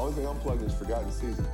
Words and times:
Only 0.00 0.14
thing 0.14 0.26
unplugged 0.26 0.62
is 0.62 0.72
Forgotten 0.72 1.12
Seasons. 1.12 1.46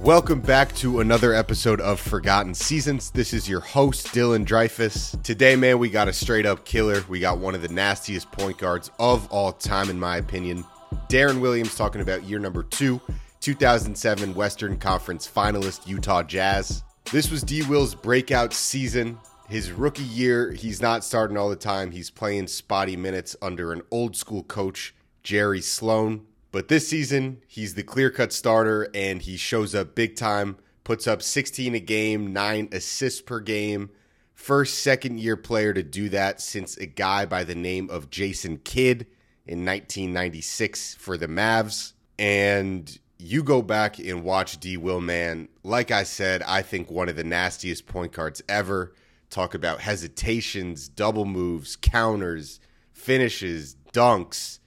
Welcome 0.00 0.42
back 0.42 0.74
to 0.74 1.00
another 1.00 1.32
episode 1.32 1.80
of 1.80 1.98
Forgotten 1.98 2.52
Seasons. 2.52 3.10
This 3.10 3.32
is 3.32 3.48
your 3.48 3.60
host, 3.60 4.08
Dylan 4.08 4.44
Dreyfus. 4.44 5.16
Today, 5.22 5.56
man, 5.56 5.78
we 5.78 5.88
got 5.88 6.06
a 6.06 6.12
straight 6.12 6.44
up 6.44 6.66
killer. 6.66 7.02
We 7.08 7.18
got 7.18 7.38
one 7.38 7.54
of 7.54 7.62
the 7.62 7.68
nastiest 7.68 8.30
point 8.30 8.58
guards 8.58 8.90
of 8.98 9.26
all 9.32 9.52
time, 9.52 9.88
in 9.88 9.98
my 9.98 10.18
opinion. 10.18 10.66
Deron 11.08 11.40
Williams 11.40 11.74
talking 11.74 12.02
about 12.02 12.24
year 12.24 12.38
number 12.38 12.62
two, 12.62 13.00
2007 13.40 14.34
Western 14.34 14.76
Conference 14.76 15.26
finalist 15.26 15.86
Utah 15.86 16.22
Jazz. 16.22 16.84
This 17.10 17.30
was 17.30 17.42
D 17.42 17.62
Will's 17.62 17.94
breakout 17.94 18.52
season. 18.52 19.18
His 19.48 19.72
rookie 19.72 20.02
year, 20.02 20.52
he's 20.52 20.82
not 20.82 21.04
starting 21.04 21.38
all 21.38 21.48
the 21.48 21.56
time. 21.56 21.90
He's 21.90 22.10
playing 22.10 22.48
spotty 22.48 22.96
minutes 22.96 23.34
under 23.40 23.72
an 23.72 23.80
old 23.90 24.14
school 24.14 24.42
coach, 24.42 24.94
Jerry 25.26 25.60
Sloan. 25.60 26.24
But 26.52 26.68
this 26.68 26.86
season, 26.86 27.42
he's 27.48 27.74
the 27.74 27.82
clear 27.82 28.10
cut 28.10 28.32
starter 28.32 28.88
and 28.94 29.20
he 29.20 29.36
shows 29.36 29.74
up 29.74 29.96
big 29.96 30.14
time, 30.14 30.56
puts 30.84 31.08
up 31.08 31.20
16 31.20 31.74
a 31.74 31.80
game, 31.80 32.32
nine 32.32 32.68
assists 32.70 33.20
per 33.20 33.40
game. 33.40 33.90
First 34.34 34.84
second 34.84 35.18
year 35.18 35.36
player 35.36 35.74
to 35.74 35.82
do 35.82 36.08
that 36.10 36.40
since 36.40 36.76
a 36.76 36.86
guy 36.86 37.26
by 37.26 37.42
the 37.42 37.56
name 37.56 37.90
of 37.90 38.08
Jason 38.08 38.58
Kidd 38.58 39.08
in 39.46 39.64
1996 39.64 40.94
for 40.94 41.16
the 41.18 41.26
Mavs. 41.26 41.94
And 42.20 42.96
you 43.18 43.42
go 43.42 43.62
back 43.62 43.98
and 43.98 44.22
watch 44.22 44.60
D. 44.60 44.76
Will, 44.76 45.00
man. 45.00 45.48
Like 45.64 45.90
I 45.90 46.04
said, 46.04 46.44
I 46.44 46.62
think 46.62 46.88
one 46.88 47.08
of 47.08 47.16
the 47.16 47.24
nastiest 47.24 47.88
point 47.88 48.12
guards 48.12 48.44
ever. 48.48 48.94
Talk 49.28 49.54
about 49.54 49.80
hesitations, 49.80 50.88
double 50.88 51.24
moves, 51.24 51.74
counters, 51.74 52.60
finishes, 52.92 53.74
dunks 53.92 54.60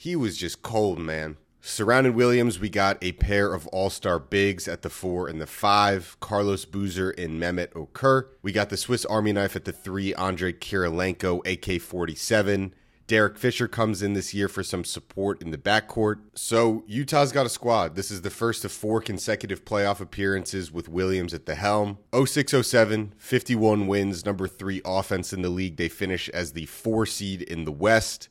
he 0.00 0.16
was 0.16 0.38
just 0.38 0.62
cold, 0.62 0.98
man. 0.98 1.36
Surrounding 1.60 2.14
Williams, 2.14 2.58
we 2.58 2.70
got 2.70 2.96
a 3.02 3.12
pair 3.12 3.52
of 3.52 3.66
all 3.66 3.90
star 3.90 4.18
bigs 4.18 4.66
at 4.66 4.80
the 4.80 4.88
four 4.88 5.28
and 5.28 5.38
the 5.38 5.46
five 5.46 6.16
Carlos 6.20 6.64
Boozer 6.64 7.10
and 7.10 7.38
Mehmet 7.38 7.74
Okur. 7.74 8.28
We 8.40 8.50
got 8.50 8.70
the 8.70 8.78
Swiss 8.78 9.04
Army 9.04 9.34
knife 9.34 9.56
at 9.56 9.66
the 9.66 9.72
three, 9.72 10.14
Andre 10.14 10.54
Kirilenko, 10.54 11.46
AK 11.46 11.82
47. 11.82 12.74
Derek 13.08 13.36
Fisher 13.36 13.68
comes 13.68 14.00
in 14.00 14.14
this 14.14 14.32
year 14.32 14.48
for 14.48 14.62
some 14.62 14.84
support 14.84 15.42
in 15.42 15.50
the 15.50 15.58
backcourt. 15.58 16.20
So 16.34 16.82
Utah's 16.86 17.30
got 17.30 17.44
a 17.44 17.50
squad. 17.50 17.94
This 17.94 18.10
is 18.10 18.22
the 18.22 18.30
first 18.30 18.64
of 18.64 18.72
four 18.72 19.02
consecutive 19.02 19.66
playoff 19.66 20.00
appearances 20.00 20.72
with 20.72 20.88
Williams 20.88 21.34
at 21.34 21.44
the 21.44 21.56
helm. 21.56 21.98
0607, 22.14 23.12
51 23.18 23.86
wins, 23.86 24.24
number 24.24 24.48
three 24.48 24.80
offense 24.86 25.34
in 25.34 25.42
the 25.42 25.50
league. 25.50 25.76
They 25.76 25.90
finish 25.90 26.30
as 26.30 26.52
the 26.52 26.64
four 26.64 27.04
seed 27.04 27.42
in 27.42 27.66
the 27.66 27.72
West. 27.72 28.30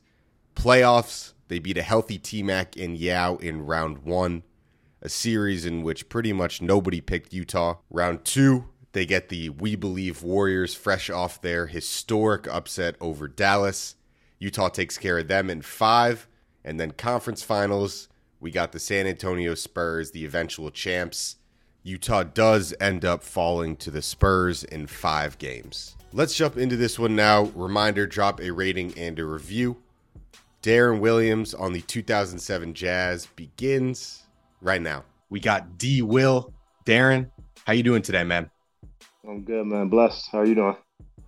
Playoffs, 0.56 1.34
they 1.50 1.58
beat 1.58 1.76
a 1.76 1.82
healthy 1.82 2.16
T 2.16 2.44
Mac 2.44 2.76
and 2.76 2.96
Yao 2.96 3.34
in 3.36 3.66
round 3.66 3.98
one, 3.98 4.44
a 5.02 5.08
series 5.08 5.66
in 5.66 5.82
which 5.82 6.08
pretty 6.08 6.32
much 6.32 6.62
nobody 6.62 7.00
picked 7.00 7.34
Utah. 7.34 7.78
Round 7.90 8.24
two, 8.24 8.66
they 8.92 9.04
get 9.04 9.30
the 9.30 9.48
We 9.50 9.74
Believe 9.74 10.22
Warriors 10.22 10.74
fresh 10.74 11.10
off 11.10 11.42
their 11.42 11.66
historic 11.66 12.46
upset 12.46 12.94
over 13.00 13.26
Dallas. 13.26 13.96
Utah 14.38 14.68
takes 14.68 14.96
care 14.96 15.18
of 15.18 15.26
them 15.26 15.50
in 15.50 15.60
five. 15.60 16.28
And 16.64 16.78
then 16.78 16.92
conference 16.92 17.42
finals, 17.42 18.08
we 18.38 18.52
got 18.52 18.70
the 18.70 18.78
San 18.78 19.08
Antonio 19.08 19.56
Spurs, 19.56 20.12
the 20.12 20.24
eventual 20.24 20.70
champs. 20.70 21.36
Utah 21.82 22.22
does 22.22 22.72
end 22.80 23.04
up 23.04 23.24
falling 23.24 23.74
to 23.78 23.90
the 23.90 24.02
Spurs 24.02 24.62
in 24.62 24.86
five 24.86 25.36
games. 25.38 25.96
Let's 26.12 26.36
jump 26.36 26.56
into 26.56 26.76
this 26.76 26.96
one 26.96 27.16
now. 27.16 27.44
Reminder 27.56 28.06
drop 28.06 28.40
a 28.40 28.52
rating 28.52 28.96
and 28.96 29.18
a 29.18 29.24
review. 29.24 29.78
Deron 30.62 31.00
Williams 31.00 31.54
on 31.54 31.72
the 31.72 31.80
2007 31.80 32.74
Jazz 32.74 33.26
begins 33.34 34.24
right 34.60 34.82
now. 34.82 35.04
We 35.30 35.40
got 35.40 35.78
D 35.78 36.02
Will. 36.02 36.52
Deron, 36.84 37.30
how 37.64 37.72
you 37.72 37.82
doing 37.82 38.02
today, 38.02 38.24
man? 38.24 38.50
I'm 39.26 39.42
good, 39.42 39.66
man. 39.66 39.88
Blessed. 39.88 40.28
How 40.30 40.40
are 40.40 40.44
you 40.44 40.54
doing? 40.54 40.76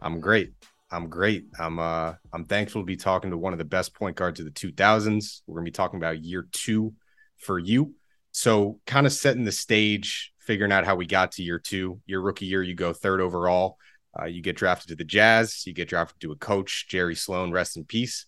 I'm 0.03 0.21
great. 0.21 0.53
I'm 0.91 1.09
great. 1.09 1.47
I'm 1.59 1.79
uh 1.79 2.13
I'm 2.35 2.45
thankful 2.45 2.83
to 2.83 2.87
be 2.87 2.97
talking 2.97 3.31
to 3.31 3.39
one 3.39 3.55
of 3.55 3.59
the 3.59 3.65
best 3.65 3.95
point 3.95 4.17
guards 4.17 4.39
of 4.39 4.45
the 4.45 4.53
2000s. 4.53 5.41
We're 5.47 5.55
going 5.55 5.65
to 5.65 5.71
be 5.71 5.75
talking 5.75 5.99
about 5.99 6.23
year 6.23 6.47
2 6.53 6.93
for 7.39 7.59
you. 7.59 7.95
So, 8.33 8.81
kind 8.87 9.07
of 9.07 9.15
setting 9.15 9.45
the 9.45 9.53
stage, 9.53 10.33
figuring 10.41 10.73
out 10.73 10.85
how 10.85 10.97
we 10.97 11.07
got 11.07 11.33
to 11.33 11.43
year 11.43 11.59
2. 11.59 12.03
Your 12.05 12.21
rookie 12.21 12.47
year 12.47 12.63
you 12.63 12.75
go 12.75 12.93
third 12.93 13.23
overall. 13.23 13.79
Uh, 14.19 14.27
you 14.27 14.43
get 14.43 14.57
drafted 14.57 14.89
to 14.89 14.97
the 14.97 15.05
Jazz, 15.05 15.67
you 15.67 15.73
get 15.73 15.89
drafted 15.89 16.21
to 16.21 16.33
a 16.33 16.37
coach, 16.37 16.87
Jerry 16.87 17.15
Sloan, 17.15 17.51
rest 17.51 17.79
in 17.79 17.87
peace 17.87 18.27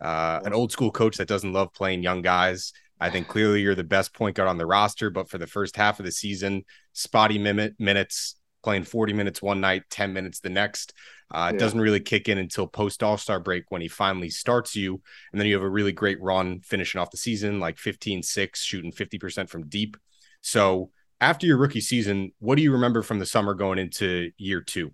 uh, 0.00 0.40
an 0.44 0.52
old 0.52 0.72
school 0.72 0.90
coach 0.90 1.16
that 1.16 1.28
doesn't 1.28 1.52
love 1.52 1.72
playing 1.72 2.02
young 2.02 2.22
guys. 2.22 2.72
I 3.00 3.10
think 3.10 3.28
clearly 3.28 3.62
you're 3.62 3.74
the 3.74 3.84
best 3.84 4.14
point 4.14 4.36
guard 4.36 4.48
on 4.48 4.58
the 4.58 4.66
roster, 4.66 5.10
but 5.10 5.28
for 5.28 5.38
the 5.38 5.46
first 5.46 5.76
half 5.76 5.98
of 5.98 6.06
the 6.06 6.12
season, 6.12 6.64
spotty 6.92 7.38
minute, 7.38 7.74
minutes, 7.78 8.36
playing 8.62 8.84
40 8.84 9.12
minutes 9.12 9.40
one 9.40 9.60
night, 9.60 9.84
10 9.90 10.12
minutes 10.12 10.40
the 10.40 10.50
next. 10.50 10.92
Uh, 11.32 11.48
yeah. 11.50 11.56
It 11.56 11.58
doesn't 11.60 11.80
really 11.80 12.00
kick 12.00 12.28
in 12.28 12.38
until 12.38 12.66
post 12.66 13.02
All 13.02 13.16
Star 13.16 13.40
break 13.40 13.64
when 13.70 13.80
he 13.80 13.88
finally 13.88 14.30
starts 14.30 14.74
you. 14.74 15.00
And 15.32 15.40
then 15.40 15.46
you 15.46 15.54
have 15.54 15.62
a 15.62 15.68
really 15.68 15.92
great 15.92 16.20
run 16.20 16.60
finishing 16.60 17.00
off 17.00 17.10
the 17.10 17.16
season, 17.16 17.60
like 17.60 17.78
15 17.78 18.22
6, 18.22 18.60
shooting 18.60 18.92
50% 18.92 19.48
from 19.48 19.68
deep. 19.68 19.96
So 20.40 20.90
after 21.20 21.46
your 21.46 21.58
rookie 21.58 21.80
season, 21.80 22.32
what 22.38 22.56
do 22.56 22.62
you 22.62 22.72
remember 22.72 23.02
from 23.02 23.18
the 23.18 23.26
summer 23.26 23.54
going 23.54 23.78
into 23.78 24.30
year 24.36 24.60
two? 24.60 24.92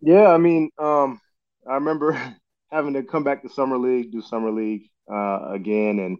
Yeah, 0.00 0.28
I 0.28 0.38
mean, 0.38 0.70
um, 0.78 1.20
I 1.68 1.74
remember 1.74 2.36
having 2.72 2.94
to 2.94 3.02
come 3.02 3.22
back 3.22 3.42
to 3.42 3.50
summer 3.50 3.76
league, 3.76 4.10
do 4.10 4.22
summer 4.22 4.50
league 4.50 4.88
uh, 5.12 5.50
again, 5.50 5.98
and 5.98 6.18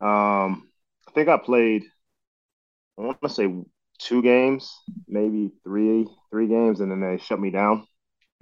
um, 0.00 0.68
I 1.08 1.10
think 1.12 1.28
I 1.28 1.36
played. 1.36 1.84
I 2.96 3.02
want 3.02 3.20
to 3.22 3.28
say 3.28 3.52
two 3.98 4.22
games, 4.22 4.72
maybe 5.06 5.50
three, 5.64 6.06
three 6.30 6.46
games, 6.46 6.80
and 6.80 6.90
then 6.90 7.00
they 7.00 7.18
shut 7.18 7.40
me 7.40 7.50
down. 7.50 7.86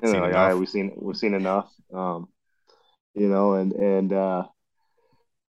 And 0.03 0.13
they're 0.13 0.21
like, 0.21 0.35
all 0.35 0.49
right, 0.49 0.55
we've 0.55 0.69
seen 0.69 0.93
we've 0.97 1.17
seen 1.17 1.35
enough. 1.35 1.71
Um, 1.93 2.29
you 3.15 3.29
know, 3.29 3.55
and 3.55 3.73
and 3.73 4.13
uh, 4.13 4.45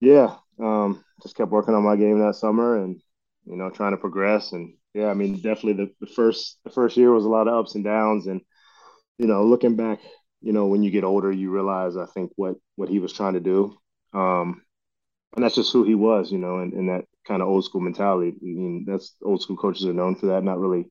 yeah, 0.00 0.36
um, 0.60 1.04
just 1.22 1.36
kept 1.36 1.52
working 1.52 1.74
on 1.74 1.84
my 1.84 1.96
game 1.96 2.18
that 2.18 2.34
summer, 2.34 2.82
and 2.82 3.00
you 3.46 3.56
know, 3.56 3.70
trying 3.70 3.92
to 3.92 3.98
progress. 3.98 4.52
And 4.52 4.74
yeah, 4.94 5.06
I 5.06 5.14
mean, 5.14 5.36
definitely 5.36 5.84
the, 5.84 5.90
the 6.00 6.12
first 6.12 6.58
the 6.64 6.70
first 6.70 6.96
year 6.96 7.12
was 7.12 7.24
a 7.24 7.28
lot 7.28 7.46
of 7.46 7.54
ups 7.54 7.76
and 7.76 7.84
downs, 7.84 8.26
and 8.26 8.40
you 9.18 9.28
know, 9.28 9.44
looking 9.44 9.76
back 9.76 10.00
you 10.42 10.52
know, 10.52 10.66
when 10.66 10.82
you 10.82 10.90
get 10.90 11.04
older, 11.04 11.30
you 11.30 11.50
realize, 11.50 11.96
I 11.96 12.06
think, 12.06 12.32
what 12.36 12.56
what 12.76 12.88
he 12.88 12.98
was 12.98 13.12
trying 13.12 13.34
to 13.34 13.40
do. 13.40 13.76
Um, 14.12 14.62
and 15.34 15.44
that's 15.44 15.54
just 15.54 15.72
who 15.72 15.84
he 15.84 15.94
was, 15.94 16.30
you 16.30 16.38
know, 16.38 16.58
and, 16.58 16.72
and 16.74 16.88
that 16.90 17.04
kind 17.26 17.40
of 17.40 17.48
old 17.48 17.64
school 17.64 17.80
mentality. 17.80 18.28
I 18.30 18.44
mean, 18.44 18.84
that's 18.86 19.14
old 19.24 19.40
school 19.40 19.56
coaches 19.56 19.86
are 19.86 19.92
known 19.92 20.16
for 20.16 20.26
that, 20.26 20.44
not 20.44 20.58
really 20.58 20.90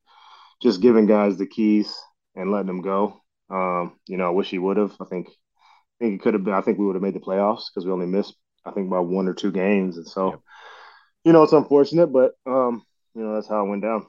just 0.61 0.81
giving 0.81 1.05
guys 1.05 1.37
the 1.37 1.45
keys 1.45 1.95
and 2.35 2.51
letting 2.51 2.67
them 2.67 2.81
go. 2.81 3.21
Um, 3.49 3.99
you 4.07 4.17
know, 4.17 4.27
I 4.27 4.31
wish 4.31 4.49
he 4.49 4.57
would 4.57 4.77
have. 4.77 4.95
I 4.99 5.05
think, 5.05 5.27
I 5.27 6.03
think 6.05 6.15
it 6.15 6.23
could 6.23 6.33
have 6.33 6.43
been. 6.43 6.53
I 6.53 6.61
think 6.61 6.79
we 6.79 6.85
would 6.85 6.95
have 6.95 7.03
made 7.03 7.13
the 7.13 7.19
playoffs 7.19 7.65
because 7.69 7.85
we 7.85 7.91
only 7.91 8.07
missed, 8.07 8.35
I 8.65 8.71
think, 8.71 8.89
by 8.89 8.99
one 8.99 9.27
or 9.27 9.33
two 9.33 9.51
games, 9.51 9.97
and 9.97 10.07
so, 10.07 10.31
yep. 10.31 10.39
you 11.25 11.33
know, 11.33 11.43
it's 11.43 11.53
unfortunate, 11.53 12.07
but 12.07 12.33
um, 12.45 12.83
you 13.13 13.23
know, 13.23 13.35
that's 13.35 13.49
how 13.49 13.65
it 13.65 13.69
went 13.69 13.83
down. 13.83 14.07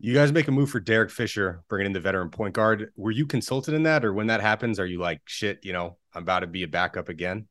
You 0.00 0.14
guys 0.14 0.32
make 0.32 0.46
a 0.46 0.52
move 0.52 0.70
for 0.70 0.78
Derek 0.78 1.10
Fisher, 1.10 1.64
bringing 1.68 1.86
in 1.86 1.92
the 1.92 1.98
veteran 1.98 2.30
point 2.30 2.54
guard. 2.54 2.92
Were 2.96 3.10
you 3.10 3.26
consulted 3.26 3.74
in 3.74 3.82
that, 3.82 4.04
or 4.04 4.12
when 4.12 4.28
that 4.28 4.40
happens, 4.40 4.78
are 4.78 4.86
you 4.86 5.00
like, 5.00 5.20
shit, 5.24 5.64
you 5.64 5.72
know, 5.72 5.96
I'm 6.14 6.22
about 6.22 6.40
to 6.40 6.46
be 6.46 6.62
a 6.62 6.68
backup 6.68 7.08
again? 7.08 7.48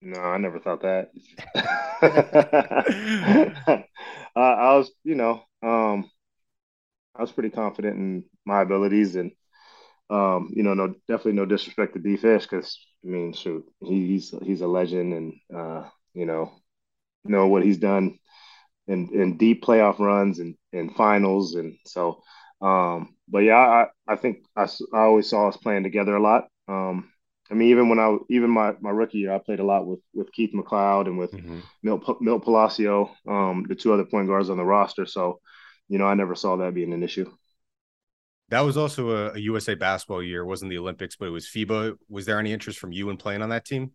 No, 0.00 0.18
I 0.18 0.38
never 0.38 0.60
thought 0.60 0.80
that. 0.80 1.10
uh, 4.34 4.38
I 4.38 4.76
was, 4.76 4.90
you 5.04 5.14
know, 5.14 5.42
um, 5.62 6.10
I 7.14 7.20
was 7.20 7.32
pretty 7.32 7.50
confident 7.50 7.96
in 7.96 8.24
my 8.46 8.62
abilities, 8.62 9.16
and 9.16 9.32
um, 10.08 10.50
you 10.54 10.62
know, 10.62 10.72
no, 10.72 10.94
definitely 11.06 11.32
no 11.32 11.44
disrespect 11.44 11.92
to 11.94 12.00
D 12.00 12.16
Fish 12.16 12.44
because 12.44 12.78
I 13.04 13.08
mean, 13.08 13.34
shoot, 13.34 13.66
he, 13.80 14.06
he's 14.06 14.32
he's 14.42 14.62
a 14.62 14.68
legend, 14.68 15.12
and 15.12 15.34
uh, 15.54 15.88
you 16.14 16.24
know, 16.24 16.50
know 17.24 17.48
what 17.48 17.64
he's 17.64 17.78
done 17.78 18.18
in, 18.88 19.10
in 19.12 19.36
deep 19.36 19.62
playoff 19.62 19.98
runs 19.98 20.38
and, 20.40 20.56
and 20.72 20.94
finals. 20.96 21.54
And 21.54 21.76
so, 21.86 22.22
um, 22.60 23.14
but 23.28 23.40
yeah, 23.40 23.56
I, 23.56 23.86
I 24.06 24.16
think 24.16 24.38
I, 24.56 24.64
I 24.92 25.00
always 25.00 25.28
saw 25.28 25.48
us 25.48 25.56
playing 25.56 25.84
together 25.84 26.16
a 26.16 26.22
lot. 26.22 26.48
Um, 26.66 27.10
I 27.50 27.54
mean, 27.54 27.68
even 27.70 27.88
when 27.88 27.98
I 27.98 28.16
even 28.28 28.50
my, 28.50 28.74
my 28.80 28.90
rookie 28.90 29.18
year, 29.18 29.32
I 29.32 29.38
played 29.38 29.60
a 29.60 29.64
lot 29.64 29.86
with 29.86 30.00
with 30.12 30.32
Keith 30.32 30.50
McLeod 30.54 31.06
and 31.06 31.18
with 31.18 31.32
mm-hmm. 31.32 31.60
Milt, 31.82 32.20
Milt 32.20 32.44
Palacio, 32.44 33.10
um, 33.26 33.64
the 33.68 33.74
two 33.74 33.92
other 33.92 34.04
point 34.04 34.28
guards 34.28 34.50
on 34.50 34.58
the 34.58 34.64
roster. 34.64 35.06
So, 35.06 35.40
you 35.88 35.98
know, 35.98 36.04
I 36.04 36.14
never 36.14 36.34
saw 36.34 36.56
that 36.56 36.74
being 36.74 36.92
an 36.92 37.02
issue. 37.02 37.30
That 38.50 38.60
was 38.60 38.76
also 38.76 39.10
a, 39.10 39.32
a 39.34 39.38
USA 39.38 39.74
basketball 39.74 40.22
year. 40.22 40.42
It 40.42 40.46
wasn't 40.46 40.70
the 40.70 40.78
Olympics, 40.78 41.16
but 41.16 41.26
it 41.26 41.32
was 41.32 41.46
FIBA. 41.46 41.96
Was 42.08 42.26
there 42.26 42.38
any 42.38 42.52
interest 42.52 42.78
from 42.78 42.92
you 42.92 43.10
in 43.10 43.16
playing 43.16 43.42
on 43.42 43.50
that 43.50 43.64
team? 43.64 43.92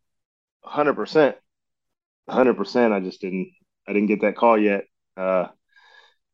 Hundred 0.63 0.93
percent, 0.93 1.35
hundred 2.27 2.55
percent. 2.55 2.93
I 2.93 2.99
just 3.01 3.21
didn't. 3.21 3.51
I 3.87 3.93
didn't 3.93 4.07
get 4.07 4.21
that 4.21 4.35
call 4.35 4.57
yet. 4.57 4.85
Uh, 5.17 5.47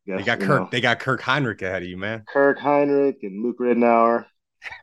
they 0.05 0.23
got 0.23 0.39
Kirk. 0.39 0.61
Know, 0.61 0.69
they 0.71 0.81
got 0.81 0.99
Kirk 0.99 1.21
Hinrich 1.21 1.61
ahead 1.61 1.83
of 1.83 1.87
you, 1.87 1.97
man. 1.97 2.23
Kirk 2.27 2.59
Hinrich 2.59 3.23
and 3.23 3.43
Luke 3.43 3.59
Ridnour. 3.59 4.25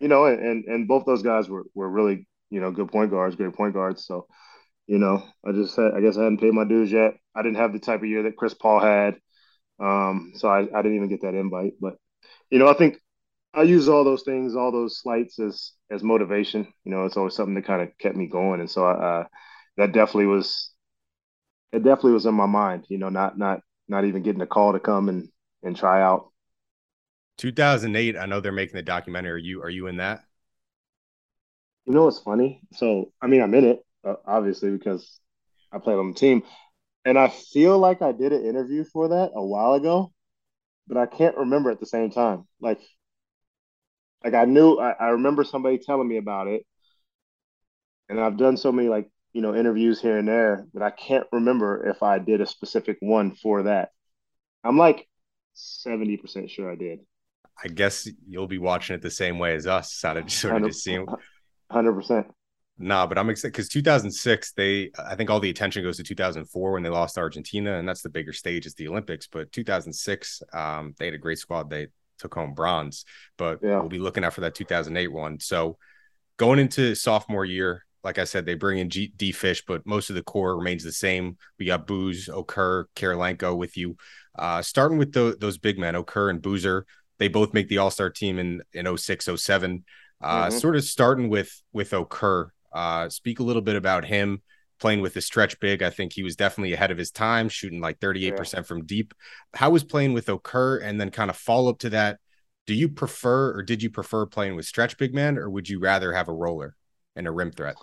You 0.00 0.08
know, 0.08 0.26
and 0.26 0.64
and 0.64 0.88
both 0.88 1.04
those 1.04 1.22
guys 1.22 1.48
were 1.48 1.64
were 1.74 1.88
really 1.88 2.26
you 2.50 2.60
know 2.60 2.70
good 2.70 2.90
point 2.90 3.10
guards, 3.10 3.36
great 3.36 3.54
point 3.54 3.74
guards. 3.74 4.06
So, 4.06 4.26
you 4.86 4.98
know, 4.98 5.22
I 5.44 5.52
just 5.52 5.76
had, 5.76 5.92
I 5.94 6.00
guess 6.00 6.16
I 6.16 6.22
hadn't 6.22 6.40
paid 6.40 6.54
my 6.54 6.64
dues 6.64 6.90
yet. 6.90 7.14
I 7.34 7.42
didn't 7.42 7.58
have 7.58 7.72
the 7.72 7.78
type 7.78 8.00
of 8.00 8.06
year 8.06 8.22
that 8.24 8.36
Chris 8.36 8.54
Paul 8.54 8.80
had, 8.80 9.16
um, 9.78 10.32
so 10.36 10.48
I, 10.48 10.60
I 10.60 10.82
didn't 10.82 10.96
even 10.96 11.08
get 11.08 11.22
that 11.22 11.34
invite. 11.34 11.74
But 11.80 11.96
you 12.50 12.58
know, 12.58 12.68
I 12.68 12.74
think 12.74 12.98
I 13.52 13.62
use 13.62 13.88
all 13.88 14.04
those 14.04 14.22
things, 14.22 14.56
all 14.56 14.72
those 14.72 15.00
slights 15.00 15.38
as 15.38 15.72
as 15.90 16.02
motivation. 16.02 16.72
You 16.84 16.92
know, 16.92 17.04
it's 17.04 17.16
always 17.16 17.34
something 17.34 17.54
that 17.54 17.66
kind 17.66 17.82
of 17.82 17.96
kept 17.98 18.16
me 18.16 18.28
going, 18.28 18.60
and 18.60 18.70
so 18.70 18.84
I, 18.86 18.92
uh, 18.92 19.24
that 19.76 19.92
definitely 19.92 20.26
was 20.26 20.70
it 21.72 21.82
definitely 21.82 22.12
was 22.12 22.26
in 22.26 22.34
my 22.34 22.46
mind. 22.46 22.86
You 22.88 22.98
know, 22.98 23.08
not 23.08 23.38
not 23.38 23.60
not 23.88 24.04
even 24.04 24.22
getting 24.22 24.40
a 24.42 24.46
call 24.46 24.72
to 24.72 24.80
come 24.80 25.08
and 25.08 25.28
and 25.62 25.76
try 25.76 26.02
out. 26.02 26.30
2008. 27.38 28.16
I 28.16 28.26
know 28.26 28.40
they're 28.40 28.52
making 28.52 28.76
the 28.76 28.82
documentary. 28.82 29.32
Are 29.32 29.36
you 29.38 29.62
are 29.62 29.70
you 29.70 29.86
in 29.88 29.96
that? 29.96 30.24
You 31.84 31.92
know 31.94 32.04
what's 32.04 32.18
funny? 32.18 32.60
So 32.74 33.12
I 33.20 33.26
mean, 33.26 33.42
I'm 33.42 33.54
in 33.54 33.64
it 33.64 33.84
uh, 34.04 34.16
obviously 34.24 34.70
because 34.70 35.20
I 35.72 35.78
played 35.78 35.98
on 35.98 36.12
the 36.12 36.18
team, 36.18 36.42
and 37.04 37.18
I 37.18 37.28
feel 37.28 37.78
like 37.78 38.02
I 38.02 38.12
did 38.12 38.32
an 38.32 38.46
interview 38.46 38.84
for 38.84 39.08
that 39.08 39.32
a 39.34 39.44
while 39.44 39.74
ago, 39.74 40.12
but 40.88 40.98
I 40.98 41.06
can't 41.06 41.36
remember 41.38 41.70
at 41.70 41.80
the 41.80 41.86
same 41.86 42.10
time. 42.10 42.46
Like, 42.60 42.80
like 44.24 44.34
I 44.34 44.44
knew 44.44 44.76
I, 44.76 44.90
I 44.92 45.08
remember 45.10 45.44
somebody 45.44 45.78
telling 45.78 46.08
me 46.08 46.16
about 46.18 46.48
it, 46.48 46.66
and 48.08 48.20
I've 48.20 48.36
done 48.36 48.56
so 48.56 48.72
many 48.72 48.88
like 48.88 49.10
you 49.36 49.42
know 49.42 49.54
interviews 49.54 50.00
here 50.00 50.16
and 50.16 50.26
there 50.26 50.66
but 50.72 50.80
I 50.80 50.90
can't 50.90 51.26
remember 51.30 51.86
if 51.86 52.02
I 52.02 52.18
did 52.18 52.40
a 52.40 52.46
specific 52.46 52.96
one 53.00 53.34
for 53.34 53.64
that. 53.64 53.90
I'm 54.64 54.78
like 54.78 55.06
seventy 55.52 56.16
percent 56.16 56.50
sure 56.50 56.72
I 56.72 56.74
did. 56.74 57.00
I 57.62 57.68
guess 57.68 58.08
you'll 58.26 58.46
be 58.46 58.56
watching 58.56 58.94
it 58.94 59.02
the 59.02 59.10
same 59.10 59.38
way 59.38 59.54
as 59.54 59.66
us. 59.66 59.92
Sort 60.00 60.16
of, 60.16 60.32
sort 60.32 60.56
of 60.56 60.68
just 60.68 60.82
seeing. 60.82 61.06
Hundred 61.70 61.92
percent. 61.92 62.28
Nah, 62.78 63.06
but 63.06 63.18
I'm 63.18 63.28
excited 63.28 63.52
because 63.52 63.68
2006, 63.68 64.52
they 64.52 64.90
I 64.98 65.14
think 65.16 65.28
all 65.28 65.40
the 65.40 65.50
attention 65.50 65.82
goes 65.82 65.98
to 65.98 66.02
2004 66.02 66.72
when 66.72 66.82
they 66.82 66.88
lost 66.88 67.16
to 67.16 67.20
Argentina, 67.20 67.78
and 67.78 67.86
that's 67.86 68.02
the 68.02 68.08
bigger 68.08 68.32
stage 68.32 68.64
is 68.64 68.74
the 68.74 68.88
Olympics. 68.88 69.26
But 69.26 69.52
2006, 69.52 70.42
um, 70.54 70.94
they 70.98 71.06
had 71.06 71.14
a 71.14 71.18
great 71.18 71.38
squad. 71.38 71.68
They 71.68 71.88
took 72.18 72.34
home 72.34 72.54
bronze, 72.54 73.04
but 73.36 73.58
yeah. 73.62 73.80
we'll 73.80 73.90
be 73.90 73.98
looking 73.98 74.24
out 74.24 74.32
for 74.32 74.40
that 74.42 74.54
2008 74.54 75.08
one. 75.08 75.40
So 75.40 75.76
going 76.38 76.58
into 76.58 76.94
sophomore 76.94 77.44
year, 77.44 77.84
like 78.04 78.18
I 78.18 78.24
said, 78.24 78.46
they 78.46 78.54
bring 78.54 78.78
in 78.78 78.90
G- 78.90 79.12
D 79.16 79.32
Fish, 79.32 79.64
but 79.66 79.86
most 79.86 80.10
of 80.10 80.16
the 80.16 80.22
core 80.22 80.56
remains 80.56 80.84
the 80.84 80.92
same. 80.92 81.36
We 81.58 81.66
got 81.66 81.86
Booz, 81.86 82.28
Okur, 82.28 82.84
Kirilenko 82.94 83.56
with 83.56 83.76
you. 83.76 83.96
Uh, 84.38 84.62
starting 84.62 84.98
with 84.98 85.12
the, 85.12 85.36
those 85.40 85.58
big 85.58 85.78
men, 85.78 85.94
Okur 85.94 86.30
and 86.30 86.42
Boozer, 86.42 86.86
they 87.18 87.28
both 87.28 87.54
make 87.54 87.68
the 87.68 87.78
All 87.78 87.90
Star 87.90 88.10
team 88.10 88.38
in 88.38 88.62
in 88.72 88.96
06, 88.96 89.28
07. 89.36 89.84
Uh, 90.20 90.46
mm-hmm. 90.46 90.58
Sort 90.58 90.76
of 90.76 90.84
starting 90.84 91.28
with 91.28 91.62
with 91.72 91.90
Okur. 91.90 92.50
Uh, 92.72 93.08
speak 93.08 93.40
a 93.40 93.42
little 93.42 93.62
bit 93.62 93.76
about 93.76 94.04
him 94.04 94.42
playing 94.78 95.00
with 95.00 95.14
the 95.14 95.20
stretch 95.20 95.58
big. 95.60 95.82
I 95.82 95.90
think 95.90 96.12
he 96.12 96.22
was 96.22 96.36
definitely 96.36 96.74
ahead 96.74 96.90
of 96.90 96.98
his 96.98 97.10
time, 97.10 97.48
shooting 97.48 97.80
like 97.80 97.98
38% 98.00 98.52
yeah. 98.52 98.62
from 98.62 98.84
deep. 98.84 99.14
How 99.54 99.70
was 99.70 99.84
playing 99.84 100.12
with 100.12 100.26
Okur? 100.26 100.82
And 100.82 101.00
then 101.00 101.10
kind 101.10 101.30
of 101.30 101.36
follow 101.36 101.70
up 101.70 101.78
to 101.80 101.90
that. 101.90 102.18
Do 102.66 102.74
you 102.74 102.88
prefer 102.88 103.56
or 103.56 103.62
did 103.62 103.82
you 103.82 103.90
prefer 103.90 104.26
playing 104.26 104.56
with 104.56 104.66
stretch 104.66 104.98
big 104.98 105.14
man 105.14 105.38
or 105.38 105.48
would 105.48 105.68
you 105.68 105.78
rather 105.78 106.12
have 106.12 106.28
a 106.28 106.34
roller 106.34 106.74
and 107.16 107.26
a 107.26 107.30
rim 107.30 107.50
threat? 107.50 107.76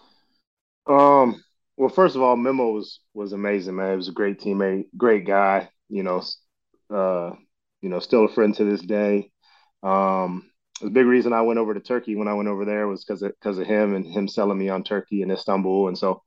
Um, 0.88 1.44
well, 1.78 1.90
first 1.90 2.16
of 2.16 2.22
all, 2.22 2.36
Memo 2.36 2.72
was 2.72 3.00
was 3.14 3.34
amazing, 3.34 3.76
man. 3.76 3.92
He 3.92 3.98
was 3.98 4.10
a 4.10 4.14
great 4.14 4.40
teammate, 4.40 4.86
great 4.96 5.26
guy. 5.26 5.70
You 5.90 6.04
know, 6.04 6.24
uh, 6.94 7.32
you 7.82 7.90
know, 7.90 8.00
still 8.00 8.26
a 8.26 8.34
friend 8.34 8.56
to 8.56 8.64
this 8.64 8.82
day. 8.82 9.32
Um, 9.82 10.50
the 10.82 10.90
big 10.90 11.06
reason 11.06 11.34
I 11.34 11.42
went 11.42 11.60
over 11.60 11.74
to 11.74 11.80
Turkey 11.80 12.16
when 12.16 12.28
I 12.28 12.34
went 12.34 12.50
over 12.50 12.66
there 12.66 12.88
was 12.88 13.04
because 13.04 13.22
of 13.22 13.32
because 13.40 13.58
of 13.58 13.68
him 13.68 13.96
and 13.96 14.06
him 14.06 14.28
selling 14.28 14.58
me 14.58 14.70
on 14.70 14.84
Turkey 14.84 15.22
and 15.22 15.32
Istanbul, 15.32 15.88
and 15.88 15.98
so, 15.98 16.22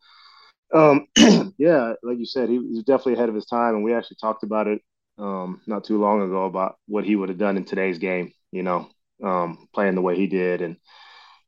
um, 0.75 1.07
yeah, 1.59 1.95
like 2.03 2.19
you 2.19 2.27
said, 2.27 2.49
he, 2.49 2.57
he 2.57 2.77
was 2.77 2.85
definitely 2.85 3.15
ahead 3.15 3.29
of 3.29 3.35
his 3.35 3.47
time, 3.47 3.75
and 3.75 3.85
we 3.85 3.95
actually 3.95 4.19
talked 4.21 4.43
about 4.43 4.67
it 4.67 4.81
um, 5.19 5.61
not 5.67 5.85
too 5.85 6.01
long 6.01 6.23
ago 6.23 6.45
about 6.45 6.77
what 6.87 7.05
he 7.05 7.17
would 7.17 7.29
have 7.29 7.39
done 7.39 7.57
in 7.57 7.65
today's 7.65 7.99
game. 7.99 8.33
You 8.53 8.63
know, 8.63 8.89
um, 9.23 9.69
playing 9.75 9.95
the 9.95 10.03
way 10.03 10.17
he 10.17 10.27
did, 10.27 10.63
and 10.63 10.77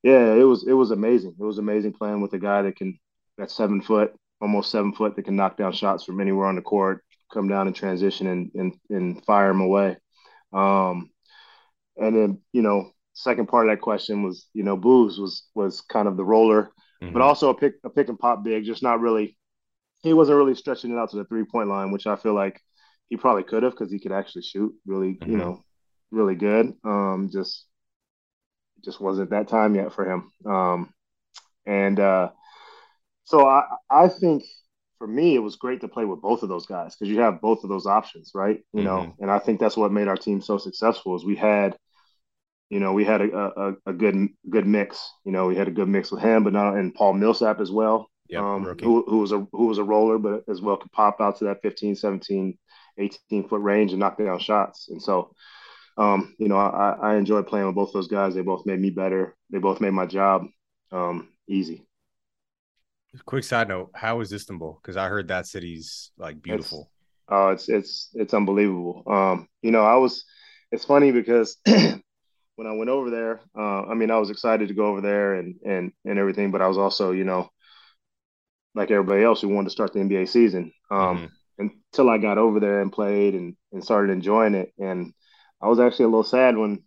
yeah, 0.09 0.35
it 0.35 0.45
was 0.45 0.67
it 0.67 0.73
was 0.73 0.91
amazing. 0.91 1.35
It 1.39 1.45
was 1.45 1.59
amazing 1.59 1.93
playing 1.93 2.23
with 2.23 2.33
a 2.33 2.39
guy 2.39 2.63
that 2.63 2.77
can 2.77 2.99
that's 3.37 3.55
seven 3.55 3.83
foot, 3.83 4.15
almost 4.41 4.71
seven 4.71 4.95
foot, 4.95 5.15
that 5.15 5.25
can 5.25 5.37
knock 5.37 5.59
down 5.59 5.73
shots 5.73 6.05
from 6.05 6.21
anywhere 6.21 6.47
on 6.47 6.57
the 6.57 6.63
court, 6.63 7.05
come 7.33 7.47
down 7.47 7.67
and 7.67 7.77
transition 7.77 8.27
and 8.27 8.51
and, 8.55 8.75
and 8.89 9.25
fire 9.27 9.49
them 9.49 9.61
away. 9.61 9.97
Um, 10.53 11.11
and 11.99 12.17
then 12.17 12.41
you 12.55 12.63
know, 12.63 12.91
second 13.13 13.49
part 13.49 13.69
of 13.69 13.73
that 13.73 13.83
question 13.83 14.23
was 14.23 14.49
you 14.55 14.63
know, 14.63 14.79
Booze 14.79 15.19
was 15.19 15.47
was 15.55 15.83
kind 15.83 16.09
of 16.09 16.17
the 16.17 16.25
roller, 16.25 16.71
mm-hmm. 17.03 17.13
but 17.13 17.21
also 17.21 17.51
a 17.51 17.55
pick 17.55 17.75
a 17.85 17.91
pick 17.91 18.09
and 18.09 18.19
pop 18.19 18.43
big, 18.43 18.65
just 18.65 18.83
not 18.83 19.01
really. 19.01 19.37
He 20.01 20.15
wasn't 20.15 20.39
really 20.39 20.55
stretching 20.55 20.93
it 20.93 20.99
out 20.99 21.11
to 21.11 21.17
the 21.17 21.25
three 21.25 21.45
point 21.45 21.69
line, 21.69 21.91
which 21.91 22.07
I 22.07 22.17
feel 22.17 22.35
like 22.35 22.63
he 23.11 23.17
probably 23.19 23.43
could 23.43 23.63
have 23.63 23.73
because 23.73 23.93
he 23.93 23.99
could 23.99 24.13
actually 24.13 24.43
shoot 24.43 24.73
really, 24.87 25.15
mm-hmm. 25.15 25.31
you 25.33 25.37
know, 25.37 25.65
really 26.11 26.37
good. 26.37 26.73
Um, 26.83 27.29
just 27.31 27.67
just 28.85 29.01
wasn't 29.01 29.31
that 29.31 29.49
time 29.49 29.75
yet 29.75 29.93
for 29.93 30.11
him. 30.11 30.33
Um, 30.47 30.95
and 31.67 31.99
uh, 32.01 32.31
so 33.25 33.47
I, 33.47 33.65
I 33.91 34.09
think 34.09 34.45
for 34.99 35.07
me, 35.07 35.35
it 35.35 35.41
was 35.41 35.57
great 35.57 35.81
to 35.83 35.89
play 35.89 36.05
with 36.05 36.21
both 36.21 36.43
of 36.43 36.49
those 36.49 36.67
guys 36.67 36.95
because 36.95 37.11
you 37.11 37.21
have 37.21 37.41
both 37.41 37.63
of 37.63 37.71
those 37.71 37.87
options, 37.87 38.33
right? 38.35 38.61
You 38.73 38.81
mm-hmm. 38.81 38.87
know, 38.87 39.15
and 39.21 39.31
I 39.31 39.39
think 39.39 39.61
that's 39.61 39.77
what 39.77 39.93
made 39.93 40.09
our 40.09 40.17
team 40.17 40.41
so 40.41 40.59
successful 40.59 41.15
is 41.15 41.25
we 41.25 41.37
had, 41.37 41.77
you 42.69 42.81
know, 42.81 42.93
we 42.93 43.05
had 43.05 43.21
a, 43.21 43.37
a, 43.37 43.75
a, 43.87 43.93
good 43.93 44.29
good 44.51 44.67
mix. 44.67 45.11
You 45.25 45.33
know, 45.33 45.47
we 45.47 45.57
had 45.57 45.69
a 45.69 45.73
good 45.73 45.89
mix 45.89 46.11
with 46.11 46.23
him, 46.23 46.45
but 46.45 46.53
not 46.53 46.77
and 46.77 46.95
Paul 46.95 47.15
Millsap 47.15 47.61
as 47.61 47.71
well. 47.71 48.11
Yeah, 48.29 48.41
um, 48.41 48.65
who, 48.83 49.05
who 49.09 49.19
was 49.21 49.33
a 49.33 49.47
who 49.53 49.67
was 49.67 49.79
a 49.79 49.85
roller, 49.85 50.19
but 50.19 50.45
as 50.49 50.61
well 50.61 50.77
could 50.77 50.93
pop 50.93 51.21
out 51.21 51.39
to 51.39 51.45
that 51.45 51.63
15, 51.63 51.97
17, 51.97 52.59
18 52.99 53.49
foot 53.49 53.61
range 53.63 53.93
and 53.93 54.01
knock 54.01 54.19
down 54.19 54.39
shots. 54.39 54.89
And 54.89 55.03
so 55.03 55.35
um, 55.99 56.35
you 56.39 56.49
know, 56.49 56.57
I, 56.57 56.97
I 57.03 57.17
enjoyed 57.17 57.49
playing 57.49 57.67
with 57.67 57.75
both 57.75 57.93
those 57.93 58.07
guys. 58.07 58.35
They 58.35 58.43
both 58.43 58.65
made 58.65 58.81
me 58.81 58.91
better. 58.91 59.37
They 59.51 59.59
both 59.59 59.81
made 59.81 59.91
my 59.91 60.07
job 60.07 60.47
um, 60.93 61.29
easy. 61.49 61.85
Quick 63.27 63.43
side 63.43 63.69
note: 63.69 63.91
How 63.95 64.21
is 64.21 64.33
Istanbul? 64.33 64.79
Because 64.81 64.97
I 64.97 65.09
heard 65.09 65.29
that 65.29 65.47
city's 65.47 66.13
like 66.17 66.41
beautiful. 66.41 66.91
Oh, 67.29 67.49
it's, 67.49 67.69
uh, 67.69 67.77
it's 67.77 67.89
it's 67.89 68.11
it's 68.15 68.35
unbelievable. 68.35 69.03
Um, 69.07 69.49
you 69.61 69.73
know, 69.73 69.85
I 69.85 69.97
was. 69.97 70.25
It's 70.71 70.85
funny 70.85 71.11
because 71.11 71.57
when 71.65 72.67
I 72.67 72.73
went 72.73 72.91
over 72.91 73.11
there, 73.11 73.41
uh, 73.59 73.87
I 73.87 73.95
mean, 73.95 74.11
I 74.11 74.19
was 74.19 74.31
excited 74.31 74.69
to 74.69 74.75
go 74.75 74.87
over 74.87 75.01
there 75.01 75.35
and 75.35 75.57
and 75.67 75.93
and 76.05 76.19
everything, 76.19 76.53
but 76.53 76.63
I 76.63 76.69
was 76.69 76.79
also, 76.79 77.11
you 77.11 77.25
know, 77.25 77.49
like 78.75 78.91
everybody 78.93 79.25
else 79.25 79.41
who 79.41 79.49
wanted 79.49 79.69
to 79.69 79.73
start 79.73 79.93
the 79.95 80.01
NBA 80.01 80.29
season. 80.29 80.73
Um, 80.91 81.31
mm-hmm. 81.59 81.67
until 81.91 82.11
I 82.11 82.19
got 82.19 82.39
over 82.39 82.61
there 82.61 82.83
and 82.83 82.93
played 82.93 83.35
and 83.35 83.57
and 83.73 83.83
started 83.83 84.13
enjoying 84.13 84.55
it 84.55 84.73
and 84.79 85.13
I 85.61 85.69
was 85.69 85.81
actually 85.81 86.07
a 86.07 86.09
little 86.09 86.25
sad 86.25 86.57
when 86.57 86.83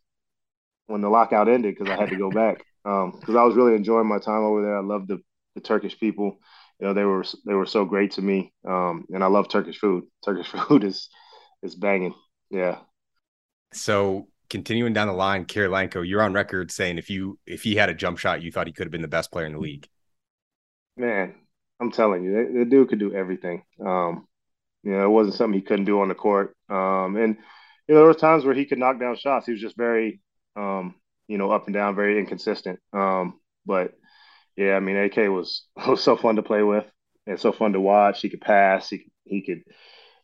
when 0.88 1.02
the 1.02 1.10
lockout 1.10 1.48
ended 1.48 1.76
because 1.76 1.92
I 1.92 2.00
had 2.00 2.10
to 2.10 2.18
go 2.18 2.30
back 2.30 2.64
because 2.84 3.30
um, 3.30 3.38
I 3.38 3.44
was 3.44 3.56
really 3.56 3.76
enjoying 3.76 4.08
my 4.08 4.20
time 4.20 4.44
over 4.44 4.62
there. 4.62 4.78
I 4.78 4.82
loved 4.82 5.08
the, 5.08 5.22
the 5.56 5.62
Turkish 5.62 6.00
people. 6.00 6.40
You 6.80 6.88
know, 6.88 6.94
they 6.94 7.04
were 7.04 7.24
they 7.46 7.54
were 7.54 7.66
so 7.66 7.86
great 7.86 8.12
to 8.14 8.22
me, 8.22 8.52
um, 8.68 9.06
and 9.10 9.24
I 9.24 9.28
love 9.28 9.50
Turkish 9.50 9.80
food. 9.80 10.06
Turkish 10.26 10.48
food 10.68 10.84
is 10.84 11.10
is 11.64 11.76
banging. 11.76 12.14
Yeah. 12.50 12.80
So 13.74 14.28
continuing 14.50 14.94
down 14.94 15.08
the 15.08 15.14
line, 15.14 15.46
Kirilenko, 15.46 16.08
you're 16.08 16.22
on 16.22 16.34
record 16.34 16.72
saying 16.72 16.98
if 16.98 17.10
you 17.10 17.40
if 17.46 17.64
he 17.64 17.76
had 17.76 17.90
a 17.90 17.94
jump 17.94 18.18
shot, 18.18 18.42
you 18.42 18.52
thought 18.52 18.68
he 18.68 18.74
could 18.74 18.86
have 18.86 18.92
been 18.92 19.02
the 19.02 19.08
best 19.08 19.32
player 19.32 19.46
in 19.46 19.54
the 19.54 19.60
league. 19.60 19.88
Man, 20.98 21.36
I'm 21.80 21.92
telling 21.92 22.24
you, 22.24 22.32
the, 22.32 22.60
the 22.60 22.66
dude 22.66 22.90
could 22.90 23.00
do 23.00 23.14
everything. 23.14 23.64
Um, 23.80 24.28
you 24.84 24.92
know, 24.92 25.06
it 25.06 25.10
wasn't 25.10 25.36
something 25.36 25.60
he 25.60 25.66
couldn't 25.66 25.86
do 25.86 26.02
on 26.02 26.10
the 26.10 26.16
court. 26.16 26.56
Um, 26.70 27.16
and 27.16 27.38
you 27.92 27.96
know, 27.96 28.02
there 28.02 28.08
were 28.10 28.16
times 28.16 28.46
where 28.46 28.56
he 28.56 28.66
could 28.66 28.80
knock 28.80 29.00
down 29.00 29.18
shots. 29.18 29.48
He 29.48 29.54
was 29.54 29.62
just 29.62 29.78
very, 29.78 30.22
um, 30.56 30.96
you 31.28 31.40
know, 31.40 31.52
up 31.52 31.68
and 31.68 31.76
down, 31.76 31.96
very 31.96 32.20
inconsistent. 32.20 32.80
Um, 32.94 33.40
but 33.66 33.94
yeah, 34.58 34.76
I 34.76 34.82
mean, 34.82 34.98
AK 34.98 35.18
was 35.30 35.68
was 35.88 36.04
so 36.04 36.18
fun 36.18 36.38
to 36.38 36.44
play 36.44 36.64
with 36.64 36.86
and 37.28 37.40
so 37.40 37.54
fun 37.54 37.74
to 37.74 37.82
watch. 37.82 38.22
He 38.22 38.30
could 38.30 38.42
pass. 38.42 38.90
He 38.90 39.12
he 39.26 39.44
could, 39.44 39.64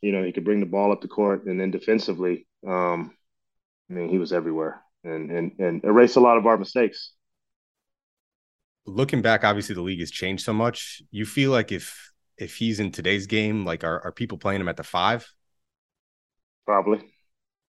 you 0.02 0.14
know, 0.14 0.24
he 0.24 0.34
could 0.34 0.46
bring 0.46 0.62
the 0.62 0.68
ball 0.68 0.94
up 0.94 1.02
the 1.02 1.10
court, 1.10 1.46
and 1.48 1.62
then 1.62 1.72
defensively, 1.72 2.48
um, 2.68 3.16
I 3.92 3.96
mean, 3.96 4.10
he 4.10 4.20
was 4.20 4.34
everywhere 4.34 4.82
and 5.06 5.32
and 5.32 5.54
and 5.60 5.86
erase 5.86 6.18
a 6.18 6.22
lot 6.22 6.38
of 6.40 6.48
our 6.48 6.58
mistakes. 6.58 7.14
looking 8.88 9.22
back, 9.22 9.44
obviously 9.44 9.76
the 9.76 9.82
league 9.82 10.00
has 10.00 10.12
changed 10.12 10.44
so 10.44 10.54
much. 10.54 11.02
You 11.12 11.26
feel 11.26 11.52
like 11.52 11.72
if 11.72 12.12
if 12.38 12.56
he's 12.58 12.80
in 12.80 12.92
today's 12.92 13.28
game, 13.28 13.66
like 13.66 13.84
are, 13.84 14.04
are 14.04 14.12
people 14.12 14.38
playing 14.38 14.62
him 14.62 14.70
at 14.70 14.78
the 14.78 14.84
five? 14.84 15.28
Probably. 16.66 17.02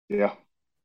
Yeah. 0.10 0.34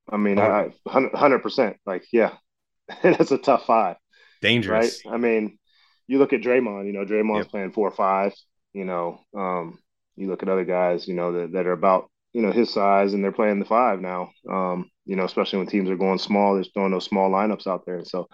I 0.09 0.17
mean, 0.17 0.39
I 0.39 0.73
hundred 0.87 1.41
percent. 1.41 1.77
Like, 1.87 2.05
yeah, 2.13 2.35
that's 3.03 3.31
a 3.31 3.39
tough 3.39 3.67
five. 3.67 3.97
Dangerous, 4.41 5.03
right? 5.05 5.15
I 5.15 5.17
mean, 5.17 5.59
you 6.07 6.19
look 6.19 6.33
at 6.33 6.41
Draymond. 6.41 6.87
You 6.87 6.93
know, 6.93 7.05
Draymond's 7.05 7.45
yep. 7.45 7.49
playing 7.49 7.73
four 7.73 7.89
or 7.89 7.95
five. 7.95 8.35
You 8.73 8.85
know, 8.85 9.21
um, 9.37 9.79
you 10.17 10.29
look 10.29 10.43
at 10.43 10.49
other 10.49 10.65
guys. 10.65 11.07
You 11.07 11.15
know 11.15 11.33
that, 11.33 11.53
that 11.53 11.67
are 11.67 11.73
about 11.73 12.11
you 12.33 12.43
know 12.43 12.53
his 12.53 12.73
size, 12.73 13.15
and 13.15 13.23
they're 13.23 13.33
playing 13.33 13.61
the 13.61 13.65
five 13.65 14.01
now. 14.01 14.31
Um, 14.51 14.91
you 15.05 15.17
know, 15.17 15.25
especially 15.25 15.59
when 15.59 15.69
teams 15.69 15.89
are 15.89 15.97
going 15.97 16.19
small, 16.19 16.55
they're 16.55 16.65
throwing 16.65 16.93
those 16.93 17.05
small 17.05 17.31
lineups 17.31 17.67
out 17.67 17.87
there. 17.87 17.97
And 17.97 18.07
so, 18.07 18.29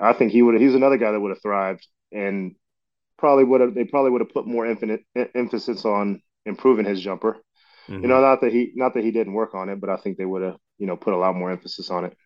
I 0.00 0.12
think 0.14 0.32
he 0.32 0.42
would. 0.42 0.60
He's 0.60 0.74
another 0.74 0.98
guy 0.98 1.12
that 1.12 1.20
would 1.20 1.30
have 1.30 1.42
thrived, 1.42 1.86
and 2.10 2.54
probably 3.18 3.44
would 3.44 3.60
have. 3.60 3.74
They 3.74 3.84
probably 3.84 4.10
would 4.12 4.22
have 4.22 4.32
put 4.32 4.46
more 4.46 4.66
infinite 4.66 5.02
emphasis 5.34 5.84
on 5.84 6.22
improving 6.46 6.86
his 6.86 7.00
jumper. 7.00 7.36
Mm-hmm. 7.88 8.02
You 8.02 8.08
know, 8.08 8.20
not 8.20 8.40
that 8.40 8.52
he 8.52 8.72
not 8.74 8.94
that 8.94 9.04
he 9.04 9.10
didn't 9.10 9.32
work 9.32 9.54
on 9.54 9.68
it, 9.68 9.80
but 9.80 9.90
I 9.90 9.96
think 9.96 10.16
they 10.16 10.24
would 10.24 10.42
have 10.42 10.56
you 10.78 10.86
know 10.86 10.96
put 10.96 11.14
a 11.14 11.16
lot 11.16 11.34
more 11.34 11.50
emphasis 11.50 11.90
on 11.90 12.04
it. 12.06 12.16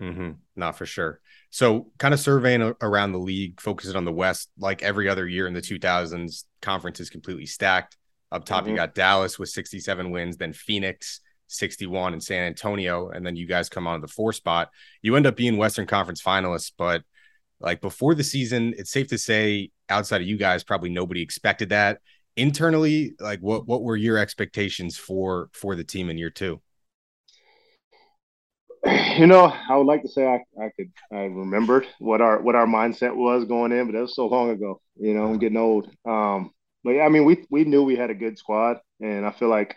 Mm-hmm. 0.00 0.30
Not 0.56 0.78
for 0.78 0.86
sure. 0.86 1.20
So, 1.50 1.90
kind 1.98 2.14
of 2.14 2.20
surveying 2.20 2.74
around 2.80 3.12
the 3.12 3.18
league, 3.18 3.60
focusing 3.60 3.96
on 3.96 4.04
the 4.04 4.12
West, 4.12 4.50
like 4.58 4.82
every 4.82 5.08
other 5.08 5.26
year 5.26 5.46
in 5.46 5.54
the 5.54 5.60
2000s, 5.60 6.44
conference 6.62 7.00
is 7.00 7.10
completely 7.10 7.46
stacked. 7.46 7.96
Up 8.30 8.44
top, 8.44 8.62
mm-hmm. 8.62 8.70
you 8.70 8.76
got 8.76 8.94
Dallas 8.94 9.38
with 9.38 9.48
67 9.48 10.10
wins, 10.10 10.36
then 10.36 10.52
Phoenix 10.52 11.20
61 11.48 12.12
and 12.12 12.22
San 12.22 12.44
Antonio, 12.44 13.08
and 13.08 13.26
then 13.26 13.36
you 13.36 13.46
guys 13.46 13.68
come 13.68 13.86
on 13.86 14.00
to 14.00 14.06
the 14.06 14.12
four 14.12 14.32
spot. 14.32 14.70
You 15.02 15.16
end 15.16 15.26
up 15.26 15.36
being 15.36 15.56
Western 15.56 15.86
Conference 15.86 16.22
finalists, 16.22 16.72
but 16.76 17.02
like 17.60 17.80
before 17.80 18.14
the 18.14 18.24
season, 18.24 18.74
it's 18.76 18.90
safe 18.90 19.08
to 19.08 19.18
say 19.18 19.70
outside 19.88 20.20
of 20.20 20.28
you 20.28 20.36
guys, 20.36 20.62
probably 20.62 20.90
nobody 20.90 21.22
expected 21.22 21.70
that. 21.70 22.00
Internally, 22.38 23.16
like 23.18 23.40
what 23.40 23.66
what 23.66 23.82
were 23.82 23.96
your 23.96 24.16
expectations 24.16 24.96
for 24.96 25.50
for 25.52 25.74
the 25.74 25.82
team 25.82 26.08
in 26.08 26.16
year 26.16 26.30
two? 26.30 26.60
You 29.18 29.26
know, 29.26 29.52
I 29.68 29.76
would 29.76 29.88
like 29.88 30.02
to 30.02 30.08
say 30.08 30.24
I, 30.24 30.36
I 30.62 30.70
could 30.76 30.92
I 31.10 31.22
remembered 31.24 31.88
what 31.98 32.20
our 32.20 32.40
what 32.40 32.54
our 32.54 32.66
mindset 32.66 33.16
was 33.16 33.44
going 33.44 33.72
in, 33.72 33.86
but 33.86 33.92
that 33.94 34.02
was 34.02 34.14
so 34.14 34.28
long 34.28 34.50
ago. 34.50 34.80
You 34.94 35.14
know, 35.14 35.24
I'm 35.24 35.38
getting 35.38 35.58
old. 35.58 35.90
Um, 36.04 36.52
but 36.84 36.92
yeah, 36.92 37.02
I 37.02 37.08
mean, 37.08 37.24
we 37.24 37.44
we 37.50 37.64
knew 37.64 37.82
we 37.82 37.96
had 37.96 38.10
a 38.10 38.14
good 38.14 38.38
squad, 38.38 38.78
and 39.00 39.26
I 39.26 39.32
feel 39.32 39.48
like 39.48 39.74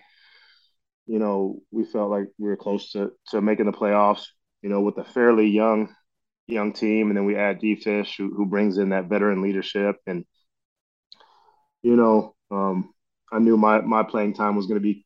you 1.08 1.18
know, 1.18 1.62
we 1.72 1.84
felt 1.84 2.12
like 2.12 2.28
we 2.38 2.48
were 2.48 2.58
close 2.58 2.92
to 2.92 3.12
to 3.30 3.42
making 3.42 3.66
the 3.66 3.72
playoffs. 3.72 4.28
You 4.62 4.70
know, 4.70 4.82
with 4.82 5.00
a 5.00 5.04
fairly 5.04 5.48
young 5.48 5.96
young 6.46 6.74
team, 6.74 7.08
and 7.10 7.18
then 7.18 7.26
we 7.26 7.36
add 7.36 7.60
D 7.60 7.76
Fish, 7.76 8.18
who, 8.18 8.32
who 8.36 8.46
brings 8.46 8.78
in 8.78 8.90
that 8.90 9.10
veteran 9.10 9.42
leadership, 9.42 9.96
and 10.06 10.26
you 11.82 11.96
know, 11.96 12.36
um, 12.52 12.94
I 13.32 13.40
knew 13.40 13.58
my 13.58 13.82
my 13.82 14.04
playing 14.04 14.34
time 14.34 14.56
was 14.56 14.68
going 14.68 14.80
to 14.80 14.84
be, 14.84 15.06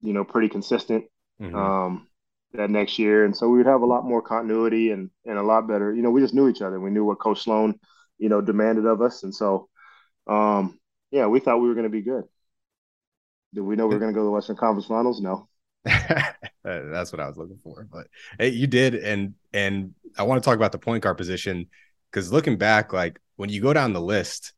you 0.00 0.12
know, 0.12 0.24
pretty 0.24 0.48
consistent 0.48 1.04
mm-hmm. 1.40 1.54
um, 1.54 2.08
that 2.54 2.70
next 2.70 2.98
year, 2.98 3.24
and 3.24 3.36
so 3.36 3.48
we 3.48 3.58
would 3.58 3.66
have 3.66 3.82
a 3.82 3.86
lot 3.86 4.04
more 4.04 4.22
continuity 4.22 4.90
and 4.90 5.10
and 5.26 5.38
a 5.38 5.42
lot 5.42 5.66
better. 5.66 5.94
You 5.94 6.02
know, 6.02 6.10
we 6.10 6.20
just 6.20 6.34
knew 6.34 6.48
each 6.48 6.62
other. 6.62 6.80
We 6.80 6.90
knew 6.90 7.04
what 7.04 7.18
Coach 7.18 7.42
Sloan, 7.42 7.78
you 8.18 8.28
know, 8.28 8.40
demanded 8.40 8.86
of 8.86 9.02
us, 9.02 9.24
and 9.24 9.34
so, 9.34 9.68
um, 10.26 10.78
yeah, 11.10 11.26
we 11.26 11.40
thought 11.40 11.60
we 11.60 11.68
were 11.68 11.74
going 11.74 11.84
to 11.84 11.90
be 11.90 12.02
good. 12.02 12.24
Did 13.54 13.62
we 13.62 13.76
know 13.76 13.86
we 13.86 13.96
are 13.96 13.98
going 13.98 14.12
to 14.12 14.14
go 14.14 14.20
to 14.20 14.24
the 14.24 14.30
Western 14.30 14.56
Conference 14.56 14.86
Finals? 14.86 15.20
No. 15.20 15.48
That's 16.64 17.12
what 17.12 17.20
I 17.20 17.26
was 17.26 17.36
looking 17.36 17.58
for. 17.62 17.86
But 17.90 18.06
hey, 18.38 18.48
you 18.48 18.66
did, 18.66 18.94
and 18.94 19.34
and 19.52 19.94
I 20.16 20.22
want 20.22 20.42
to 20.42 20.44
talk 20.44 20.56
about 20.56 20.72
the 20.72 20.78
point 20.78 21.02
guard 21.02 21.18
position 21.18 21.66
because 22.10 22.32
looking 22.32 22.56
back, 22.56 22.92
like 22.92 23.20
when 23.36 23.50
you 23.50 23.60
go 23.60 23.72
down 23.72 23.92
the 23.92 24.00
list, 24.00 24.52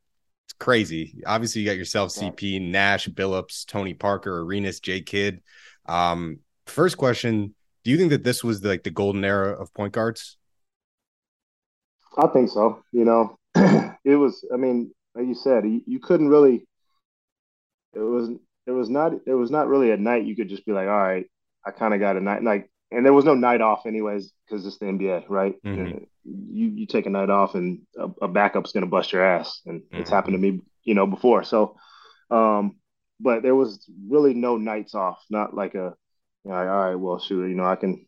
crazy. 0.58 1.22
Obviously, 1.26 1.62
you 1.62 1.68
got 1.68 1.76
yourself 1.76 2.10
CP, 2.10 2.60
Nash, 2.60 3.08
Billups, 3.08 3.66
Tony 3.66 3.94
Parker, 3.94 4.40
Arenas, 4.40 4.80
J 4.80 5.00
Kidd. 5.00 5.42
Um, 5.86 6.38
first 6.66 6.96
question: 6.96 7.54
Do 7.84 7.90
you 7.90 7.96
think 7.96 8.10
that 8.10 8.24
this 8.24 8.42
was 8.42 8.60
the, 8.60 8.68
like 8.68 8.82
the 8.82 8.90
golden 8.90 9.24
era 9.24 9.52
of 9.52 9.72
point 9.74 9.92
guards? 9.92 10.36
I 12.16 12.26
think 12.28 12.50
so. 12.50 12.82
You 12.92 13.04
know, 13.04 13.38
it 14.04 14.16
was. 14.16 14.46
I 14.52 14.56
mean, 14.56 14.92
like 15.14 15.26
you 15.26 15.34
said, 15.34 15.64
you, 15.64 15.82
you 15.86 16.00
couldn't 16.00 16.28
really. 16.28 16.66
It 17.94 18.00
was 18.00 18.30
it 18.66 18.72
was 18.72 18.88
not 18.88 19.12
it 19.26 19.34
was 19.34 19.50
not 19.50 19.68
really 19.68 19.90
a 19.90 19.96
night 19.96 20.24
you 20.24 20.36
could 20.36 20.48
just 20.48 20.64
be 20.66 20.72
like, 20.72 20.88
all 20.88 21.02
right, 21.02 21.26
I 21.64 21.70
kind 21.70 21.94
of 21.94 22.00
got 22.00 22.16
a 22.16 22.20
night 22.20 22.42
like, 22.42 22.70
and 22.94 23.04
there 23.04 23.12
was 23.12 23.24
no 23.24 23.34
night 23.34 23.60
off 23.60 23.86
anyways 23.86 24.32
because 24.46 24.66
it's 24.66 24.78
the 24.78 24.86
NBA, 24.86 25.24
right? 25.28 25.54
Mm-hmm. 25.62 26.04
You 26.24 26.68
you 26.68 26.86
take 26.86 27.06
a 27.06 27.10
night 27.10 27.30
off 27.30 27.54
and 27.54 27.82
a, 27.98 28.08
a 28.22 28.28
backup's 28.28 28.72
gonna 28.72 28.86
bust 28.86 29.12
your 29.12 29.24
ass, 29.24 29.60
and 29.66 29.82
mm-hmm. 29.82 29.96
it's 30.00 30.10
happened 30.10 30.34
to 30.34 30.38
me, 30.38 30.60
you 30.82 30.94
know, 30.94 31.06
before. 31.06 31.44
So, 31.44 31.76
um, 32.30 32.76
but 33.20 33.42
there 33.42 33.54
was 33.54 33.88
really 34.08 34.34
no 34.34 34.56
nights 34.56 34.94
off, 34.94 35.22
not 35.30 35.54
like 35.54 35.74
a, 35.74 35.94
you 36.44 36.50
know, 36.50 36.54
all 36.54 36.64
right, 36.64 36.94
well, 36.94 37.18
shoot, 37.18 37.48
you 37.48 37.54
know, 37.54 37.66
I 37.66 37.76
can. 37.76 38.06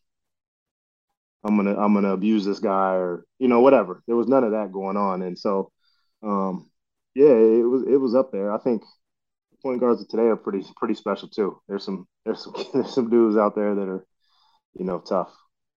I'm 1.45 1.57
gonna 1.57 1.77
I'm 1.77 1.95
gonna 1.95 2.13
abuse 2.13 2.45
this 2.45 2.59
guy 2.59 2.95
or 2.95 3.25
you 3.39 3.49
know 3.49 3.61
whatever. 3.61 4.03
There 4.07 4.17
was 4.17 4.27
none 4.27 4.43
of 4.43 4.53
that 4.53 4.73
going 4.73 4.97
on, 4.97 5.23
and 5.23 5.39
so 5.39 5.71
um, 6.23 6.71
yeah, 7.15 7.33
it 7.33 7.69
was 7.69 7.83
it 7.85 7.97
was 7.97 8.15
up 8.15 8.33
there. 8.33 8.53
I 8.53 8.59
think 8.59 8.83
point 9.63 9.81
guards 9.81 10.01
of 10.03 10.09
today 10.09 10.25
are 10.25 10.37
pretty 10.37 10.65
pretty 10.77 10.95
special 10.95 11.29
too. 11.29 11.61
There's 11.69 11.85
some 11.85 12.07
there's 12.25 12.45
some 12.45 12.55
there's 12.75 12.95
some 12.95 13.11
dudes 13.11 13.37
out 13.37 13.55
there 13.55 13.75
that 13.75 13.89
are, 13.89 14.07
you 14.79 14.85
know, 14.85 14.99
tough. 15.01 15.35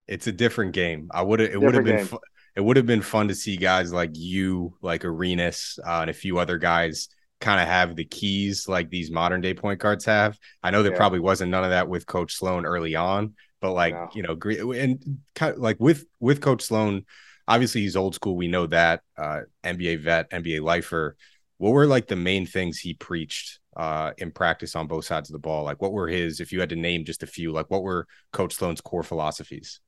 It's 0.07 0.27
a 0.27 0.31
different 0.31 0.73
game. 0.73 1.09
I 1.11 1.21
would 1.21 1.39
have 1.39 1.51
it 1.51 1.61
would 1.61 1.75
have 1.75 1.83
been 1.83 2.05
fu- 2.05 2.19
it 2.55 2.61
would 2.61 2.77
have 2.77 2.85
been 2.85 3.01
fun 3.01 3.27
to 3.27 3.35
see 3.35 3.57
guys 3.57 3.93
like 3.93 4.11
you, 4.13 4.75
like 4.81 5.05
Arenas, 5.05 5.79
uh, 5.85 6.01
and 6.01 6.09
a 6.09 6.13
few 6.13 6.39
other 6.39 6.57
guys 6.57 7.09
kind 7.39 7.61
of 7.61 7.67
have 7.67 7.95
the 7.95 8.05
keys 8.05 8.67
like 8.67 8.89
these 8.89 9.11
modern 9.11 9.41
day 9.41 9.53
point 9.53 9.79
guards 9.79 10.05
have. 10.05 10.37
I 10.61 10.71
know 10.71 10.83
there 10.83 10.91
yeah. 10.91 10.97
probably 10.97 11.19
wasn't 11.19 11.51
none 11.51 11.63
of 11.63 11.69
that 11.69 11.87
with 11.87 12.05
Coach 12.05 12.33
Sloan 12.33 12.65
early 12.65 12.95
on, 12.95 13.35
but 13.61 13.73
like 13.73 13.93
no. 13.93 14.09
you 14.13 14.23
know, 14.23 14.71
and 14.71 15.19
kind 15.35 15.53
of 15.53 15.59
like 15.59 15.77
with 15.79 16.05
with 16.19 16.41
Coach 16.41 16.63
Sloan, 16.63 17.05
obviously 17.47 17.81
he's 17.81 17.95
old 17.95 18.15
school. 18.15 18.35
We 18.35 18.47
know 18.47 18.67
that 18.67 19.01
uh, 19.17 19.41
NBA 19.63 20.01
vet, 20.01 20.31
NBA 20.31 20.61
lifer. 20.61 21.15
What 21.57 21.71
were 21.71 21.85
like 21.85 22.07
the 22.07 22.15
main 22.15 22.45
things 22.45 22.79
he 22.79 22.93
preached 22.93 23.58
uh, 23.75 24.11
in 24.17 24.31
practice 24.31 24.75
on 24.75 24.87
both 24.87 25.05
sides 25.05 25.29
of 25.29 25.33
the 25.33 25.39
ball? 25.39 25.63
Like, 25.63 25.81
what 25.81 25.91
were 25.91 26.07
his, 26.07 26.39
if 26.39 26.51
you 26.51 26.59
had 26.59 26.69
to 26.69 26.75
name 26.75 27.05
just 27.05 27.23
a 27.23 27.27
few, 27.27 27.51
like 27.51 27.69
what 27.69 27.83
were 27.83 28.07
Coach 28.33 28.55
Sloan's 28.55 28.81
core 28.81 29.03
philosophies? 29.03 29.79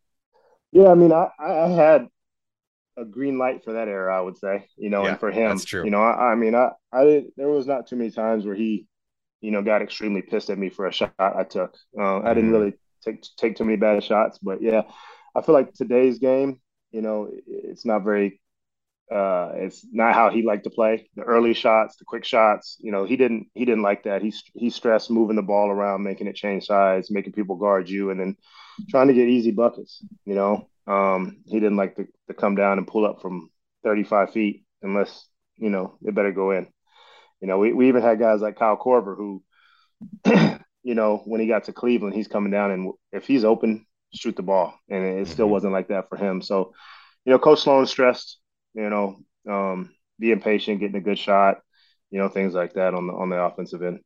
Yeah, 0.71 0.89
I 0.89 0.95
mean, 0.95 1.11
I, 1.11 1.27
I 1.39 1.67
had 1.69 2.07
a 2.97 3.05
green 3.05 3.37
light 3.37 3.63
for 3.63 3.73
that 3.73 3.87
era, 3.87 4.17
I 4.17 4.21
would 4.21 4.37
say, 4.37 4.65
you 4.77 4.89
know, 4.89 5.03
yeah, 5.03 5.11
and 5.11 5.19
for 5.19 5.31
him, 5.31 5.49
that's 5.49 5.65
true. 5.65 5.83
You 5.83 5.91
know, 5.91 6.01
I, 6.01 6.31
I 6.31 6.35
mean, 6.35 6.55
I, 6.55 6.69
I 6.93 7.25
there 7.37 7.49
was 7.49 7.67
not 7.67 7.87
too 7.87 7.95
many 7.95 8.11
times 8.11 8.45
where 8.45 8.55
he, 8.55 8.85
you 9.41 9.51
know, 9.51 9.61
got 9.61 9.81
extremely 9.81 10.21
pissed 10.21 10.49
at 10.49 10.57
me 10.57 10.69
for 10.69 10.87
a 10.87 10.93
shot 10.93 11.13
I 11.17 11.43
took. 11.43 11.75
Uh, 11.97 12.19
I 12.19 12.33
didn't 12.33 12.51
mm-hmm. 12.51 12.59
really 12.59 12.73
take 13.03 13.25
take 13.37 13.55
too 13.55 13.65
many 13.65 13.77
bad 13.77 14.03
shots, 14.03 14.37
but 14.39 14.61
yeah, 14.61 14.83
I 15.35 15.41
feel 15.41 15.53
like 15.53 15.73
today's 15.73 16.19
game, 16.19 16.59
you 16.91 17.01
know, 17.01 17.29
it's 17.47 17.85
not 17.85 18.03
very 18.03 18.41
uh, 19.11 19.51
it's 19.55 19.85
not 19.91 20.13
how 20.13 20.29
he 20.29 20.41
liked 20.41 20.63
to 20.63 20.69
play. 20.69 21.09
The 21.15 21.23
early 21.23 21.53
shots, 21.53 21.97
the 21.97 22.05
quick 22.05 22.23
shots, 22.23 22.77
you 22.79 22.91
know, 22.91 23.03
he 23.03 23.17
didn't 23.17 23.47
he 23.53 23.65
didn't 23.65 23.83
like 23.83 24.03
that. 24.03 24.21
He 24.21 24.33
he 24.53 24.69
stressed 24.69 25.11
moving 25.11 25.35
the 25.35 25.41
ball 25.41 25.69
around, 25.69 26.03
making 26.03 26.27
it 26.27 26.35
change 26.35 26.65
sides, 26.65 27.11
making 27.11 27.33
people 27.33 27.57
guard 27.57 27.89
you, 27.89 28.09
and 28.09 28.19
then 28.19 28.37
trying 28.89 29.07
to 29.07 29.13
get 29.13 29.27
easy 29.27 29.51
buckets. 29.51 30.03
You 30.25 30.35
know, 30.35 30.69
um, 30.87 31.37
he 31.45 31.59
didn't 31.59 31.77
like 31.77 31.95
to, 31.95 32.07
to 32.27 32.33
come 32.33 32.55
down 32.55 32.77
and 32.77 32.87
pull 32.87 33.05
up 33.05 33.21
from 33.21 33.49
35 33.83 34.31
feet 34.31 34.63
unless 34.81 35.27
you 35.57 35.69
know 35.69 35.97
it 36.03 36.15
better 36.15 36.31
go 36.31 36.51
in. 36.51 36.67
You 37.41 37.47
know, 37.47 37.57
we, 37.57 37.73
we 37.73 37.89
even 37.89 38.01
had 38.01 38.19
guys 38.19 38.41
like 38.41 38.57
Kyle 38.57 38.77
Korver 38.77 39.17
who, 39.17 39.43
you 40.83 40.95
know, 40.95 41.21
when 41.25 41.41
he 41.41 41.47
got 41.47 41.65
to 41.65 41.73
Cleveland, 41.73 42.15
he's 42.15 42.27
coming 42.27 42.51
down 42.51 42.71
and 42.71 42.93
if 43.11 43.25
he's 43.25 43.43
open, 43.43 43.85
shoot 44.13 44.35
the 44.35 44.43
ball, 44.43 44.75
and 44.89 45.03
it 45.03 45.27
still 45.27 45.45
mm-hmm. 45.45 45.53
wasn't 45.53 45.73
like 45.73 45.87
that 45.89 46.07
for 46.07 46.17
him. 46.17 46.41
So, 46.41 46.73
you 47.25 47.31
know, 47.31 47.39
Coach 47.39 47.61
Sloan 47.61 47.87
stressed 47.87 48.37
you 48.73 48.89
know, 48.89 49.19
um, 49.49 49.91
being 50.19 50.41
patient, 50.41 50.79
getting 50.79 50.95
a 50.95 51.01
good 51.01 51.19
shot, 51.19 51.57
you 52.09 52.19
know, 52.19 52.29
things 52.29 52.53
like 52.53 52.73
that 52.73 52.93
on 52.93 53.07
the 53.07 53.13
on 53.13 53.29
the 53.29 53.41
offensive 53.41 53.81
end. 53.81 53.99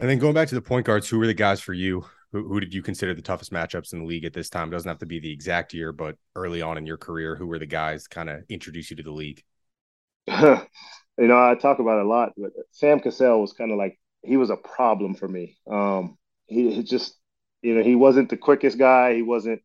And 0.00 0.10
then 0.10 0.18
going 0.18 0.34
back 0.34 0.48
to 0.48 0.54
the 0.54 0.62
point 0.62 0.86
guards, 0.86 1.08
who 1.08 1.18
were 1.18 1.26
the 1.26 1.34
guys 1.34 1.60
for 1.60 1.72
you? 1.72 2.04
Who, 2.32 2.48
who 2.48 2.58
did 2.58 2.74
you 2.74 2.82
consider 2.82 3.14
the 3.14 3.22
toughest 3.22 3.52
matchups 3.52 3.92
in 3.92 4.00
the 4.00 4.06
league 4.06 4.24
at 4.24 4.32
this 4.32 4.50
time? 4.50 4.68
It 4.68 4.72
doesn't 4.72 4.88
have 4.88 4.98
to 4.98 5.06
be 5.06 5.20
the 5.20 5.30
exact 5.30 5.72
year, 5.72 5.92
but 5.92 6.16
early 6.34 6.62
on 6.62 6.76
in 6.76 6.84
your 6.84 6.96
career, 6.96 7.36
who 7.36 7.46
were 7.46 7.60
the 7.60 7.66
guys 7.66 8.08
kind 8.08 8.28
of 8.28 8.42
introduce 8.48 8.90
you 8.90 8.96
to 8.96 9.04
the 9.04 9.12
league? 9.12 9.42
you 10.26 10.66
know, 11.18 11.50
I 11.50 11.54
talk 11.54 11.78
about 11.78 12.00
it 12.00 12.06
a 12.06 12.08
lot, 12.08 12.32
but 12.36 12.50
Sam 12.72 12.98
Cassell 12.98 13.40
was 13.40 13.52
kind 13.52 13.70
of 13.70 13.78
like 13.78 13.98
he 14.22 14.36
was 14.36 14.50
a 14.50 14.56
problem 14.56 15.14
for 15.14 15.28
me. 15.28 15.58
Um, 15.70 16.18
he, 16.46 16.74
he 16.74 16.82
just, 16.82 17.14
you 17.62 17.76
know, 17.76 17.84
he 17.84 17.94
wasn't 17.94 18.30
the 18.30 18.36
quickest 18.36 18.78
guy. 18.78 19.14
He 19.14 19.22
wasn't, 19.22 19.62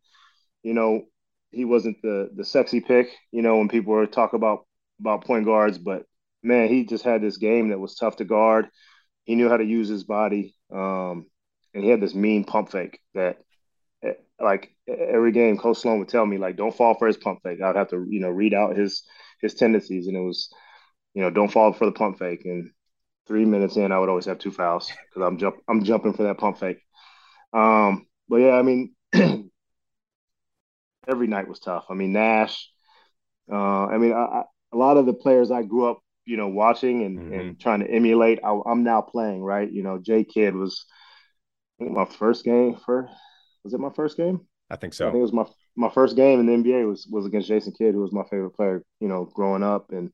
you 0.61 0.73
know, 0.73 1.05
he 1.51 1.65
wasn't 1.65 2.01
the 2.01 2.29
the 2.35 2.45
sexy 2.45 2.81
pick, 2.81 3.09
you 3.31 3.41
know, 3.41 3.57
when 3.57 3.69
people 3.69 3.93
were 3.93 4.05
talk 4.05 4.33
about 4.33 4.65
about 4.99 5.23
point 5.25 5.45
guards, 5.45 5.77
but 5.77 6.03
man, 6.43 6.67
he 6.69 6.85
just 6.85 7.03
had 7.03 7.21
this 7.21 7.37
game 7.37 7.69
that 7.69 7.79
was 7.79 7.95
tough 7.95 8.17
to 8.17 8.25
guard. 8.25 8.67
He 9.25 9.35
knew 9.35 9.49
how 9.49 9.57
to 9.57 9.65
use 9.65 9.87
his 9.87 10.03
body, 10.03 10.55
um, 10.73 11.27
and 11.73 11.83
he 11.83 11.89
had 11.89 12.01
this 12.01 12.15
mean 12.15 12.43
pump 12.45 12.71
fake 12.71 12.99
that, 13.13 13.37
eh, 14.03 14.13
like 14.39 14.71
every 14.87 15.31
game, 15.31 15.57
Coach 15.57 15.77
Sloan 15.79 15.99
would 15.99 16.09
tell 16.09 16.25
me, 16.25 16.37
like, 16.37 16.57
don't 16.57 16.75
fall 16.75 16.95
for 16.95 17.07
his 17.07 17.17
pump 17.17 17.41
fake. 17.43 17.61
I'd 17.61 17.75
have 17.75 17.89
to, 17.89 18.05
you 18.09 18.19
know, 18.21 18.29
read 18.29 18.53
out 18.53 18.77
his 18.77 19.03
his 19.41 19.55
tendencies, 19.55 20.07
and 20.07 20.17
it 20.17 20.21
was, 20.21 20.49
you 21.13 21.21
know, 21.21 21.29
don't 21.31 21.51
fall 21.51 21.73
for 21.73 21.85
the 21.85 21.91
pump 21.93 22.19
fake. 22.19 22.43
And 22.45 22.71
three 23.27 23.45
minutes 23.45 23.77
in, 23.77 23.91
I 23.91 23.99
would 23.99 24.09
always 24.09 24.25
have 24.25 24.39
two 24.39 24.51
fouls 24.51 24.87
because 24.89 25.27
I'm 25.27 25.37
jump 25.37 25.57
I'm 25.69 25.83
jumping 25.83 26.13
for 26.13 26.23
that 26.23 26.37
pump 26.39 26.59
fake. 26.59 26.79
Um, 27.53 28.07
but 28.29 28.37
yeah, 28.37 28.53
I 28.55 28.61
mean, 28.63 28.95
every 31.09 31.27
night 31.27 31.47
was 31.47 31.59
tough. 31.59 31.85
I 31.89 31.93
mean, 31.93 32.13
Nash. 32.13 32.69
Uh, 33.51 33.87
I 33.87 33.97
mean, 33.97 34.13
I, 34.13 34.23
I, 34.23 34.43
a 34.71 34.77
lot 34.77 34.97
of 34.97 35.05
the 35.05 35.13
players 35.13 35.51
I 35.51 35.63
grew 35.63 35.89
up, 35.89 35.99
you 36.25 36.37
know, 36.37 36.47
watching 36.47 37.03
and, 37.03 37.19
mm-hmm. 37.19 37.33
and 37.33 37.59
trying 37.59 37.79
to 37.79 37.89
emulate. 37.89 38.39
I, 38.43 38.59
am 38.67 38.83
now 38.83 39.01
playing, 39.01 39.41
right? 39.41 39.69
You 39.71 39.83
know, 39.83 39.97
J 39.97 40.23
Kidd 40.23 40.55
was 40.55 40.85
my 41.79 42.05
first 42.05 42.45
game. 42.45 42.75
For 42.85 43.09
was 43.63 43.73
it 43.73 43.79
my 43.79 43.91
first 43.91 44.17
game? 44.17 44.41
I 44.69 44.75
think 44.75 44.93
so. 44.93 45.07
I 45.07 45.11
think 45.11 45.19
it 45.19 45.23
was 45.23 45.33
my 45.33 45.45
my 45.75 45.89
first 45.89 46.15
game 46.15 46.39
in 46.39 46.45
the 46.45 46.71
NBA 46.71 46.87
was 46.87 47.07
was 47.09 47.25
against 47.25 47.47
Jason 47.47 47.73
Kidd, 47.77 47.95
who 47.95 48.01
was 48.01 48.13
my 48.13 48.23
favorite 48.29 48.51
player. 48.51 48.83
You 48.99 49.07
know, 49.07 49.25
growing 49.25 49.63
up 49.63 49.91
and 49.91 50.11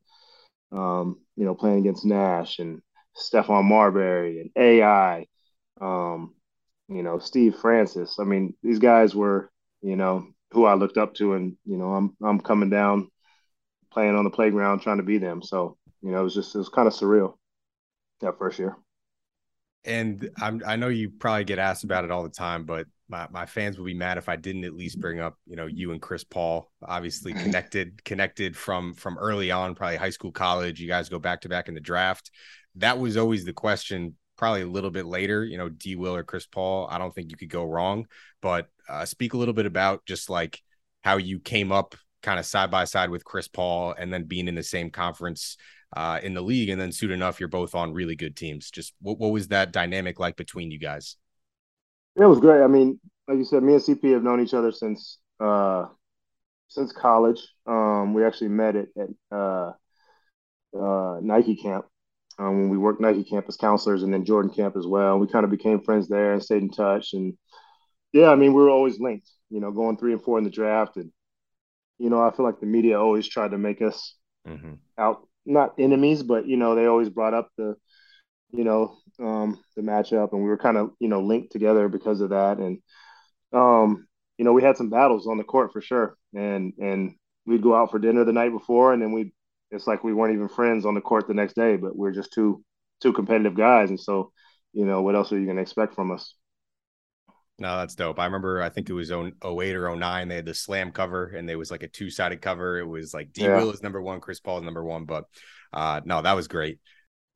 um, 0.71 1.19
you 1.35 1.45
know 1.45 1.55
playing 1.55 1.79
against 1.79 2.05
Nash 2.05 2.59
and 2.59 2.81
Stephon 3.17 3.65
Marbury 3.65 4.39
and 4.41 4.51
AI. 4.55 5.25
Um, 5.81 6.35
you 6.87 7.03
know, 7.03 7.19
Steve 7.19 7.55
Francis. 7.55 8.17
I 8.19 8.23
mean, 8.23 8.53
these 8.61 8.79
guys 8.79 9.15
were, 9.15 9.49
you 9.81 9.95
know, 9.95 10.27
who 10.55 10.65
I 10.65 10.74
looked 10.74 10.97
up 10.97 11.13
to, 11.15 11.33
and 11.33 11.55
you 11.65 11.77
know, 11.77 11.93
I'm 11.93 12.15
I'm 12.24 12.39
coming 12.39 12.69
down, 12.69 13.09
playing 13.91 14.15
on 14.15 14.24
the 14.24 14.31
playground, 14.31 14.79
trying 14.79 14.97
to 14.97 15.03
be 15.03 15.19
them. 15.19 15.43
So 15.43 15.77
you 16.01 16.12
know, 16.12 16.21
it 16.21 16.24
was 16.24 16.33
just 16.33 16.55
it 16.55 16.57
was 16.57 16.69
kind 16.69 16.88
of 16.88 16.93
surreal 16.93 17.35
that 18.21 18.39
first 18.39 18.57
year. 18.57 18.75
And 19.83 20.29
I'm, 20.41 20.63
I 20.65 20.77
know 20.77 20.88
you 20.88 21.12
probably 21.12 21.43
get 21.43 21.59
asked 21.59 21.83
about 21.83 22.05
it 22.05 22.12
all 22.12 22.24
the 22.24 22.29
time, 22.29 22.65
but 22.65 22.88
my, 23.07 23.27
my 23.29 23.45
fans 23.45 23.77
would 23.77 23.85
be 23.85 23.93
mad 23.93 24.17
if 24.17 24.27
I 24.27 24.35
didn't 24.35 24.63
at 24.63 24.74
least 24.74 25.00
bring 25.00 25.19
up, 25.19 25.35
you 25.45 25.55
know, 25.55 25.67
you 25.67 25.91
and 25.91 26.01
Chris 26.01 26.24
Paul, 26.24 26.71
obviously 26.81 27.33
mm-hmm. 27.33 27.43
connected, 27.43 28.03
connected 28.03 28.57
from 28.57 28.95
from 28.95 29.19
early 29.19 29.51
on, 29.51 29.75
probably 29.75 29.97
high 29.97 30.09
school, 30.09 30.31
college. 30.31 30.79
You 30.79 30.88
guys 30.88 31.09
go 31.09 31.19
back 31.19 31.41
to 31.41 31.50
back 31.50 31.67
in 31.67 31.75
the 31.75 31.81
draft. 31.81 32.31
That 32.75 32.97
was 32.97 33.15
always 33.15 33.45
the 33.45 33.53
question 33.53 34.15
probably 34.37 34.61
a 34.61 34.67
little 34.67 34.91
bit 34.91 35.05
later, 35.05 35.43
you 35.43 35.57
know, 35.57 35.69
D 35.69 35.95
Will 35.95 36.15
or 36.15 36.23
Chris 36.23 36.45
Paul. 36.45 36.87
I 36.89 36.97
don't 36.97 37.13
think 37.13 37.31
you 37.31 37.37
could 37.37 37.49
go 37.49 37.63
wrong. 37.63 38.07
But 38.41 38.67
uh, 38.89 39.05
speak 39.05 39.33
a 39.33 39.37
little 39.37 39.53
bit 39.53 39.65
about 39.65 40.05
just 40.05 40.29
like 40.29 40.61
how 41.03 41.17
you 41.17 41.39
came 41.39 41.71
up 41.71 41.95
kind 42.21 42.39
of 42.39 42.45
side 42.45 42.71
by 42.71 42.85
side 42.85 43.09
with 43.09 43.23
Chris 43.23 43.47
Paul 43.47 43.93
and 43.97 44.11
then 44.11 44.23
being 44.23 44.47
in 44.47 44.55
the 44.55 44.63
same 44.63 44.89
conference 44.89 45.57
uh, 45.95 46.19
in 46.21 46.33
the 46.33 46.41
league. 46.41 46.69
And 46.69 46.79
then 46.79 46.91
soon 46.91 47.11
enough, 47.11 47.39
you're 47.39 47.49
both 47.49 47.75
on 47.75 47.93
really 47.93 48.15
good 48.15 48.35
teams. 48.35 48.71
Just 48.71 48.93
what, 49.01 49.19
what 49.19 49.31
was 49.31 49.49
that 49.49 49.71
dynamic 49.71 50.19
like 50.19 50.35
between 50.35 50.71
you 50.71 50.79
guys? 50.79 51.17
It 52.15 52.25
was 52.25 52.39
great. 52.39 52.63
I 52.63 52.67
mean, 52.67 52.99
like 53.27 53.37
you 53.37 53.45
said, 53.45 53.63
me 53.63 53.73
and 53.73 53.81
CP 53.81 54.13
have 54.13 54.23
known 54.23 54.41
each 54.41 54.53
other 54.53 54.71
since 54.71 55.19
uh, 55.39 55.85
since 56.69 56.91
college. 56.91 57.41
Um, 57.65 58.13
we 58.13 58.23
actually 58.23 58.49
met 58.49 58.75
at, 58.75 58.87
at 58.97 59.09
uh, 59.31 59.71
uh, 60.77 61.19
Nike 61.21 61.55
camp 61.55 61.85
um, 62.37 62.61
when 62.61 62.69
we 62.69 62.77
worked 62.77 63.01
Nike 63.01 63.23
campus 63.23 63.55
counselors 63.55 64.03
and 64.03 64.13
then 64.13 64.25
Jordan 64.25 64.51
camp 64.51 64.75
as 64.75 64.85
well. 64.85 65.17
We 65.17 65.27
kind 65.27 65.45
of 65.45 65.51
became 65.51 65.81
friends 65.81 66.07
there 66.07 66.33
and 66.33 66.43
stayed 66.43 66.61
in 66.61 66.69
touch. 66.69 67.13
And 67.13 67.37
yeah, 68.11 68.29
I 68.29 68.35
mean, 68.35 68.53
we 68.53 68.61
were 68.61 68.69
always 68.69 68.99
linked, 68.99 69.29
you 69.49 69.59
know, 69.59 69.71
going 69.71 69.97
three 69.97 70.13
and 70.13 70.21
four 70.21 70.37
in 70.37 70.43
the 70.43 70.49
draft. 70.49 70.97
And, 70.97 71.11
you 71.97 72.09
know, 72.09 72.21
I 72.21 72.31
feel 72.31 72.45
like 72.45 72.59
the 72.59 72.65
media 72.65 72.99
always 72.99 73.27
tried 73.27 73.51
to 73.51 73.57
make 73.57 73.81
us 73.81 74.15
mm-hmm. 74.47 74.73
out, 74.97 75.27
not 75.45 75.75
enemies, 75.79 76.23
but, 76.23 76.47
you 76.47 76.57
know, 76.57 76.75
they 76.75 76.85
always 76.85 77.09
brought 77.09 77.33
up 77.33 77.49
the, 77.57 77.75
you 78.51 78.63
know, 78.63 78.97
um, 79.19 79.61
the 79.75 79.81
matchup 79.81 80.33
and 80.33 80.41
we 80.41 80.49
were 80.49 80.57
kind 80.57 80.77
of, 80.77 80.91
you 80.99 81.07
know, 81.07 81.21
linked 81.21 81.51
together 81.51 81.87
because 81.87 82.19
of 82.21 82.31
that. 82.31 82.57
And, 82.57 82.79
um, 83.53 84.07
you 84.37 84.43
know, 84.43 84.51
we 84.51 84.63
had 84.63 84.75
some 84.75 84.89
battles 84.89 85.27
on 85.27 85.37
the 85.37 85.43
court 85.45 85.71
for 85.71 85.81
sure. 85.81 86.17
And, 86.33 86.73
and 86.79 87.15
we'd 87.45 87.61
go 87.61 87.73
out 87.73 87.91
for 87.91 87.99
dinner 87.99 88.25
the 88.25 88.33
night 88.33 88.51
before 88.51 88.91
and 88.91 89.01
then 89.01 89.13
we'd 89.13 89.31
it's 89.72 89.88
like 89.88 90.03
we 90.03 90.13
weren't 90.13 90.34
even 90.34 90.48
friends 90.48 90.86
on 90.86 90.95
the 90.95 91.01
court 91.01 91.27
the 91.27 91.34
next 91.34 91.55
day, 91.55 91.77
but 91.77 91.95
we're 91.95 92.12
just 92.12 92.34
two 92.34 92.63
two 93.01 93.13
competitive 93.13 93.55
guys, 93.55 93.89
and 93.89 94.00
so 94.00 94.31
you 94.74 94.86
know 94.86 95.01
what 95.01 95.15
else 95.15 95.31
are 95.31 95.39
you 95.39 95.45
going 95.45 95.57
to 95.57 95.62
expect 95.62 95.95
from 95.95 96.11
us? 96.11 96.35
No, 97.57 97.77
that's 97.77 97.96
dope. 97.96 98.20
I 98.20 98.25
remember, 98.25 98.61
I 98.61 98.68
think 98.68 98.89
it 98.89 98.94
was 98.94 99.11
08 99.11 99.33
or 99.75 99.96
09. 99.96 100.27
They 100.27 100.35
had 100.35 100.46
the 100.46 100.53
slam 100.53 100.92
cover 100.92 101.27
and 101.27 101.48
there 101.48 101.57
was 101.57 101.72
like 101.72 101.83
a 101.83 101.87
two 101.87 102.09
sided 102.09 102.42
cover. 102.42 102.79
It 102.79 102.85
was 102.85 103.13
like 103.13 103.31
D 103.31 103.44
yeah. 103.44 103.55
Will 103.55 103.72
is 103.72 103.81
number 103.81 104.01
one, 104.01 104.20
Chris 104.20 104.42
Paul 104.42 104.57
is 104.57 104.66
number 104.66 104.83
one. 104.83 105.05
But 105.05 105.24
uh 105.72 106.01
no, 106.03 106.22
that 106.22 106.33
was 106.33 106.50
great. 106.50 106.79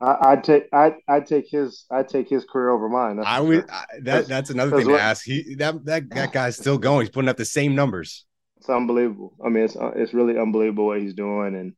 I, 0.01 0.35
would 0.35 0.43
take 0.43 0.63
I 0.73 0.95
I 1.07 1.19
take 1.19 1.49
his 1.49 1.85
I 1.91 2.03
take 2.03 2.29
his 2.29 2.45
career 2.45 2.69
over 2.69 2.89
mine. 2.89 3.17
That's 3.17 3.27
I 3.27 3.39
would 3.39 3.69
sure. 3.69 4.01
that 4.01 4.27
that's 4.27 4.49
another 4.49 4.77
thing 4.77 4.87
what, 4.87 4.97
to 4.97 5.03
ask. 5.03 5.23
He 5.25 5.55
that 5.55 5.85
that 5.85 6.09
that 6.11 6.31
guy's 6.33 6.57
still 6.57 6.77
going. 6.77 7.01
He's 7.01 7.09
putting 7.09 7.29
up 7.29 7.37
the 7.37 7.45
same 7.45 7.75
numbers. 7.75 8.25
It's 8.57 8.69
unbelievable. 8.69 9.35
I 9.43 9.49
mean, 9.49 9.63
it's 9.63 9.75
it's 9.95 10.13
really 10.13 10.37
unbelievable 10.37 10.87
what 10.87 11.01
he's 11.01 11.13
doing, 11.13 11.55
and 11.55 11.73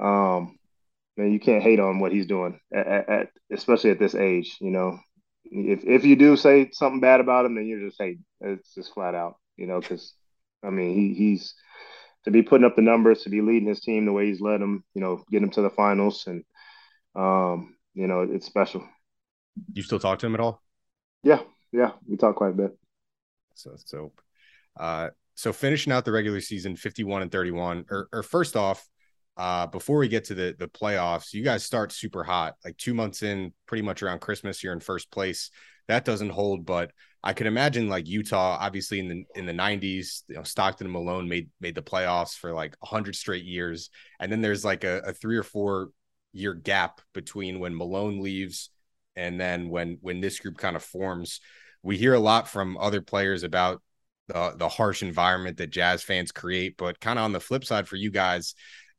um, 0.00 0.58
man, 1.16 1.32
you 1.32 1.40
can't 1.40 1.62
hate 1.62 1.80
on 1.80 2.00
what 2.00 2.12
he's 2.12 2.26
doing, 2.26 2.58
at, 2.74 2.86
at, 2.86 3.28
especially 3.52 3.90
at 3.90 3.98
this 3.98 4.14
age. 4.14 4.56
You 4.60 4.70
know, 4.70 4.98
if 5.44 5.84
if 5.84 6.04
you 6.04 6.16
do 6.16 6.36
say 6.36 6.70
something 6.72 7.00
bad 7.00 7.20
about 7.20 7.44
him, 7.44 7.54
then 7.54 7.66
you're 7.66 7.86
just 7.86 8.00
hating. 8.00 8.24
It's 8.40 8.74
just 8.74 8.94
flat 8.94 9.14
out. 9.14 9.36
You 9.56 9.66
know, 9.66 9.80
because 9.80 10.14
I 10.64 10.70
mean, 10.70 10.94
he 10.94 11.14
he's 11.14 11.54
to 12.24 12.30
be 12.30 12.42
putting 12.42 12.64
up 12.64 12.76
the 12.76 12.82
numbers, 12.82 13.22
to 13.22 13.30
be 13.30 13.40
leading 13.40 13.68
his 13.68 13.80
team 13.80 14.04
the 14.06 14.12
way 14.12 14.26
he's 14.26 14.40
led 14.40 14.60
them. 14.60 14.84
You 14.94 15.00
know, 15.00 15.24
get 15.30 15.42
him 15.42 15.50
to 15.50 15.62
the 15.62 15.70
finals, 15.70 16.26
and 16.26 16.44
um, 17.14 17.76
you 17.94 18.06
know, 18.06 18.22
it's 18.22 18.46
special. 18.46 18.86
You 19.72 19.82
still 19.82 19.98
talk 19.98 20.18
to 20.20 20.26
him 20.26 20.34
at 20.34 20.40
all? 20.40 20.62
Yeah, 21.22 21.40
yeah, 21.72 21.92
we 22.06 22.16
talk 22.16 22.36
quite 22.36 22.52
a 22.52 22.56
bit. 22.56 22.78
So 23.54 23.72
so, 23.76 24.12
uh, 24.78 25.10
so 25.34 25.52
finishing 25.52 25.92
out 25.92 26.04
the 26.04 26.12
regular 26.12 26.40
season, 26.40 26.76
fifty-one 26.76 27.20
and 27.20 27.30
thirty-one. 27.30 27.84
Or, 27.90 28.08
or 28.12 28.22
first 28.22 28.56
off, 28.56 28.86
uh, 29.40 29.66
before 29.66 29.96
we 29.96 30.06
get 30.06 30.24
to 30.24 30.34
the 30.34 30.54
the 30.58 30.68
playoffs, 30.68 31.32
you 31.32 31.42
guys 31.42 31.64
start 31.64 31.92
super 31.92 32.22
hot. 32.22 32.56
Like 32.62 32.76
two 32.76 32.92
months 32.92 33.22
in, 33.22 33.54
pretty 33.64 33.80
much 33.80 34.02
around 34.02 34.20
Christmas, 34.20 34.62
you're 34.62 34.74
in 34.74 34.80
first 34.80 35.10
place. 35.10 35.50
That 35.88 36.04
doesn't 36.04 36.28
hold, 36.28 36.66
but 36.66 36.92
I 37.22 37.32
could 37.32 37.46
imagine 37.46 37.88
like 37.88 38.06
Utah, 38.06 38.58
obviously 38.60 39.00
in 39.00 39.08
the 39.08 39.24
in 39.34 39.46
the 39.46 39.54
'90s, 39.54 40.24
you 40.28 40.34
know, 40.34 40.42
Stockton 40.42 40.88
and 40.88 40.92
Malone 40.92 41.26
made 41.26 41.48
made 41.58 41.74
the 41.74 41.80
playoffs 41.80 42.36
for 42.36 42.52
like 42.52 42.76
hundred 42.82 43.16
straight 43.16 43.46
years, 43.46 43.88
and 44.20 44.30
then 44.30 44.42
there's 44.42 44.62
like 44.62 44.84
a, 44.84 44.98
a 45.06 45.12
three 45.14 45.38
or 45.38 45.42
four 45.42 45.88
year 46.34 46.52
gap 46.52 47.00
between 47.14 47.60
when 47.60 47.74
Malone 47.74 48.20
leaves 48.20 48.68
and 49.16 49.40
then 49.40 49.70
when 49.70 49.96
when 50.02 50.20
this 50.20 50.38
group 50.38 50.58
kind 50.58 50.76
of 50.76 50.82
forms. 50.84 51.40
We 51.82 51.96
hear 51.96 52.12
a 52.12 52.20
lot 52.20 52.46
from 52.46 52.76
other 52.76 53.00
players 53.00 53.42
about 53.42 53.80
the 54.28 54.52
the 54.54 54.68
harsh 54.68 55.02
environment 55.02 55.56
that 55.56 55.70
Jazz 55.70 56.02
fans 56.02 56.30
create, 56.30 56.76
but 56.76 57.00
kind 57.00 57.18
of 57.18 57.24
on 57.24 57.32
the 57.32 57.40
flip 57.40 57.64
side 57.64 57.88
for 57.88 57.96
you 57.96 58.10
guys, 58.10 58.54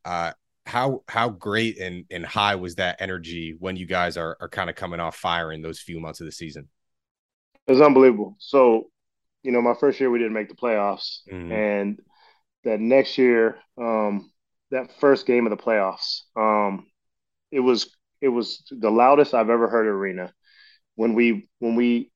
uh, 0.06 0.34
how 0.66 1.04
how 1.08 1.30
great 1.30 1.80
and 1.80 2.06
and 2.12 2.26
high 2.26 2.56
was 2.56 2.76
that 2.76 2.98
energy 3.00 3.56
when 3.58 3.76
you 3.76 3.86
guys 3.86 4.18
are 4.18 4.38
are 4.40 4.50
kind 4.50 4.70
of 4.70 4.76
coming 4.76 5.00
off 5.00 5.16
fire 5.16 5.52
in 5.52 5.62
those 5.62 5.80
few 5.80 6.00
months 6.00 6.20
of 6.20 6.26
the 6.26 6.32
season? 6.32 6.70
It 7.68 7.72
was 7.72 7.82
unbelievable. 7.82 8.36
So, 8.40 8.90
you 9.44 9.52
know, 9.52 9.62
my 9.62 9.74
first 9.74 10.00
year 10.00 10.10
we 10.10 10.20
didn't 10.20 10.34
make 10.34 10.50
the 10.50 10.56
playoffs, 10.56 11.20
mm-hmm. 11.32 11.52
and 11.52 12.00
that 12.64 12.80
next 12.80 13.18
year, 13.18 13.58
um, 13.78 14.32
that 14.72 14.92
first 15.00 15.26
game 15.26 15.46
of 15.46 15.52
the 15.52 15.64
playoffs, 15.64 16.22
um, 16.36 16.88
it 17.52 17.60
was 17.60 17.96
it 18.22 18.30
was 18.30 18.64
the 18.70 18.92
loudest 18.92 19.34
I've 19.34 19.50
ever 19.50 19.68
heard 19.68 19.88
arena 19.88 20.34
when 20.96 21.14
we 21.16 21.48
when 21.60 21.76
we 21.76 22.12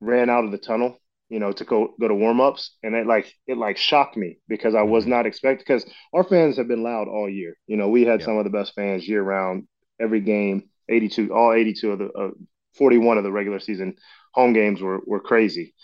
ran 0.00 0.30
out 0.30 0.44
of 0.44 0.52
the 0.52 0.58
tunnel 0.58 0.98
you 1.28 1.38
know, 1.38 1.52
to 1.52 1.64
go 1.64 1.94
go 2.00 2.08
to 2.08 2.14
warm 2.14 2.40
ups, 2.40 2.76
and 2.82 2.94
it 2.94 3.06
like 3.06 3.32
it 3.46 3.56
like 3.56 3.76
shocked 3.76 4.16
me 4.16 4.38
because 4.48 4.74
I 4.74 4.82
was 4.82 5.04
mm-hmm. 5.04 5.10
not 5.10 5.26
expecting 5.26 5.64
because 5.66 5.84
our 6.12 6.24
fans 6.24 6.56
have 6.56 6.68
been 6.68 6.82
loud 6.82 7.08
all 7.08 7.28
year. 7.28 7.56
You 7.66 7.76
know, 7.76 7.88
we 7.88 8.04
had 8.04 8.22
some 8.22 8.38
of 8.38 8.44
the 8.44 8.50
best 8.50 8.74
fans 8.74 9.06
year 9.06 9.22
round, 9.22 9.68
every 10.00 10.20
game, 10.20 10.68
eighty 10.88 11.08
two, 11.08 11.32
all 11.34 11.52
eighty 11.52 11.74
two 11.74 11.92
of 11.92 11.98
the 11.98 12.10
uh, 12.12 12.30
forty 12.76 12.98
one 12.98 13.18
of 13.18 13.24
the 13.24 13.32
regular 13.32 13.60
season 13.60 13.96
home 14.32 14.52
games 14.52 14.80
were 14.80 15.00
were 15.06 15.20
crazy, 15.20 15.74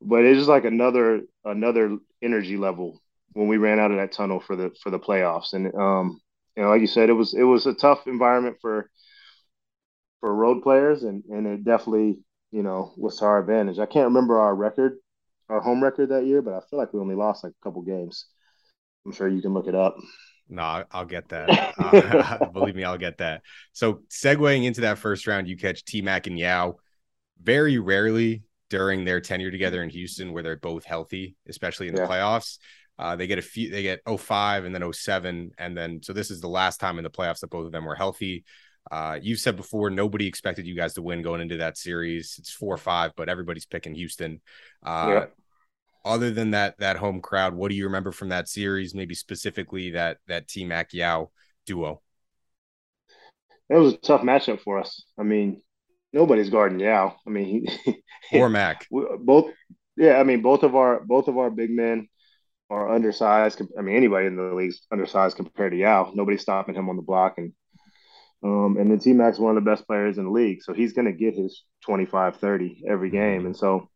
but 0.00 0.24
it's 0.24 0.38
just 0.38 0.48
like 0.48 0.64
another 0.64 1.22
another 1.44 1.96
energy 2.22 2.56
level 2.56 3.00
when 3.32 3.48
we 3.48 3.56
ran 3.56 3.78
out 3.78 3.90
of 3.90 3.96
that 3.96 4.12
tunnel 4.12 4.40
for 4.40 4.56
the 4.56 4.70
for 4.82 4.90
the 4.90 4.98
playoffs, 4.98 5.52
and 5.54 5.74
um, 5.74 6.20
you 6.56 6.62
know, 6.62 6.68
like 6.68 6.80
you 6.80 6.86
said, 6.86 7.08
it 7.08 7.14
was 7.14 7.34
it 7.34 7.42
was 7.42 7.66
a 7.66 7.74
tough 7.74 8.06
environment 8.06 8.56
for 8.60 8.90
for 10.20 10.34
road 10.34 10.62
players, 10.62 11.02
and 11.02 11.24
and 11.28 11.46
it 11.46 11.64
definitely 11.64 12.18
you 12.54 12.62
know, 12.62 12.92
was 12.96 13.16
to 13.18 13.24
our 13.24 13.40
advantage. 13.40 13.80
I 13.80 13.86
can't 13.86 14.04
remember 14.04 14.38
our 14.38 14.54
record, 14.54 14.98
our 15.48 15.60
home 15.60 15.82
record 15.82 16.10
that 16.10 16.24
year, 16.24 16.40
but 16.40 16.54
I 16.54 16.60
feel 16.70 16.78
like 16.78 16.92
we 16.92 17.00
only 17.00 17.16
lost 17.16 17.42
like 17.42 17.52
a 17.52 17.64
couple 17.64 17.82
games. 17.82 18.26
I'm 19.04 19.10
sure 19.10 19.26
you 19.26 19.42
can 19.42 19.52
look 19.52 19.66
it 19.66 19.74
up. 19.74 19.96
No, 20.48 20.84
I'll 20.92 21.04
get 21.04 21.28
that. 21.30 21.74
Uh, 21.76 22.46
believe 22.52 22.76
me, 22.76 22.84
I'll 22.84 22.96
get 22.96 23.18
that. 23.18 23.42
So, 23.72 24.02
segueing 24.08 24.66
into 24.66 24.82
that 24.82 24.98
first 24.98 25.26
round, 25.26 25.48
you 25.48 25.56
catch 25.56 25.84
T 25.84 26.00
Mac 26.00 26.28
and 26.28 26.38
Yao. 26.38 26.76
Very 27.42 27.78
rarely 27.78 28.44
during 28.70 29.04
their 29.04 29.20
tenure 29.20 29.50
together 29.50 29.82
in 29.82 29.90
Houston, 29.90 30.32
where 30.32 30.44
they're 30.44 30.56
both 30.56 30.84
healthy, 30.84 31.34
especially 31.48 31.88
in 31.88 31.96
the 31.96 32.02
yeah. 32.02 32.08
playoffs. 32.08 32.58
Uh, 33.00 33.16
they 33.16 33.26
get 33.26 33.40
a 33.40 33.42
few, 33.42 33.68
they 33.68 33.82
get 33.82 34.00
05 34.08 34.64
and 34.64 34.72
then 34.72 34.92
07. 34.92 35.50
And 35.58 35.76
then, 35.76 36.00
so 36.04 36.12
this 36.12 36.30
is 36.30 36.40
the 36.40 36.48
last 36.48 36.78
time 36.78 36.98
in 36.98 37.04
the 37.04 37.10
playoffs 37.10 37.40
that 37.40 37.50
both 37.50 37.66
of 37.66 37.72
them 37.72 37.84
were 37.84 37.96
healthy. 37.96 38.44
Uh, 38.90 39.18
you've 39.20 39.38
said 39.38 39.56
before 39.56 39.90
nobody 39.90 40.26
expected 40.26 40.66
you 40.66 40.74
guys 40.74 40.94
to 40.94 41.02
win 41.02 41.22
going 41.22 41.40
into 41.40 41.56
that 41.56 41.78
series. 41.78 42.36
It's 42.38 42.50
four 42.52 42.74
or 42.74 42.78
five, 42.78 43.12
but 43.16 43.28
everybody's 43.28 43.66
picking 43.66 43.94
Houston. 43.94 44.40
Uh, 44.84 45.06
yeah. 45.08 45.26
other 46.04 46.30
than 46.30 46.50
that 46.50 46.78
that 46.78 46.96
home 46.96 47.20
crowd, 47.20 47.54
what 47.54 47.70
do 47.70 47.74
you 47.74 47.84
remember 47.84 48.12
from 48.12 48.28
that 48.28 48.48
series? 48.48 48.94
Maybe 48.94 49.14
specifically 49.14 49.92
that 49.92 50.18
that 50.28 50.48
T 50.48 50.64
Mac 50.64 50.92
Yao 50.92 51.30
duo. 51.66 52.02
It 53.70 53.76
was 53.76 53.94
a 53.94 53.98
tough 53.98 54.20
matchup 54.20 54.60
for 54.60 54.78
us. 54.78 55.04
I 55.18 55.22
mean, 55.22 55.62
nobody's 56.12 56.50
guarding 56.50 56.80
Yao. 56.80 57.16
I 57.26 57.30
mean, 57.30 57.66
he, 57.84 58.02
or 58.38 58.50
Mac. 58.50 58.86
Both, 58.90 59.52
yeah. 59.96 60.16
I 60.16 60.24
mean, 60.24 60.42
both 60.42 60.62
of 60.62 60.76
our 60.76 61.00
both 61.00 61.28
of 61.28 61.38
our 61.38 61.50
big 61.50 61.70
men 61.70 62.08
are 62.68 62.92
undersized. 62.92 63.62
I 63.78 63.82
mean, 63.82 63.96
anybody 63.96 64.26
in 64.26 64.36
the 64.36 64.54
league's 64.54 64.82
undersized 64.92 65.36
compared 65.36 65.72
to 65.72 65.78
Yao. 65.78 66.12
Nobody's 66.14 66.42
stopping 66.42 66.74
him 66.74 66.90
on 66.90 66.96
the 66.96 67.02
block, 67.02 67.38
and 67.38 67.52
um, 68.44 68.76
and 68.78 68.90
then 68.90 68.98
T 68.98 69.12
Mac's 69.12 69.38
one 69.38 69.56
of 69.56 69.64
the 69.64 69.70
best 69.70 69.86
players 69.86 70.18
in 70.18 70.24
the 70.24 70.30
league, 70.30 70.62
so 70.62 70.72
he's 70.72 70.92
going 70.92 71.06
to 71.06 71.12
get 71.12 71.34
his 71.34 71.64
25, 71.82 72.36
30 72.36 72.84
every 72.88 73.08
mm-hmm. 73.08 73.16
game. 73.16 73.46
And 73.46 73.56
so, 73.56 73.88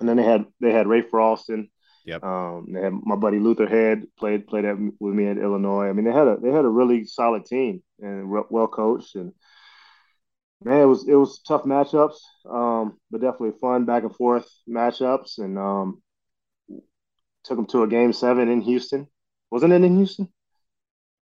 and 0.00 0.08
then 0.08 0.16
they 0.16 0.24
had 0.24 0.46
they 0.60 0.72
had 0.72 0.86
Rafer 0.86 1.22
Alston. 1.22 1.68
Yep. 2.04 2.24
Um, 2.24 2.66
they 2.72 2.80
had 2.80 2.92
my 2.92 3.16
buddy 3.16 3.38
Luther 3.38 3.66
Head 3.66 4.04
played 4.18 4.46
played 4.46 4.64
at, 4.64 4.76
with 4.78 5.14
me 5.14 5.26
at 5.26 5.38
Illinois. 5.38 5.88
I 5.88 5.92
mean, 5.92 6.04
they 6.04 6.12
had 6.12 6.26
a 6.26 6.36
they 6.40 6.50
had 6.50 6.64
a 6.64 6.68
really 6.68 7.04
solid 7.04 7.44
team 7.44 7.82
and 8.00 8.32
re- 8.32 8.42
well 8.50 8.68
coached 8.68 9.14
and 9.14 9.32
man, 10.64 10.80
it 10.80 10.86
was 10.86 11.08
it 11.08 11.14
was 11.14 11.40
tough 11.40 11.64
matchups, 11.64 12.18
um, 12.48 12.98
but 13.10 13.20
definitely 13.20 13.58
fun 13.60 13.84
back 13.84 14.02
and 14.02 14.14
forth 14.14 14.48
matchups, 14.68 15.38
and 15.38 15.58
um, 15.58 16.02
took 17.44 17.56
them 17.56 17.66
to 17.66 17.82
a 17.82 17.88
game 17.88 18.12
seven 18.12 18.48
in 18.48 18.60
Houston. 18.60 19.06
Wasn't 19.50 19.72
it 19.72 19.82
in 19.82 19.96
Houston? 19.96 20.28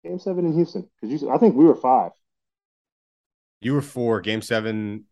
Game 0.03 0.19
seven 0.19 0.45
in 0.45 0.53
Houston 0.53 0.89
because 1.01 1.23
I 1.23 1.37
think 1.37 1.55
we 1.55 1.65
were 1.65 1.75
five. 1.75 2.11
You 3.63 3.73
were 3.73 3.81
four. 3.81 4.21
Game 4.21 4.41
seven. 4.41 5.05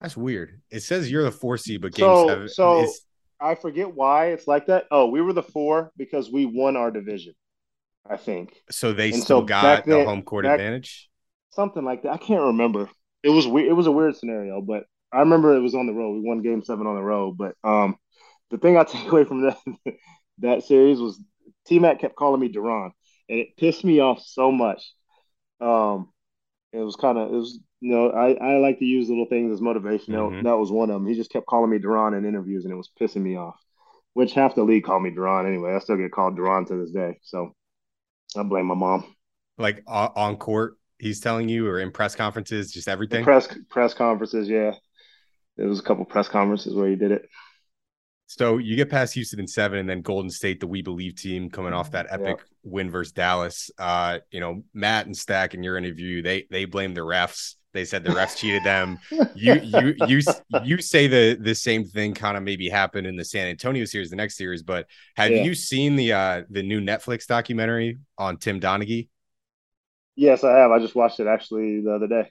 That's 0.00 0.16
weird. 0.16 0.60
It 0.70 0.80
says 0.80 1.10
you're 1.10 1.24
the 1.24 1.30
four 1.30 1.56
seed, 1.56 1.82
but 1.82 1.92
game 1.92 2.04
so, 2.04 2.28
seven. 2.28 2.48
So 2.48 2.84
is... 2.84 3.02
I 3.40 3.54
forget 3.54 3.94
why 3.94 4.28
it's 4.28 4.46
like 4.46 4.66
that. 4.66 4.86
Oh, 4.90 5.06
we 5.06 5.20
were 5.20 5.32
the 5.32 5.42
four 5.42 5.92
because 5.96 6.30
we 6.30 6.46
won 6.46 6.76
our 6.76 6.90
division. 6.90 7.34
I 8.08 8.16
think. 8.16 8.54
So 8.70 8.92
they 8.92 9.12
and 9.12 9.22
still 9.22 9.40
so 9.40 9.44
got 9.46 9.84
the 9.84 10.04
home 10.04 10.22
court 10.22 10.44
back, 10.44 10.54
advantage. 10.54 11.10
Something 11.50 11.84
like 11.84 12.02
that. 12.02 12.12
I 12.12 12.16
can't 12.16 12.42
remember. 12.42 12.88
It 13.22 13.30
was 13.30 13.46
weird. 13.46 13.68
It 13.68 13.74
was 13.74 13.86
a 13.86 13.92
weird 13.92 14.16
scenario, 14.16 14.60
but 14.62 14.84
I 15.12 15.20
remember 15.20 15.54
it 15.54 15.60
was 15.60 15.74
on 15.74 15.86
the 15.86 15.92
road. 15.92 16.14
We 16.14 16.28
won 16.28 16.42
Game 16.42 16.62
Seven 16.62 16.86
on 16.86 16.96
the 16.96 17.02
road. 17.02 17.36
But 17.36 17.54
um, 17.62 17.96
the 18.50 18.58
thing 18.58 18.76
I 18.76 18.84
take 18.84 19.10
away 19.10 19.24
from 19.24 19.42
that 19.42 19.58
that 20.38 20.62
series 20.64 20.98
was 20.98 21.20
T 21.66 21.78
Mac 21.78 22.00
kept 22.00 22.16
calling 22.16 22.40
me 22.40 22.48
Duran, 22.48 22.92
and 23.28 23.38
it 23.38 23.56
pissed 23.56 23.84
me 23.84 24.00
off 24.00 24.22
so 24.24 24.50
much. 24.50 24.82
Um, 25.60 26.08
it 26.72 26.78
was 26.78 26.96
kind 26.96 27.18
of 27.18 27.32
it 27.32 27.36
was 27.36 27.58
you 27.80 27.94
know 27.94 28.10
I, 28.10 28.34
I 28.34 28.56
like 28.58 28.78
to 28.78 28.84
use 28.84 29.08
little 29.08 29.26
things 29.26 29.52
as 29.52 29.60
motivation. 29.60 30.14
Mm-hmm. 30.14 30.46
That 30.46 30.56
was 30.56 30.70
one 30.70 30.90
of 30.90 30.94
them. 30.94 31.06
He 31.06 31.14
just 31.14 31.30
kept 31.30 31.46
calling 31.46 31.70
me 31.70 31.78
Duran 31.78 32.14
in 32.14 32.24
interviews, 32.24 32.64
and 32.64 32.72
it 32.72 32.76
was 32.76 32.90
pissing 33.00 33.22
me 33.22 33.36
off. 33.36 33.56
Which 34.14 34.32
half 34.32 34.54
the 34.54 34.64
league 34.64 34.84
called 34.84 35.02
me 35.02 35.10
Duran 35.10 35.46
anyway. 35.46 35.74
I 35.74 35.78
still 35.78 35.96
get 35.96 36.12
called 36.12 36.36
Duran 36.36 36.66
to 36.66 36.76
this 36.76 36.90
day. 36.90 37.18
So 37.22 37.54
I 38.36 38.42
blame 38.42 38.66
my 38.66 38.74
mom. 38.74 39.04
Like 39.58 39.82
on 39.86 40.36
court, 40.36 40.78
he's 40.98 41.20
telling 41.20 41.48
you, 41.48 41.66
or 41.66 41.80
in 41.80 41.90
press 41.90 42.14
conferences, 42.14 42.72
just 42.72 42.88
everything. 42.88 43.20
The 43.20 43.24
press 43.24 43.48
press 43.68 43.94
conferences, 43.94 44.48
yeah. 44.48 44.72
There 45.56 45.68
was 45.68 45.80
a 45.80 45.82
couple 45.82 46.04
press 46.04 46.28
conferences 46.28 46.74
where 46.74 46.88
he 46.88 46.96
did 46.96 47.12
it. 47.12 47.28
So 48.30 48.58
you 48.58 48.76
get 48.76 48.88
past 48.88 49.12
Houston 49.14 49.40
in 49.40 49.48
seven, 49.48 49.80
and 49.80 49.90
then 49.90 50.02
Golden 50.02 50.30
State, 50.30 50.60
the 50.60 50.68
We 50.68 50.82
Believe 50.82 51.16
team, 51.16 51.50
coming 51.50 51.72
off 51.72 51.90
that 51.90 52.06
epic 52.10 52.36
yeah. 52.38 52.44
win 52.62 52.88
versus 52.88 53.10
Dallas. 53.10 53.72
Uh, 53.76 54.20
you 54.30 54.38
know, 54.38 54.62
Matt 54.72 55.06
and 55.06 55.16
Stack 55.16 55.54
in 55.54 55.64
your 55.64 55.76
interview, 55.76 56.22
they 56.22 56.46
they 56.48 56.64
blame 56.64 56.94
the 56.94 57.00
refs. 57.00 57.56
They 57.72 57.84
said 57.84 58.04
the 58.04 58.10
refs 58.10 58.36
cheated 58.36 58.62
them. 58.62 59.00
You 59.34 59.54
you 59.54 59.94
you 60.06 60.20
you 60.62 60.80
say 60.80 61.08
the 61.08 61.38
the 61.40 61.56
same 61.56 61.84
thing 61.84 62.14
kind 62.14 62.36
of 62.36 62.44
maybe 62.44 62.68
happened 62.68 63.08
in 63.08 63.16
the 63.16 63.24
San 63.24 63.48
Antonio 63.48 63.84
series, 63.84 64.10
the 64.10 64.16
next 64.16 64.36
series. 64.36 64.62
But 64.62 64.86
have 65.16 65.32
yeah. 65.32 65.42
you 65.42 65.52
seen 65.52 65.96
the 65.96 66.12
uh 66.12 66.42
the 66.50 66.62
new 66.62 66.80
Netflix 66.80 67.26
documentary 67.26 67.98
on 68.16 68.36
Tim 68.36 68.60
Donaghy? 68.60 69.08
Yes, 70.14 70.44
I 70.44 70.56
have. 70.56 70.70
I 70.70 70.78
just 70.78 70.94
watched 70.94 71.18
it 71.18 71.26
actually 71.26 71.80
the 71.80 71.96
other 71.96 72.06
day. 72.06 72.30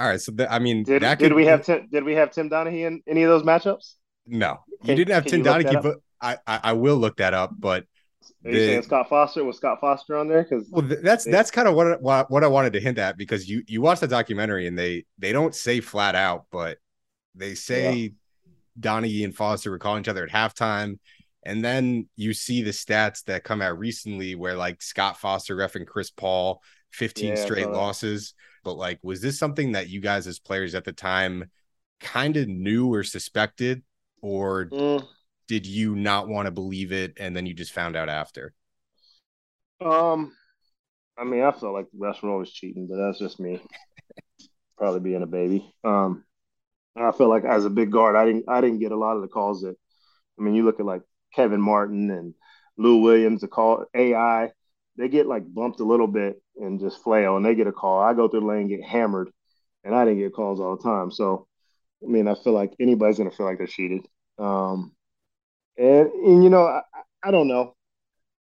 All 0.00 0.08
right, 0.08 0.20
so 0.20 0.32
the, 0.32 0.52
I 0.52 0.58
mean, 0.58 0.82
did, 0.82 1.02
did 1.18 1.34
we 1.34 1.46
have 1.46 1.64
Tim, 1.64 1.86
did 1.92 2.02
we 2.02 2.14
have 2.14 2.32
Tim 2.32 2.50
Donaghy 2.50 2.84
in 2.84 3.00
any 3.06 3.22
of 3.22 3.28
those 3.28 3.44
matchups? 3.44 3.94
No, 4.30 4.58
can, 4.80 4.90
you 4.90 4.96
didn't 4.96 5.14
have 5.14 5.26
Tim 5.26 5.42
Donaghy, 5.42 5.82
but 5.82 5.96
I, 6.20 6.38
I, 6.46 6.60
I 6.64 6.72
will 6.74 6.96
look 6.96 7.16
that 7.18 7.34
up. 7.34 7.52
But 7.58 7.84
are 8.44 8.50
you 8.50 8.58
saying 8.58 8.82
Scott 8.82 9.08
Foster 9.08 9.44
was 9.44 9.56
Scott 9.56 9.78
Foster 9.80 10.16
on 10.16 10.28
there? 10.28 10.42
Because 10.42 10.68
well, 10.70 10.86
that's 11.02 11.24
that's 11.24 11.50
kind 11.50 11.68
of 11.68 11.74
what, 11.74 12.00
what 12.00 12.30
what 12.30 12.44
I 12.44 12.46
wanted 12.46 12.72
to 12.74 12.80
hint 12.80 12.98
at 12.98 13.16
because 13.16 13.48
you 13.48 13.62
you 13.66 13.80
watch 13.80 14.00
the 14.00 14.08
documentary 14.08 14.66
and 14.66 14.78
they 14.78 15.04
they 15.18 15.32
don't 15.32 15.54
say 15.54 15.80
flat 15.80 16.14
out, 16.14 16.46
but 16.50 16.78
they 17.34 17.54
say 17.54 17.94
yeah. 17.94 18.08
Donaghy 18.78 19.24
and 19.24 19.34
Foster 19.34 19.70
were 19.70 19.78
calling 19.78 20.02
each 20.02 20.08
other 20.08 20.24
at 20.24 20.30
halftime. 20.30 20.98
And 21.42 21.64
then 21.64 22.08
you 22.16 22.34
see 22.34 22.62
the 22.62 22.70
stats 22.70 23.24
that 23.24 23.44
come 23.44 23.62
out 23.62 23.78
recently 23.78 24.34
where 24.34 24.56
like 24.56 24.82
Scott 24.82 25.18
Foster 25.18 25.56
ref 25.56 25.74
and 25.74 25.86
Chris 25.86 26.10
Paul, 26.10 26.62
15 26.92 27.28
yeah, 27.28 27.34
straight 27.36 27.70
losses. 27.70 28.34
But 28.62 28.76
like, 28.76 28.98
was 29.02 29.22
this 29.22 29.38
something 29.38 29.72
that 29.72 29.88
you 29.88 30.00
guys 30.00 30.26
as 30.26 30.38
players 30.38 30.74
at 30.74 30.84
the 30.84 30.92
time 30.92 31.50
kind 31.98 32.36
of 32.36 32.48
knew 32.48 32.92
or 32.92 33.02
suspected 33.02 33.82
or 34.22 34.66
mm. 34.66 35.06
did 35.48 35.66
you 35.66 35.94
not 35.94 36.28
want 36.28 36.46
to 36.46 36.50
believe 36.50 36.92
it 36.92 37.14
and 37.18 37.34
then 37.36 37.46
you 37.46 37.54
just 37.54 37.72
found 37.72 37.96
out 37.96 38.08
after? 38.08 38.54
Um, 39.80 40.32
I 41.18 41.24
mean, 41.24 41.42
I 41.42 41.50
felt 41.52 41.74
like 41.74 41.86
the 41.92 42.14
were 42.22 42.30
always 42.30 42.50
cheating, 42.50 42.86
but 42.88 42.96
that's 42.96 43.18
just 43.18 43.40
me. 43.40 43.60
Probably 44.78 45.00
being 45.00 45.22
a 45.22 45.26
baby. 45.26 45.72
Um, 45.84 46.24
I 46.96 47.12
feel 47.12 47.28
like 47.28 47.44
as 47.44 47.64
a 47.64 47.70
big 47.70 47.92
guard, 47.92 48.16
I 48.16 48.24
didn't 48.24 48.44
I 48.48 48.60
didn't 48.60 48.80
get 48.80 48.92
a 48.92 48.96
lot 48.96 49.16
of 49.16 49.22
the 49.22 49.28
calls 49.28 49.62
that. 49.62 49.76
I 50.38 50.42
mean, 50.42 50.54
you 50.54 50.64
look 50.64 50.80
at 50.80 50.86
like 50.86 51.02
Kevin 51.34 51.60
Martin 51.60 52.10
and 52.10 52.34
Lou 52.76 53.02
Williams, 53.02 53.42
the 53.42 53.48
call 53.48 53.84
AI, 53.94 54.50
they 54.96 55.08
get 55.08 55.26
like 55.26 55.42
bumped 55.52 55.80
a 55.80 55.84
little 55.84 56.06
bit 56.06 56.42
and 56.56 56.80
just 56.80 57.02
flail, 57.02 57.36
and 57.36 57.44
they 57.44 57.54
get 57.54 57.66
a 57.66 57.72
call. 57.72 58.00
I 58.00 58.14
go 58.14 58.28
through 58.28 58.40
the 58.40 58.46
lane, 58.46 58.68
get 58.68 58.82
hammered, 58.82 59.30
and 59.84 59.94
I 59.94 60.04
didn't 60.04 60.20
get 60.20 60.32
calls 60.32 60.60
all 60.60 60.76
the 60.76 60.82
time. 60.82 61.10
So 61.10 61.46
I 62.02 62.06
mean, 62.06 62.28
I 62.28 62.34
feel 62.34 62.52
like 62.52 62.74
anybody's 62.80 63.18
gonna 63.18 63.30
feel 63.30 63.46
like 63.46 63.58
they're 63.58 63.66
cheated. 63.66 64.06
Um, 64.38 64.92
and, 65.78 66.10
and 66.10 66.44
you 66.44 66.50
know, 66.50 66.64
I, 66.66 66.82
I 67.22 67.30
don't 67.30 67.48
know. 67.48 67.74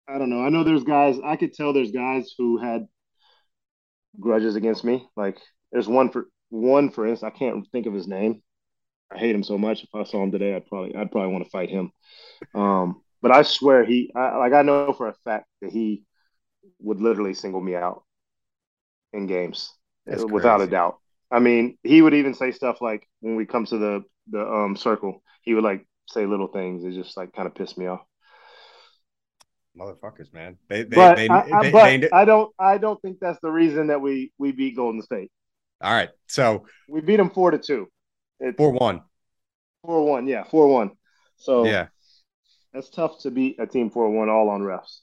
I 0.07 0.17
don't 0.17 0.29
know. 0.29 0.43
I 0.43 0.49
know 0.49 0.63
there's 0.63 0.83
guys. 0.83 1.17
I 1.23 1.35
could 1.35 1.53
tell 1.53 1.73
there's 1.73 1.91
guys 1.91 2.33
who 2.37 2.57
had 2.57 2.87
grudges 4.19 4.55
against 4.55 4.83
me. 4.83 5.07
Like 5.15 5.37
there's 5.71 5.87
one 5.87 6.09
for 6.09 6.27
one 6.49 6.89
for 6.89 7.07
instance. 7.07 7.31
I 7.33 7.37
can't 7.37 7.67
think 7.71 7.85
of 7.85 7.93
his 7.93 8.07
name. 8.07 8.41
I 9.11 9.17
hate 9.17 9.35
him 9.35 9.43
so 9.43 9.57
much. 9.57 9.83
If 9.83 9.89
I 9.93 10.03
saw 10.03 10.23
him 10.23 10.31
today, 10.31 10.55
I'd 10.55 10.67
probably 10.67 10.95
I'd 10.95 11.11
probably 11.11 11.33
want 11.33 11.45
to 11.45 11.49
fight 11.49 11.69
him. 11.69 11.91
Um, 12.53 13.01
but 13.21 13.31
I 13.31 13.43
swear 13.43 13.83
he 13.85 14.11
I, 14.15 14.37
like 14.37 14.53
I 14.53 14.61
know 14.61 14.93
for 14.93 15.07
a 15.07 15.13
fact 15.23 15.47
that 15.61 15.71
he 15.71 16.03
would 16.79 17.01
literally 17.01 17.33
single 17.33 17.61
me 17.61 17.75
out 17.75 18.03
in 19.13 19.27
games 19.27 19.73
That's 20.05 20.23
without 20.23 20.61
crazy. 20.61 20.67
a 20.67 20.67
doubt. 20.67 20.99
I 21.31 21.39
mean, 21.39 21.77
he 21.83 22.01
would 22.01 22.13
even 22.13 22.33
say 22.33 22.51
stuff 22.51 22.81
like 22.81 23.07
when 23.19 23.35
we 23.35 23.45
come 23.45 23.65
to 23.65 23.77
the 23.77 24.03
the 24.29 24.41
um 24.41 24.75
circle, 24.75 25.23
he 25.41 25.53
would 25.53 25.63
like 25.63 25.85
say 26.07 26.25
little 26.25 26.47
things. 26.47 26.83
It 26.83 26.91
just 26.91 27.15
like 27.17 27.33
kind 27.33 27.47
of 27.47 27.55
pissed 27.55 27.77
me 27.77 27.87
off. 27.87 28.01
Motherfuckers, 29.79 30.33
man. 30.33 30.57
They, 30.67 30.83
they, 30.83 30.95
but, 30.95 31.15
they, 31.15 31.29
I, 31.29 31.61
they, 31.61 31.71
but 31.71 32.13
I 32.13 32.25
don't 32.25 32.53
I 32.59 32.77
don't 32.77 33.01
think 33.01 33.19
that's 33.19 33.39
the 33.41 33.51
reason 33.51 33.87
that 33.87 34.01
we 34.01 34.31
we 34.37 34.51
beat 34.51 34.75
Golden 34.75 35.01
State. 35.01 35.31
All 35.81 35.93
right, 35.93 36.09
so 36.27 36.65
we 36.89 37.01
beat 37.01 37.17
them 37.17 37.29
four 37.29 37.51
to 37.51 37.57
two. 37.57 37.87
It's, 38.39 38.57
four 38.57 38.71
one. 38.71 39.01
Four 39.85 40.05
one, 40.05 40.27
yeah, 40.27 40.43
four 40.43 40.67
one. 40.67 40.91
So 41.37 41.63
yeah, 41.65 41.87
that's 42.73 42.89
tough 42.89 43.19
to 43.21 43.31
beat 43.31 43.57
a 43.59 43.67
team 43.67 43.89
four 43.89 44.09
one 44.09 44.29
all 44.29 44.49
on 44.49 44.61
refs. 44.61 44.99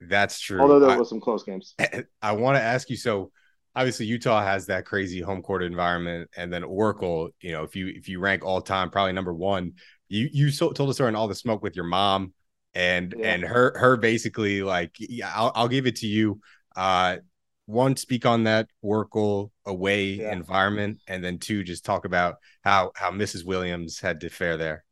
That's 0.00 0.38
true. 0.38 0.60
Although 0.60 0.80
there 0.80 0.90
I, 0.90 0.96
was 0.98 1.08
some 1.08 1.20
close 1.20 1.44
games. 1.44 1.74
I 2.22 2.32
want 2.32 2.56
to 2.56 2.62
ask 2.62 2.90
you 2.90 2.96
so 2.96 3.30
obviously 3.76 4.06
Utah 4.06 4.42
has 4.42 4.66
that 4.66 4.86
crazy 4.86 5.20
home 5.20 5.42
court 5.42 5.62
environment, 5.62 6.30
and 6.36 6.52
then 6.52 6.64
Oracle. 6.64 7.30
You 7.40 7.52
know, 7.52 7.62
if 7.62 7.76
you 7.76 7.88
if 7.88 8.08
you 8.08 8.18
rank 8.18 8.44
all 8.44 8.60
time, 8.60 8.90
probably 8.90 9.12
number 9.12 9.34
one. 9.34 9.74
You 10.08 10.28
you 10.32 10.50
so, 10.50 10.72
told 10.72 10.88
us 10.88 10.96
during 10.96 11.14
all 11.14 11.28
the 11.28 11.34
smoke 11.34 11.62
with 11.62 11.76
your 11.76 11.84
mom, 11.84 12.32
and 12.74 13.14
yeah. 13.16 13.34
and 13.34 13.42
her 13.44 13.78
her 13.78 13.96
basically 13.96 14.62
like 14.62 14.96
yeah, 14.98 15.30
I'll 15.34 15.52
I'll 15.54 15.68
give 15.68 15.86
it 15.86 15.96
to 15.96 16.06
you. 16.06 16.40
Uh, 16.74 17.18
one, 17.66 17.96
speak 17.96 18.24
on 18.24 18.44
that 18.44 18.68
Oracle 18.80 19.52
away 19.66 20.04
yeah. 20.04 20.32
environment, 20.32 21.00
and 21.06 21.22
then 21.22 21.38
two, 21.38 21.62
just 21.62 21.84
talk 21.84 22.04
about 22.04 22.36
how 22.62 22.92
how 22.94 23.10
Mrs. 23.10 23.44
Williams 23.44 24.00
had 24.00 24.20
to 24.22 24.30
fare 24.30 24.56
there. 24.56 24.84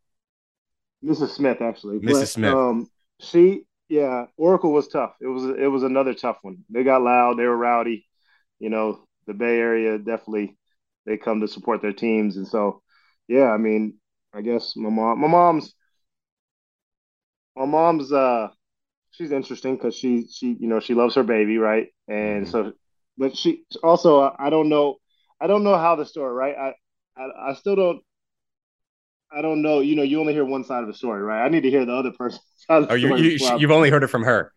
Mrs. 1.04 1.30
Smith, 1.30 1.60
actually, 1.60 1.98
Mrs. 1.98 2.12
But, 2.12 2.28
Smith. 2.28 2.54
Um, 2.54 2.90
she, 3.20 3.62
yeah, 3.88 4.26
Oracle 4.36 4.72
was 4.72 4.88
tough. 4.88 5.14
It 5.20 5.28
was 5.28 5.44
it 5.44 5.70
was 5.70 5.84
another 5.84 6.14
tough 6.14 6.38
one. 6.42 6.64
They 6.68 6.82
got 6.82 7.02
loud. 7.02 7.38
They 7.38 7.44
were 7.44 7.56
rowdy 7.56 8.06
you 8.58 8.70
know, 8.70 9.04
the 9.26 9.34
Bay 9.34 9.58
Area 9.58 9.98
definitely 9.98 10.56
they 11.06 11.16
come 11.16 11.40
to 11.40 11.48
support 11.48 11.82
their 11.82 11.92
teams, 11.92 12.36
and 12.36 12.46
so 12.46 12.82
yeah, 13.28 13.50
I 13.50 13.56
mean, 13.56 13.98
I 14.32 14.42
guess 14.42 14.74
my 14.76 14.90
mom, 14.90 15.20
my 15.20 15.28
mom's, 15.28 15.74
my 17.56 17.66
mom's, 17.66 18.12
uh, 18.12 18.48
she's 19.10 19.32
interesting 19.32 19.76
because 19.76 19.94
she 19.94 20.26
she 20.32 20.56
you 20.58 20.68
know 20.68 20.80
she 20.80 20.94
loves 20.94 21.14
her 21.14 21.22
baby, 21.22 21.58
right? 21.58 21.88
And 22.08 22.46
mm-hmm. 22.46 22.50
so, 22.50 22.72
but 23.16 23.36
she 23.36 23.64
also 23.82 24.34
I 24.38 24.50
don't 24.50 24.68
know, 24.68 24.96
I 25.40 25.46
don't 25.46 25.64
know 25.64 25.76
how 25.76 25.96
the 25.96 26.06
story, 26.06 26.32
right? 26.32 26.56
I 26.56 26.74
I, 27.16 27.50
I 27.50 27.54
still 27.54 27.76
don't. 27.76 28.02
I 29.32 29.42
don't 29.42 29.62
know. 29.62 29.80
You 29.80 29.96
know, 29.96 30.02
you 30.02 30.20
only 30.20 30.32
hear 30.32 30.44
one 30.44 30.64
side 30.64 30.82
of 30.82 30.86
the 30.86 30.94
story, 30.94 31.22
right? 31.22 31.44
I 31.44 31.48
need 31.48 31.62
to 31.62 31.70
hear 31.70 31.84
the 31.84 31.94
other 31.94 32.12
person. 32.12 32.40
oh, 32.68 32.94
you, 32.94 33.16
you 33.16 33.38
you've 33.58 33.70
only 33.70 33.90
heard 33.90 34.04
it 34.04 34.08
from 34.08 34.22
her. 34.22 34.52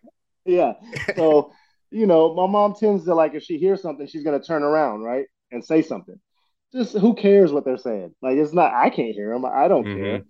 Yeah. 0.46 0.74
So, 1.16 1.52
you 1.92 2.06
know, 2.06 2.34
my 2.34 2.48
mom 2.48 2.76
tends 2.76 3.06
to 3.06 3.16
like 3.16 3.34
if 3.34 3.44
she 3.44 3.58
hears 3.58 3.82
something, 3.82 4.08
she's 4.08 4.24
gonna 4.24 4.42
turn 4.42 4.64
around, 4.64 5.02
right, 5.02 5.26
and 5.52 5.64
say 5.64 5.82
something. 5.82 6.20
Just 6.74 6.98
who 6.98 7.16
cares 7.16 7.52
what 7.52 7.66
they're 7.66 7.78
saying? 7.78 8.14
Like 8.22 8.38
it's 8.38 8.54
not. 8.54 8.74
I 8.74 8.90
can't 8.90 9.16
hear 9.16 9.32
them. 9.34 9.46
I 9.46 9.68
don't 9.68 9.86
mm-hmm. 9.86 10.04
care. 10.04 10.22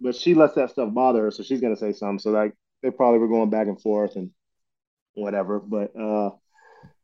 But 0.00 0.16
she 0.16 0.34
lets 0.34 0.54
that 0.54 0.70
stuff 0.70 0.92
bother 0.92 1.24
her, 1.24 1.30
so 1.30 1.42
she's 1.42 1.60
gonna 1.60 1.76
say 1.76 1.92
something. 1.92 2.18
So 2.18 2.30
like 2.30 2.54
they 2.82 2.90
probably 2.90 3.18
were 3.18 3.28
going 3.28 3.50
back 3.50 3.66
and 3.66 3.80
forth 3.80 4.16
and 4.16 4.30
whatever. 5.14 5.58
But 5.58 5.94
uh, 5.96 6.30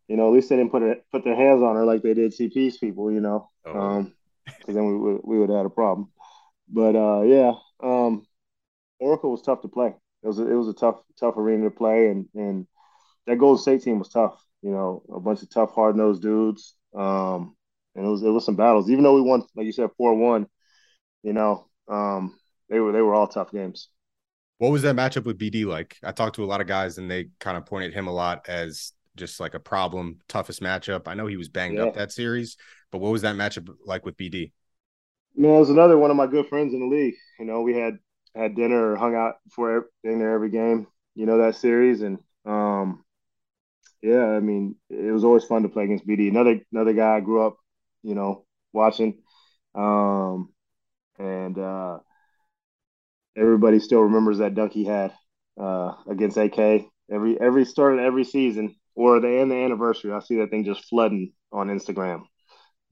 you 0.08 0.16
know, 0.16 0.28
at 0.28 0.34
least 0.34 0.48
they 0.48 0.56
didn't 0.56 0.72
put 0.72 0.82
it 0.82 1.04
put 1.10 1.24
their 1.24 1.36
hands 1.36 1.62
on 1.62 1.76
her 1.76 1.84
like 1.84 2.02
they 2.02 2.14
did 2.14 2.32
CP's 2.32 2.76
people. 2.78 3.10
You 3.10 3.20
know, 3.20 3.50
because 3.64 3.80
oh. 3.80 3.98
um, 3.98 4.14
then 4.66 4.86
we 4.86 4.96
would 4.96 5.20
we 5.24 5.38
would 5.38 5.48
have 5.48 5.58
had 5.58 5.66
a 5.66 5.70
problem. 5.70 6.10
But 6.68 6.96
uh, 6.96 7.22
yeah, 7.22 7.52
um, 7.82 8.26
Oracle 8.98 9.30
was 9.30 9.42
tough 9.42 9.62
to 9.62 9.68
play. 9.68 9.94
It 10.22 10.26
was 10.26 10.38
a, 10.38 10.50
it 10.50 10.54
was 10.54 10.68
a 10.68 10.74
tough 10.74 11.00
tough 11.18 11.36
arena 11.36 11.64
to 11.64 11.70
play, 11.70 12.08
and 12.08 12.26
and 12.34 12.66
that 13.26 13.38
Golden 13.38 13.60
State 13.60 13.82
team 13.82 13.98
was 13.98 14.08
tough. 14.08 14.42
You 14.62 14.70
know, 14.70 15.02
a 15.12 15.20
bunch 15.20 15.42
of 15.42 15.50
tough, 15.50 15.72
hard 15.72 15.96
nosed 15.96 16.22
dudes. 16.22 16.74
Um, 16.94 17.56
and 17.94 18.06
it 18.06 18.08
was 18.08 18.22
it 18.22 18.30
was 18.30 18.44
some 18.44 18.56
battles. 18.56 18.90
Even 18.90 19.04
though 19.04 19.14
we 19.14 19.22
won, 19.22 19.42
like 19.54 19.66
you 19.66 19.72
said, 19.72 19.90
four 19.96 20.14
one. 20.14 20.46
You 21.22 21.32
know, 21.32 21.66
um, 21.88 22.38
they 22.68 22.78
were 22.78 22.92
they 22.92 23.00
were 23.00 23.14
all 23.14 23.26
tough 23.26 23.50
games. 23.50 23.88
What 24.58 24.70
was 24.70 24.82
that 24.82 24.96
matchup 24.96 25.24
with 25.24 25.38
BD 25.38 25.66
like? 25.66 25.96
I 26.02 26.12
talked 26.12 26.36
to 26.36 26.44
a 26.44 26.46
lot 26.46 26.60
of 26.60 26.66
guys, 26.66 26.98
and 26.98 27.10
they 27.10 27.28
kind 27.40 27.56
of 27.56 27.66
pointed 27.66 27.92
him 27.92 28.06
a 28.06 28.12
lot 28.12 28.48
as 28.48 28.92
just 29.16 29.40
like 29.40 29.54
a 29.54 29.60
problem, 29.60 30.18
toughest 30.28 30.62
matchup. 30.62 31.08
I 31.08 31.14
know 31.14 31.26
he 31.26 31.36
was 31.36 31.48
banged 31.48 31.76
yeah. 31.76 31.84
up 31.84 31.94
that 31.94 32.12
series, 32.12 32.56
but 32.90 32.98
what 32.98 33.12
was 33.12 33.22
that 33.22 33.36
matchup 33.36 33.68
like 33.84 34.04
with 34.04 34.16
BD? 34.16 34.52
Man, 35.34 35.54
it 35.54 35.58
was 35.58 35.70
another 35.70 35.98
one 35.98 36.10
of 36.10 36.16
my 36.16 36.26
good 36.26 36.48
friends 36.48 36.72
in 36.72 36.80
the 36.80 36.86
league. 36.86 37.14
You 37.38 37.44
know, 37.44 37.62
we 37.62 37.74
had 37.74 37.98
had 38.34 38.54
dinner 38.54 38.92
or 38.92 38.96
hung 38.96 39.14
out 39.14 39.36
before 39.44 39.88
dinner 40.02 40.34
every 40.34 40.50
game. 40.50 40.86
You 41.14 41.26
know 41.26 41.38
that 41.38 41.56
series, 41.56 42.02
and 42.02 42.18
um, 42.44 43.04
yeah, 44.06 44.24
I 44.24 44.40
mean, 44.40 44.76
it 44.88 45.12
was 45.12 45.24
always 45.24 45.44
fun 45.44 45.62
to 45.62 45.68
play 45.68 45.84
against 45.84 46.06
BD. 46.06 46.28
Another 46.28 46.60
another 46.72 46.92
guy 46.92 47.16
I 47.16 47.20
grew 47.20 47.44
up, 47.46 47.56
you 48.02 48.14
know, 48.14 48.44
watching, 48.72 49.22
um, 49.74 50.52
and 51.18 51.58
uh, 51.58 51.98
everybody 53.36 53.78
still 53.80 54.00
remembers 54.00 54.38
that 54.38 54.54
dunk 54.54 54.72
he 54.72 54.84
had 54.84 55.12
uh, 55.60 55.94
against 56.08 56.36
AK 56.36 56.86
every 57.10 57.40
every 57.40 57.64
start 57.64 57.94
of 57.94 58.00
every 58.00 58.24
season 58.24 58.74
or 58.94 59.20
the 59.20 59.28
end 59.28 59.50
the 59.50 59.56
anniversary. 59.56 60.12
I 60.12 60.20
see 60.20 60.36
that 60.36 60.50
thing 60.50 60.64
just 60.64 60.84
flooding 60.84 61.32
on 61.52 61.68
Instagram, 61.68 62.22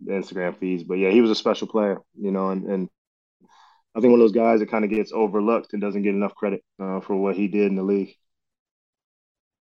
the 0.04 0.12
Instagram 0.12 0.58
feeds. 0.58 0.84
But 0.84 0.98
yeah, 0.98 1.10
he 1.10 1.20
was 1.20 1.30
a 1.30 1.34
special 1.36 1.68
player, 1.68 1.98
you 2.18 2.30
know, 2.32 2.50
and, 2.50 2.64
and 2.66 2.88
I 3.94 4.00
think 4.00 4.10
one 4.10 4.20
of 4.20 4.24
those 4.24 4.32
guys 4.32 4.60
that 4.60 4.70
kind 4.70 4.84
of 4.84 4.90
gets 4.90 5.12
overlooked 5.12 5.72
and 5.72 5.80
doesn't 5.80 6.02
get 6.02 6.14
enough 6.14 6.34
credit 6.34 6.62
uh, 6.80 7.00
for 7.00 7.16
what 7.16 7.36
he 7.36 7.48
did 7.48 7.68
in 7.68 7.76
the 7.76 7.82
league. 7.82 8.14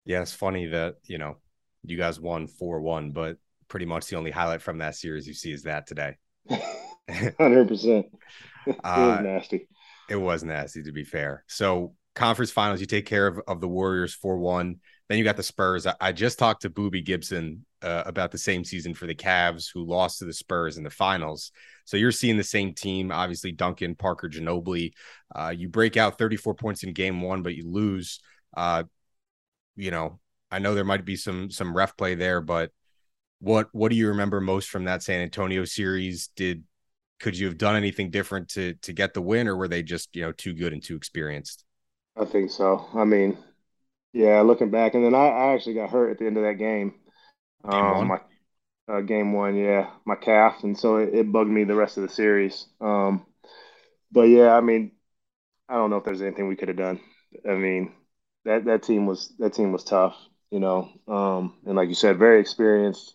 Yeah, 0.10 0.24
it's 0.24 0.34
funny 0.34 0.65
that 0.65 0.95
you 1.06 1.19
know 1.19 1.38
you 1.84 1.95
guys 1.95 2.19
won 2.19 2.48
four 2.48 2.82
one, 2.82 3.12
but 3.12 3.38
pretty 3.67 3.86
much 3.86 4.08
the 4.08 4.15
only 4.15 4.32
highlight 4.32 4.63
from 4.63 4.80
that 4.80 4.95
series 4.95 5.28
you 5.28 5.36
see 5.36 5.52
is 5.52 5.63
that 5.63 5.86
today. 5.86 6.17
Hundred 7.38 7.67
percent. 7.67 8.08
It 8.67 8.76
was 8.84 9.17
uh, 9.19 9.22
nasty. 9.22 9.67
It 10.10 10.15
was 10.15 10.43
nasty 10.43 10.82
to 10.84 10.91
be 10.91 11.04
fair. 11.04 11.43
So 11.48 11.93
conference 12.15 12.50
finals, 12.50 12.82
you 12.82 12.88
take 12.88 13.06
care 13.06 13.28
of, 13.28 13.39
of 13.48 13.62
the 13.62 13.67
Warriors 13.67 14.13
4 14.15 14.38
1. 14.38 14.76
Then 15.08 15.17
you 15.17 15.24
got 15.24 15.38
the 15.38 15.43
Spurs. 15.43 15.88
I, 15.88 15.95
I 16.02 16.12
just 16.12 16.38
talked 16.38 16.63
to 16.63 16.69
Boobie 16.69 17.06
Gibson 17.06 17.65
uh, 17.82 18.04
about 18.06 18.32
the 18.32 18.38
same 18.38 18.63
season 18.63 18.93
for 18.93 19.08
the 19.08 19.15
Cavs, 19.15 19.67
who 19.74 19.86
lost 19.86 20.19
to 20.19 20.26
the 20.26 20.34
Spurs 20.34 20.78
in 20.78 20.84
the 20.84 20.89
finals. 20.89 21.52
So 21.86 21.98
you're 21.98 22.12
seeing 22.12 22.38
the 22.38 22.43
same 22.43 22.74
team, 22.74 23.12
obviously 23.12 23.52
Duncan, 23.52 23.95
Parker, 23.95 24.28
Ginobili. 24.28 24.91
Uh, 25.34 25.54
you 25.56 25.69
break 25.69 25.98
out 25.98 26.17
34 26.17 26.56
points 26.56 26.84
in 26.84 26.93
game 26.93 27.22
one, 27.22 27.41
but 27.41 27.56
you 27.56 27.67
lose. 27.67 28.19
Uh, 28.56 28.84
you 29.80 29.92
know, 29.92 30.20
I 30.52 30.60
know 30.60 30.76
there 30.76 30.84
might 30.84 31.06
be 31.06 31.15
some 31.15 31.50
some 31.50 31.76
ref 31.76 31.96
play 31.96 32.15
there, 32.15 32.42
but 32.42 32.72
what 33.39 33.70
what 33.72 33.89
do 33.89 33.96
you 33.96 34.10
remember 34.10 34.42
most 34.42 34.70
from 34.70 34.86
that 34.86 35.04
San 35.04 35.22
Antonio 35.22 35.65
series? 35.65 36.30
Did 36.36 36.63
could 37.20 37.38
you 37.38 37.48
have 37.48 37.58
done 37.58 37.76
anything 37.76 38.12
different 38.12 38.50
to 38.50 38.74
to 38.76 38.94
get 38.94 39.13
the 39.13 39.22
win, 39.22 39.48
or 39.48 39.56
were 39.56 39.68
they 39.68 39.84
just 39.84 40.15
you 40.15 40.22
know 40.22 40.32
too 40.32 40.54
good 40.54 40.74
and 40.74 40.84
too 40.84 40.96
experienced? 40.96 41.63
I 42.18 42.26
think 42.26 42.52
so. 42.52 42.86
I 42.94 43.06
mean, 43.06 43.38
yeah, 44.12 44.42
looking 44.42 44.70
back, 44.70 44.94
and 44.94 45.06
then 45.06 45.15
I, 45.15 45.28
I 45.28 45.54
actually 45.54 45.76
got 45.76 45.89
hurt 45.89 46.12
at 46.12 46.20
the 46.20 46.26
end 46.26 46.38
of 46.38 46.44
that 46.44 46.56
game. 46.56 46.96
Game 47.70 47.82
um, 47.82 47.98
one. 47.98 48.08
My, 48.08 48.20
uh, 48.94 49.02
game 49.02 49.34
one, 49.34 49.56
yeah, 49.56 49.92
my 50.06 50.15
calf, 50.15 50.63
and 50.63 50.78
so 50.78 50.98
it, 50.98 51.13
it, 51.13 51.32
bugged 51.32 51.50
me 51.50 51.63
the 51.63 51.76
rest 51.76 51.98
of 51.98 52.04
the 52.04 52.10
series. 52.10 52.65
Um, 52.82 53.26
but 54.12 54.24
yeah, 54.24 54.56
I 54.56 54.62
mean, 54.62 54.92
I 55.70 55.76
don't 55.76 55.92
know 55.92 55.98
if 55.98 56.04
there's 56.04 56.24
anything 56.24 56.48
we 56.48 56.56
could 56.56 56.70
have 56.70 56.78
done. 56.78 57.00
I 57.48 57.54
mean, 57.54 57.94
that 58.49 58.65
that 58.65 58.83
team 58.83 59.05
was 59.05 59.31
that 59.38 59.53
team 59.53 59.71
was 59.71 59.83
tough, 59.83 60.17
you 60.49 60.59
know, 60.59 60.89
um, 61.07 61.55
and 61.65 61.75
like 61.75 61.88
you 61.88 61.95
said, 61.95 62.17
very 62.17 62.41
experienced, 62.41 63.13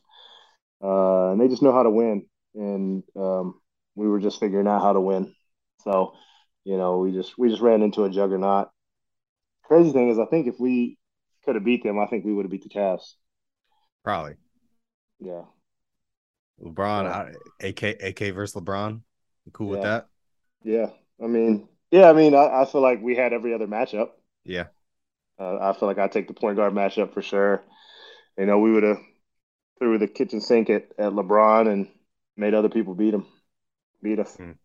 uh, 0.83 1.33
and 1.33 1.41
they 1.41 1.49
just 1.49 1.63
know 1.63 1.73
how 1.73 1.83
to 1.83 1.91
win. 1.91 2.27
And 2.55 3.03
um, 3.17 3.61
we 3.97 4.07
were 4.07 4.21
just 4.21 4.39
figuring 4.39 4.69
out 4.69 4.81
how 4.81 4.93
to 4.93 5.01
win. 5.01 5.35
So, 5.83 6.15
you 6.63 6.77
know, 6.77 6.99
we 6.99 7.11
just 7.11 7.37
we 7.37 7.49
just 7.49 7.63
ran 7.63 7.83
into 7.83 8.05
a 8.05 8.11
juggernaut. 8.11 8.71
Crazy 9.65 9.91
thing 9.93 10.09
is, 10.11 10.21
I 10.21 10.27
think 10.27 10.47
if 10.47 10.61
we 10.61 10.99
could 11.45 11.57
have 11.57 11.65
beat 11.65 11.83
them, 11.83 11.99
I 11.99 12.07
think 12.07 12.25
we 12.25 12.33
would 12.33 12.45
have 12.45 12.53
beat 12.53 12.63
the 12.63 12.69
Cavs. 12.69 13.15
Probably. 14.05 14.37
Yeah. 15.19 15.43
LeBron, 16.63 17.35
yeah. 17.61 17.69
AK 17.69 17.83
AK 17.83 18.35
versus 18.35 18.63
LeBron. 18.63 19.01
You 19.47 19.53
cool 19.53 19.67
yeah. 19.67 19.73
with 19.73 19.83
that? 19.83 20.07
Yeah. 20.63 20.87
I 21.23 21.27
mean, 21.27 21.67
yeah. 21.91 22.09
I 22.09 22.13
mean, 22.13 22.37
I, 22.37 22.63
I 22.63 22.65
feel 22.67 22.83
like 22.83 23.03
we 23.03 23.17
had 23.17 23.33
every 23.33 23.53
other 23.53 23.67
matchup. 23.67 24.11
Yeah. 24.45 24.67
Uh, 25.39 25.59
I 25.61 25.73
feel 25.73 25.89
like 25.89 25.99
I 25.99 26.09
take 26.09 26.29
the 26.29 26.35
point 26.35 26.57
guard 26.57 26.73
matchup 26.73 27.13
for 27.13 27.23
sure. 27.23 27.63
You 28.39 28.47
know, 28.47 28.59
we 28.59 28.73
would 28.73 28.83
have 28.83 28.99
threw 29.79 29.99
the 29.99 30.07
kitchen 30.07 30.41
sink 30.41 30.71
at, 30.71 30.85
at 30.99 31.13
LeBron 31.13 31.71
and 31.71 31.89
made 32.37 32.55
other 32.55 32.69
people 32.69 32.95
beat 32.95 33.15
him 33.15 33.27
beat 34.03 34.21
us. 34.21 34.37
Mm. 34.37 34.57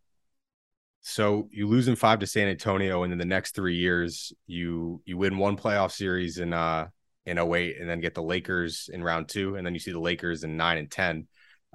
So 1.00 1.48
you 1.50 1.66
lose 1.66 1.88
in 1.88 1.96
five 1.96 2.20
to 2.20 2.26
San 2.26 2.46
Antonio, 2.46 3.02
and 3.02 3.12
in 3.12 3.18
the 3.18 3.24
next 3.24 3.54
three 3.54 3.76
years, 3.76 4.32
you 4.46 5.02
you 5.04 5.16
win 5.16 5.38
one 5.38 5.56
playoff 5.56 5.90
series 5.90 6.38
in 6.38 6.52
uh 6.52 6.88
in 7.26 7.38
08 7.38 7.76
and 7.78 7.88
then 7.88 8.00
get 8.00 8.14
the 8.14 8.22
Lakers 8.22 8.88
in 8.92 9.02
round 9.02 9.28
two, 9.28 9.56
and 9.56 9.66
then 9.66 9.74
you 9.74 9.80
see 9.80 9.92
the 9.92 10.00
Lakers 10.00 10.44
in 10.44 10.56
nine 10.56 10.78
and 10.78 10.90
ten. 10.90 11.26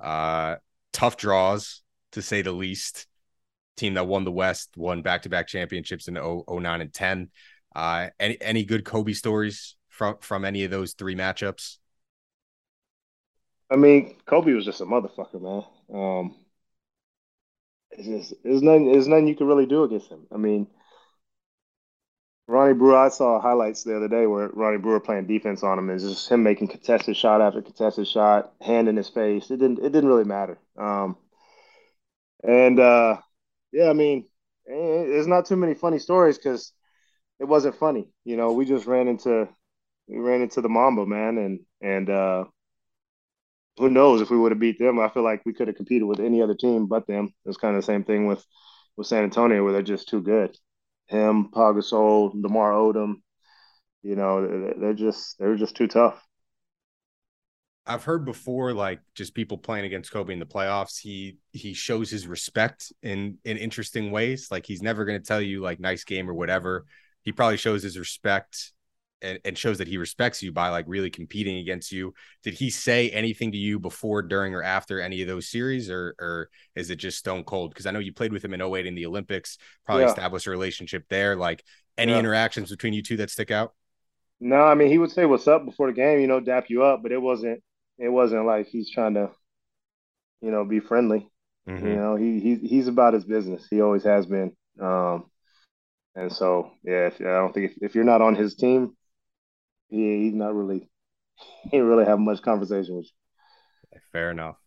Uh 0.02 0.56
tough 0.94 1.18
draws 1.18 1.82
to 2.14 2.22
say 2.22 2.42
the 2.42 2.54
least. 2.54 3.08
Team 3.76 3.96
that 3.96 4.08
won 4.08 4.24
the 4.24 4.32
West, 4.32 4.70
won 4.78 5.02
back 5.02 5.24
to 5.24 5.30
back 5.30 5.48
championships 5.48 6.08
in 6.08 6.14
09 6.14 6.80
and 6.80 6.94
10. 6.94 7.30
Uh 7.76 8.10
any 8.20 8.42
any 8.42 8.66
good 8.66 8.86
Kobe 8.86 9.14
stories 9.14 9.76
from 9.90 10.18
from 10.22 10.46
any 10.46 10.64
of 10.64 10.72
those 10.72 10.94
three 10.94 11.16
matchups? 11.16 11.78
I 13.70 13.76
mean, 13.76 14.16
Kobe 14.26 14.54
was 14.54 14.66
just 14.66 14.82
a 14.82 14.86
motherfucker, 14.86 15.40
man. 15.42 15.64
Um, 15.94 16.36
it's 17.92 18.08
just 18.08 18.44
there's 18.44 18.62
nothing 18.62 18.92
there's 18.92 19.08
nothing 19.08 19.28
you 19.28 19.36
can 19.36 19.48
really 19.48 19.66
do 19.66 19.84
against 19.84 20.10
him. 20.10 20.28
I 20.32 20.38
mean, 20.38 20.68
Ronnie 22.48 22.74
Brewer, 22.74 22.98
I 22.98 23.10
saw 23.10 23.40
highlights 23.40 23.84
the 23.84 23.96
other 23.96 24.08
day 24.08 24.26
where 24.28 24.50
Ronnie 24.50 24.78
Brewer 24.80 25.00
playing 25.00 25.28
defense 25.28 25.64
on 25.64 25.78
him 25.80 25.90
is 25.92 26.04
just 26.04 26.30
him 26.30 26.42
making 26.44 26.68
contested 26.70 27.16
shot 27.18 27.42
after 27.42 27.62
contested 27.62 28.08
shot, 28.08 28.54
hand 28.62 28.88
in 28.88 28.96
his 28.96 29.10
face. 29.10 29.50
It 29.52 29.58
didn't 29.58 29.80
it 29.80 29.92
didn't 29.92 30.08
really 30.10 30.26
matter. 30.26 30.58
Um, 30.78 31.18
and 32.44 32.80
uh, 32.80 33.18
yeah, 33.72 33.90
I 33.90 33.94
mean, 33.94 34.28
there's 34.66 35.28
not 35.28 35.46
too 35.46 35.56
many 35.56 35.74
funny 35.74 36.00
stories 36.00 36.38
because 36.38 36.72
it 37.40 37.46
wasn't 37.46 37.76
funny. 37.76 38.10
You 38.24 38.38
know, 38.38 38.54
we 38.54 38.66
just 38.66 38.86
ran 38.86 39.08
into 39.08 39.48
we 40.08 40.18
ran 40.18 40.42
into 40.42 40.62
the 40.62 40.70
Mamba 40.70 41.06
man, 41.06 41.38
and 41.38 41.60
and 41.82 42.10
uh, 42.10 42.46
who 43.78 43.90
knows 43.90 44.22
if 44.22 44.30
we 44.30 44.38
would 44.38 44.52
have 44.52 44.60
beat 44.60 44.80
them? 44.80 45.00
I 45.00 45.10
feel 45.10 45.24
like 45.24 45.42
we 45.46 45.54
could 45.54 45.68
have 45.68 45.78
competed 45.78 46.08
with 46.08 46.20
any 46.20 46.42
other 46.42 46.56
team 46.56 46.88
but 46.88 47.08
them. 47.08 47.34
It's 47.46 47.58
kind 47.58 47.76
of 47.76 47.82
the 47.82 47.86
same 47.86 48.04
thing 48.04 48.28
with 48.28 48.46
with 48.98 49.08
San 49.08 49.24
Antonio, 49.24 49.64
where 49.64 49.74
they're 49.74 49.82
just 49.82 50.08
too 50.08 50.22
good. 50.22 50.56
Him, 51.08 51.50
Pau 51.52 51.74
Gasol, 51.74 52.32
Lamar 52.34 52.72
Odom, 52.72 53.16
you 54.02 54.16
know, 54.16 54.74
they're 54.80 54.94
just 54.94 55.38
they're 55.40 55.56
just 55.56 55.76
too 55.76 55.88
tough. 55.88 56.22
I've 57.88 58.04
heard 58.04 58.26
before, 58.26 58.74
like 58.74 59.00
just 59.14 59.36
people 59.36 59.58
playing 59.58 59.86
against 59.86 60.12
Kobe 60.12 60.34
in 60.34 60.40
the 60.40 60.46
playoffs. 60.46 61.00
He 61.00 61.38
he 61.52 61.74
shows 61.74 62.10
his 62.10 62.26
respect 62.26 62.92
in 63.04 63.38
in 63.44 63.58
interesting 63.58 64.12
ways. 64.12 64.48
Like 64.50 64.66
he's 64.66 64.82
never 64.82 65.06
going 65.06 65.20
to 65.20 65.26
tell 65.26 65.42
you 65.42 65.62
like 65.62 65.80
nice 65.80 66.04
game 66.04 66.30
or 66.30 66.34
whatever. 66.34 66.86
He 67.26 67.34
probably 67.34 67.58
shows 67.58 67.84
his 67.84 68.00
respect 68.00 68.72
and, 69.22 69.40
and 69.44 69.58
shows 69.58 69.80
that 69.80 69.88
he 69.88 69.98
respects 69.98 70.44
you 70.44 70.52
by 70.52 70.70
like 70.70 70.86
really 70.88 71.10
competing 71.10 71.58
against 71.58 71.92
you. 71.92 72.14
Did 72.44 72.54
he 72.54 72.70
say 72.70 73.10
anything 73.10 73.52
to 73.52 73.58
you 73.58 73.80
before, 73.80 74.22
during, 74.22 74.54
or 74.54 74.64
after 74.64 75.02
any 75.02 75.22
of 75.22 75.28
those 75.28 75.50
series, 75.50 75.90
or 75.90 76.16
or 76.20 76.50
is 76.76 76.90
it 76.90 76.98
just 76.98 77.18
stone 77.18 77.44
cold? 77.44 77.72
Because 77.72 77.86
I 77.86 77.92
know 77.92 78.00
you 78.00 78.14
played 78.14 78.32
with 78.32 78.46
him 78.46 78.54
in 78.54 78.62
08 78.62 78.86
in 78.86 78.96
the 78.96 79.06
Olympics, 79.06 79.58
probably 79.86 80.04
yeah. 80.04 80.10
established 80.10 80.48
a 80.48 80.52
relationship 80.52 81.06
there. 81.10 81.36
Like 81.36 81.64
any 81.98 82.12
yeah. 82.12 82.20
interactions 82.20 82.70
between 82.70 82.94
you 82.94 83.02
two 83.02 83.18
that 83.18 83.30
stick 83.32 83.52
out? 83.52 83.74
No, 84.40 84.62
I 84.62 84.76
mean 84.76 84.90
he 84.90 84.98
would 84.98 85.12
say 85.12 85.26
what's 85.26 85.48
up 85.48 85.66
before 85.66 85.88
the 85.88 85.94
game, 85.94 86.20
you 86.20 86.28
know, 86.28 86.40
dap 86.40 86.70
you 86.70 86.84
up, 86.84 87.02
but 87.02 87.12
it 87.12 87.22
wasn't 87.22 87.64
it 87.98 88.10
wasn't 88.10 88.46
like 88.46 88.68
he's 88.68 88.92
trying 88.92 89.16
to, 89.16 89.32
you 90.42 90.52
know, 90.52 90.66
be 90.66 90.80
friendly. 90.80 91.30
Mm-hmm. 91.68 91.88
You 91.88 91.96
know, 91.96 92.16
he, 92.16 92.40
he 92.40 92.56
he's 92.56 92.88
about 92.88 93.14
his 93.14 93.26
business. 93.26 93.66
He 93.70 93.82
always 93.82 94.04
has 94.04 94.26
been. 94.26 94.56
Um, 94.80 95.26
and 96.16 96.32
so, 96.32 96.72
yeah, 96.84 97.08
if, 97.08 97.20
I 97.20 97.24
don't 97.24 97.54
think 97.54 97.72
if, 97.72 97.78
if 97.82 97.96
you're 97.96 98.04
not 98.04 98.22
on 98.22 98.36
his 98.36 98.56
team, 98.56 98.96
he, 99.90 100.24
he's 100.24 100.34
not 100.34 100.56
really 100.56 100.90
he 101.72 101.80
really 101.80 102.06
have 102.06 102.20
much 102.20 102.42
conversation 102.42 102.96
with 102.96 103.06
you. 103.06 104.00
Fair 104.12 104.32
enough. 104.32 104.58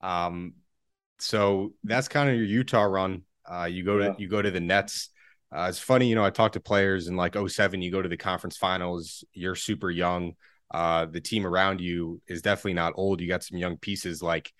Um, 0.00 0.54
so 1.18 1.72
that's 1.84 2.08
kind 2.08 2.28
of 2.28 2.36
your 2.36 2.44
Utah 2.44 2.82
run. 2.82 3.22
Uh, 3.44 3.64
you 3.64 3.84
go 3.84 3.98
to 3.98 4.04
yeah. 4.04 4.14
you 4.18 4.28
go 4.28 4.42
to 4.42 4.50
the 4.50 4.60
Nets. 4.60 5.10
Uh, 5.54 5.66
it's 5.68 5.78
funny, 5.78 6.08
you 6.08 6.16
know, 6.16 6.24
I 6.24 6.30
talked 6.30 6.54
to 6.54 6.60
players 6.60 7.06
in 7.06 7.16
like 7.16 7.36
07, 7.36 7.80
you 7.80 7.92
go 7.92 8.02
to 8.02 8.08
the 8.08 8.16
conference 8.16 8.56
finals, 8.56 9.24
you're 9.32 9.54
super 9.54 9.90
young. 9.90 10.34
Uh, 10.74 11.06
the 11.06 11.20
team 11.20 11.46
around 11.46 11.80
you 11.80 12.20
is 12.26 12.42
definitely 12.42 12.74
not 12.74 12.94
old. 12.96 13.20
You 13.20 13.28
got 13.28 13.44
some 13.44 13.56
young 13.56 13.76
pieces. 13.76 14.20
Like, 14.20 14.52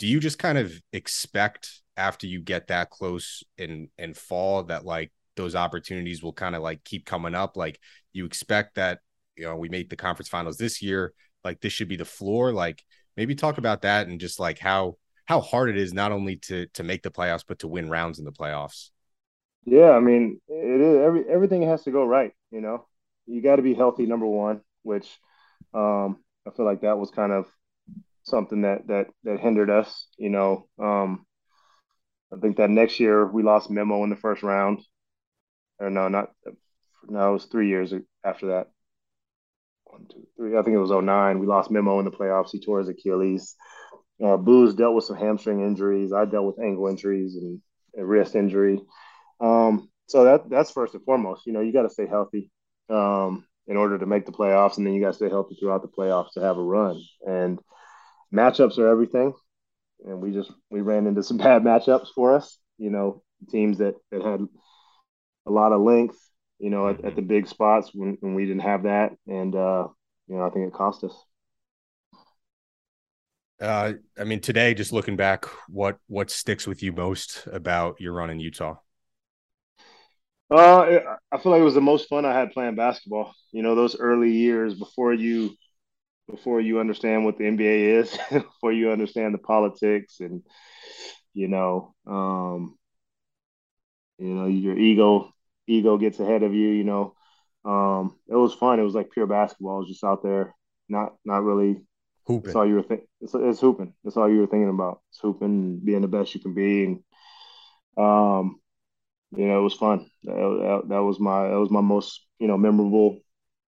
do 0.00 0.08
you 0.08 0.18
just 0.18 0.38
kind 0.38 0.58
of 0.58 0.72
expect 0.92 1.80
after 1.96 2.26
you 2.26 2.40
get 2.40 2.66
that 2.66 2.90
close 2.90 3.44
in 3.56 3.88
and 3.96 4.16
fall 4.16 4.64
that 4.64 4.84
like 4.84 5.12
those 5.36 5.54
opportunities 5.54 6.22
will 6.22 6.32
kind 6.32 6.56
of 6.56 6.62
like 6.62 6.84
keep 6.84 7.06
coming 7.06 7.34
up? 7.34 7.56
Like, 7.56 7.78
you 8.12 8.24
expect 8.24 8.76
that, 8.76 9.00
you 9.36 9.44
know, 9.44 9.56
we 9.56 9.68
made 9.68 9.90
the 9.90 9.96
conference 9.96 10.28
finals 10.28 10.56
this 10.56 10.82
year, 10.82 11.12
like 11.44 11.60
this 11.60 11.72
should 11.72 11.88
be 11.88 11.96
the 11.96 12.04
floor. 12.04 12.52
Like, 12.52 12.82
maybe 13.16 13.34
talk 13.34 13.58
about 13.58 13.82
that 13.82 14.06
and 14.08 14.20
just 14.20 14.38
like 14.38 14.58
how 14.58 14.96
how 15.24 15.40
hard 15.40 15.70
it 15.70 15.76
is 15.76 15.92
not 15.92 16.12
only 16.12 16.36
to 16.36 16.66
to 16.74 16.82
make 16.82 17.02
the 17.02 17.10
playoffs 17.10 17.44
but 17.46 17.58
to 17.60 17.68
win 17.68 17.90
rounds 17.90 18.18
in 18.18 18.24
the 18.24 18.32
playoffs. 18.32 18.90
Yeah, 19.64 19.90
I 19.90 20.00
mean, 20.00 20.40
it 20.48 20.80
is 20.80 20.98
every 21.04 21.24
everything 21.28 21.62
has 21.62 21.82
to 21.84 21.90
go 21.90 22.04
right. 22.04 22.32
You 22.50 22.60
know, 22.60 22.86
you 23.26 23.42
got 23.42 23.56
to 23.56 23.62
be 23.62 23.74
healthy, 23.74 24.06
number 24.06 24.26
one, 24.26 24.60
which 24.82 25.08
um, 25.74 26.22
I 26.46 26.50
feel 26.56 26.64
like 26.64 26.82
that 26.82 26.98
was 26.98 27.10
kind 27.10 27.32
of 27.32 27.46
something 28.22 28.62
that 28.62 28.86
that 28.86 29.06
that 29.24 29.40
hindered 29.40 29.70
us. 29.70 30.06
You 30.16 30.30
know, 30.30 30.68
um, 30.78 31.26
I 32.32 32.38
think 32.38 32.58
that 32.58 32.70
next 32.70 33.00
year 33.00 33.26
we 33.26 33.42
lost 33.42 33.70
Memo 33.70 34.04
in 34.04 34.10
the 34.10 34.16
first 34.16 34.44
round, 34.44 34.80
or 35.78 35.90
no, 35.90 36.08
not 36.08 36.30
no, 37.08 37.30
it 37.30 37.32
was 37.32 37.44
three 37.46 37.68
years 37.68 37.92
after 38.24 38.48
that. 38.48 38.68
One, 39.84 40.06
two, 40.10 40.26
three. 40.36 40.56
I 40.56 40.62
think 40.62 40.74
it 40.74 40.80
was 40.80 40.90
09. 40.90 41.38
We 41.38 41.46
lost 41.46 41.70
Memo 41.70 41.98
in 41.98 42.04
the 42.04 42.10
playoffs. 42.10 42.50
He 42.50 42.60
tore 42.60 42.80
his 42.80 42.88
Achilles. 42.88 43.54
Uh, 44.24 44.36
Booz 44.36 44.74
dealt 44.74 44.94
with 44.94 45.04
some 45.04 45.16
hamstring 45.16 45.60
injuries. 45.60 46.12
I 46.12 46.24
dealt 46.24 46.46
with 46.46 46.64
ankle 46.64 46.88
injuries 46.88 47.36
and 47.36 47.60
a 47.96 48.04
wrist 48.04 48.34
injury. 48.34 48.80
Um, 49.40 49.90
so 50.08 50.24
that 50.24 50.48
that's 50.48 50.70
first 50.70 50.94
and 50.94 51.04
foremost. 51.04 51.46
You 51.46 51.52
know, 51.52 51.60
you 51.60 51.72
got 51.72 51.82
to 51.82 51.90
stay 51.90 52.06
healthy 52.06 52.50
um, 52.88 53.46
in 53.66 53.76
order 53.76 53.98
to 53.98 54.06
make 54.06 54.26
the 54.26 54.32
playoffs, 54.32 54.78
and 54.78 54.86
then 54.86 54.94
you 54.94 55.00
got 55.02 55.08
to 55.08 55.16
stay 55.16 55.28
healthy 55.28 55.56
throughout 55.58 55.82
the 55.82 55.88
playoffs 55.88 56.32
to 56.34 56.40
have 56.40 56.56
a 56.56 56.62
run. 56.62 57.00
And 57.26 57.58
matchups 58.34 58.78
are 58.78 58.88
everything. 58.88 59.34
And 60.04 60.20
we 60.20 60.32
just 60.32 60.50
we 60.70 60.80
ran 60.80 61.06
into 61.06 61.22
some 61.22 61.36
bad 61.38 61.62
matchups 61.62 62.08
for 62.14 62.34
us. 62.34 62.58
You 62.78 62.90
know, 62.90 63.22
teams 63.50 63.78
that 63.78 63.94
that 64.10 64.22
had 64.22 64.46
a 65.46 65.50
lot 65.50 65.72
of 65.72 65.80
length. 65.80 66.18
You 66.58 66.70
know, 66.70 66.88
at, 66.88 67.04
at 67.04 67.16
the 67.16 67.22
big 67.22 67.46
spots 67.46 67.90
when, 67.92 68.16
when 68.20 68.34
we 68.34 68.46
didn't 68.46 68.62
have 68.62 68.84
that, 68.84 69.12
and 69.26 69.54
uh, 69.54 69.88
you 70.26 70.36
know, 70.36 70.46
I 70.46 70.50
think 70.50 70.68
it 70.68 70.72
cost 70.72 71.04
us. 71.04 71.14
Uh, 73.60 73.92
I 74.18 74.24
mean, 74.24 74.40
today, 74.40 74.74
just 74.74 74.92
looking 74.92 75.16
back, 75.16 75.46
what 75.68 75.98
what 76.08 76.30
sticks 76.30 76.66
with 76.66 76.82
you 76.82 76.92
most 76.92 77.46
about 77.50 78.00
your 78.00 78.12
run 78.12 78.30
in 78.30 78.40
Utah? 78.40 78.76
Uh, 80.50 81.00
I 81.32 81.38
feel 81.38 81.52
like 81.52 81.60
it 81.60 81.64
was 81.64 81.74
the 81.74 81.80
most 81.80 82.08
fun 82.08 82.24
I 82.24 82.32
had 82.32 82.52
playing 82.52 82.76
basketball. 82.76 83.34
You 83.52 83.62
know, 83.62 83.74
those 83.74 83.98
early 83.98 84.32
years 84.32 84.74
before 84.74 85.12
you 85.12 85.54
before 86.28 86.60
you 86.60 86.80
understand 86.80 87.24
what 87.24 87.38
the 87.38 87.44
NBA 87.44 88.00
is, 88.00 88.18
before 88.30 88.72
you 88.72 88.90
understand 88.90 89.34
the 89.34 89.38
politics, 89.38 90.20
and 90.20 90.42
you 91.34 91.48
know, 91.48 91.94
um, 92.06 92.76
you 94.18 94.34
know, 94.34 94.46
your 94.46 94.76
ego 94.76 95.32
ego 95.66 95.98
gets 95.98 96.20
ahead 96.20 96.42
of 96.42 96.54
you. 96.54 96.68
You 96.68 96.84
know, 96.84 97.14
um, 97.64 98.16
it 98.28 98.34
was 98.34 98.54
fun. 98.54 98.78
It 98.78 98.84
was 98.84 98.94
like 98.94 99.10
pure 99.10 99.26
basketball. 99.26 99.76
I 99.76 99.78
was 99.80 99.88
just 99.88 100.04
out 100.04 100.22
there, 100.22 100.54
not 100.88 101.14
not 101.24 101.42
really. 101.42 101.82
Hooping. 102.26 102.48
That's 102.48 102.56
all 102.56 102.66
you 102.66 102.74
were 102.74 102.82
thinking. 102.82 103.06
It's, 103.20 103.34
it's 103.34 103.60
hooping. 103.60 103.94
That's 104.02 104.16
all 104.16 104.28
you 104.28 104.40
were 104.40 104.48
thinking 104.48 104.68
about. 104.68 105.00
It's 105.10 105.20
hooping, 105.20 105.78
being 105.84 106.00
the 106.00 106.08
best 106.08 106.34
you 106.34 106.40
can 106.40 106.54
be, 106.54 106.84
and 106.84 107.04
um, 107.96 108.60
you 109.36 109.46
know, 109.46 109.60
it 109.60 109.62
was 109.62 109.74
fun. 109.74 110.10
That, 110.24 110.34
that, 110.34 110.88
that, 110.88 111.02
was 111.02 111.20
my 111.20 111.48
that 111.48 111.58
was 111.58 111.70
my 111.70 111.80
most 111.80 112.26
you 112.38 112.48
know 112.48 112.56
memorable 112.56 113.20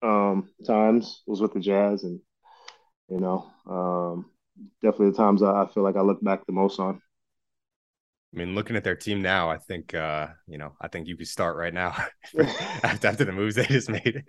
um, 0.03 0.49
times 0.67 1.23
was 1.27 1.41
with 1.41 1.53
the 1.53 1.61
Jazz, 1.61 2.05
and 2.05 2.21
you 3.09 3.21
know, 3.21 3.47
um, 3.69 4.31
definitely 4.83 5.11
the 5.11 5.17
times 5.17 5.43
I, 5.43 5.63
I 5.63 5.67
feel 5.67 5.83
like 5.83 5.97
I 5.97 6.03
look 6.03 6.23
back 6.23 6.47
the 6.47 6.53
most 6.53 6.81
on. 6.81 7.01
I 8.37 8.39
mean, 8.39 8.55
looking 8.55 8.77
at 8.77 8.85
their 8.85 8.97
team 8.97 9.23
now, 9.23 9.49
I 9.51 9.57
think 9.57 9.95
uh, 9.95 10.29
you 10.47 10.59
know, 10.59 10.75
I 10.81 10.89
think 10.89 11.09
you 11.09 11.17
could 11.17 11.29
start 11.29 11.57
right 11.57 11.73
now 11.73 11.97
after, 12.83 13.09
after 13.09 13.25
the 13.25 13.33
moves 13.33 13.55
they 13.55 13.65
just 13.65 13.89
made. 13.89 14.25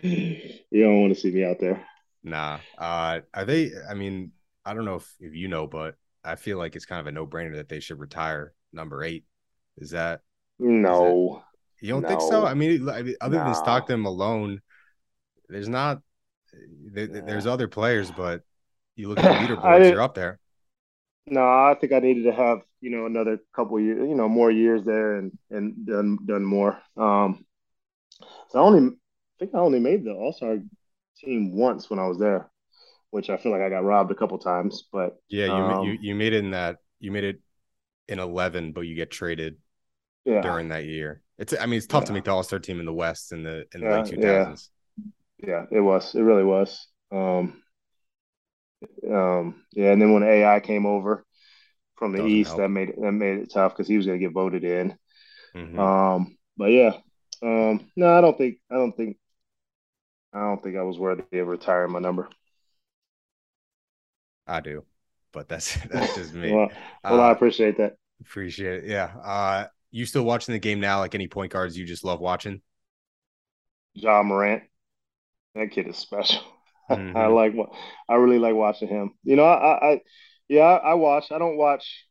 you 0.00 0.84
don't 0.84 1.00
want 1.00 1.14
to 1.14 1.20
see 1.20 1.32
me 1.32 1.44
out 1.44 1.58
there. 1.58 1.84
Nah. 2.22 2.58
Uh, 2.78 3.20
are 3.34 3.44
they? 3.44 3.72
I 3.90 3.94
mean, 3.94 4.30
I 4.64 4.74
don't 4.74 4.84
know 4.84 4.96
if, 4.96 5.12
if 5.18 5.34
you 5.34 5.48
know, 5.48 5.66
but 5.66 5.96
I 6.24 6.36
feel 6.36 6.56
like 6.56 6.76
it's 6.76 6.86
kind 6.86 7.00
of 7.00 7.08
a 7.08 7.12
no 7.12 7.26
brainer 7.26 7.56
that 7.56 7.68
they 7.68 7.80
should 7.80 7.98
retire 7.98 8.54
number 8.72 9.02
eight. 9.02 9.24
Is 9.76 9.90
that 9.90 10.20
no. 10.60 11.42
you 11.80 11.88
don't 11.88 12.02
no. 12.02 12.08
think 12.08 12.20
so? 12.20 12.46
I 12.46 12.54
mean, 12.54 12.88
other 12.88 13.38
no. 13.38 13.44
than 13.44 13.54
Stockton 13.56 14.02
Malone, 14.02 14.60
there's 15.48 15.68
not. 15.68 16.00
There, 16.92 17.06
there's 17.06 17.46
other 17.46 17.66
players, 17.66 18.10
but 18.12 18.42
you 18.94 19.08
look 19.08 19.18
at 19.18 19.48
the 19.48 19.54
leaderboards, 19.56 19.90
you're 19.90 20.02
up 20.02 20.14
there. 20.14 20.38
No, 21.26 21.42
I 21.42 21.76
think 21.80 21.92
I 21.92 22.00
needed 22.00 22.24
to 22.24 22.32
have 22.32 22.62
you 22.80 22.90
know 22.90 23.06
another 23.06 23.38
couple 23.54 23.78
years, 23.80 24.08
you 24.08 24.14
know, 24.14 24.28
more 24.28 24.50
years 24.50 24.84
there 24.84 25.16
and 25.16 25.32
and 25.50 25.86
done 25.86 26.18
done 26.26 26.44
more. 26.44 26.78
Um, 26.96 27.44
so 28.50 28.58
I 28.58 28.62
only 28.62 28.88
I 28.90 29.38
think 29.38 29.54
I 29.54 29.58
only 29.58 29.80
made 29.80 30.04
the 30.04 30.12
All 30.12 30.32
Star 30.32 30.58
team 31.18 31.56
once 31.56 31.88
when 31.88 31.98
I 31.98 32.06
was 32.06 32.18
there, 32.18 32.50
which 33.10 33.30
I 33.30 33.36
feel 33.36 33.52
like 33.52 33.62
I 33.62 33.70
got 33.70 33.84
robbed 33.84 34.10
a 34.10 34.16
couple 34.16 34.38
times. 34.38 34.84
But 34.92 35.16
yeah, 35.28 35.46
you 35.46 35.52
um, 35.52 35.84
you 35.84 35.98
you 36.00 36.14
made 36.14 36.32
it 36.32 36.44
in 36.44 36.50
that 36.50 36.78
you 36.98 37.12
made 37.12 37.24
it 37.24 37.40
in 38.08 38.18
eleven, 38.18 38.72
but 38.72 38.82
you 38.82 38.96
get 38.96 39.10
traded 39.10 39.56
yeah. 40.24 40.40
during 40.40 40.68
that 40.68 40.84
year. 40.84 41.22
It's 41.38 41.54
I 41.58 41.66
mean 41.66 41.78
it's 41.78 41.86
tough 41.86 42.02
yeah. 42.02 42.06
to 42.06 42.12
make 42.14 42.24
the 42.24 42.32
All 42.32 42.42
Star 42.42 42.58
team 42.58 42.80
in 42.80 42.86
the 42.86 42.92
West 42.92 43.32
in 43.32 43.42
the 43.42 43.64
in 43.74 43.80
the 43.80 43.86
yeah, 43.86 43.96
late 43.96 44.06
two 44.06 44.20
thousands. 44.20 44.70
Yeah. 45.38 45.66
it 45.70 45.80
was. 45.80 46.14
It 46.14 46.20
really 46.20 46.44
was. 46.44 46.86
Um, 47.10 47.61
um, 49.10 49.64
yeah, 49.72 49.92
and 49.92 50.00
then 50.00 50.12
when 50.12 50.22
AI 50.22 50.60
came 50.60 50.86
over 50.86 51.24
from 51.96 52.12
the 52.12 52.18
Doesn't 52.18 52.26
East, 52.26 52.50
help. 52.50 52.58
that 52.58 52.68
made 52.70 52.90
it 52.90 53.00
that 53.00 53.12
made 53.12 53.38
it 53.38 53.52
tough 53.52 53.72
because 53.72 53.88
he 53.88 53.96
was 53.96 54.06
going 54.06 54.18
to 54.18 54.24
get 54.26 54.32
voted 54.34 54.64
in. 54.64 54.96
Mm-hmm. 55.54 55.78
Um, 55.78 56.36
but 56.56 56.66
yeah, 56.72 56.92
um, 57.42 57.90
no, 57.96 58.16
I 58.16 58.20
don't 58.20 58.36
think 58.38 58.58
I 58.70 58.74
don't 58.74 58.96
think 58.96 59.18
I 60.34 60.40
don't 60.40 60.62
think 60.62 60.76
I 60.76 60.82
was 60.82 60.98
worthy 60.98 61.38
of 61.38 61.48
retiring 61.48 61.92
my 61.92 61.98
number. 61.98 62.28
I 64.46 64.60
do, 64.60 64.84
but 65.32 65.48
that's 65.48 65.76
that's 65.90 66.14
just 66.14 66.34
me. 66.34 66.52
well, 66.52 66.70
well 67.08 67.20
uh, 67.20 67.28
I 67.28 67.32
appreciate 67.32 67.78
that. 67.78 67.96
Appreciate 68.20 68.84
it. 68.84 68.90
Yeah. 68.90 69.04
Uh, 69.22 69.66
you 69.90 70.06
still 70.06 70.24
watching 70.24 70.52
the 70.52 70.58
game 70.58 70.80
now? 70.80 71.00
Like 71.00 71.14
any 71.14 71.28
point 71.28 71.52
guards 71.52 71.76
you 71.76 71.84
just 71.84 72.04
love 72.04 72.20
watching? 72.20 72.62
Ja 73.94 74.22
Morant. 74.22 74.64
That 75.54 75.70
kid 75.72 75.88
is 75.88 75.98
special. 75.98 76.42
Mm-hmm. 76.98 77.16
I 77.16 77.26
like 77.26 77.54
I 78.08 78.14
really 78.14 78.38
like 78.38 78.54
watching 78.54 78.88
him. 78.88 79.12
You 79.24 79.36
know, 79.36 79.44
I, 79.44 79.92
I 79.92 80.00
yeah, 80.48 80.62
I, 80.62 80.94
watch. 80.94 81.32
I 81.32 81.38
don't 81.38 81.56
watch 81.56 82.06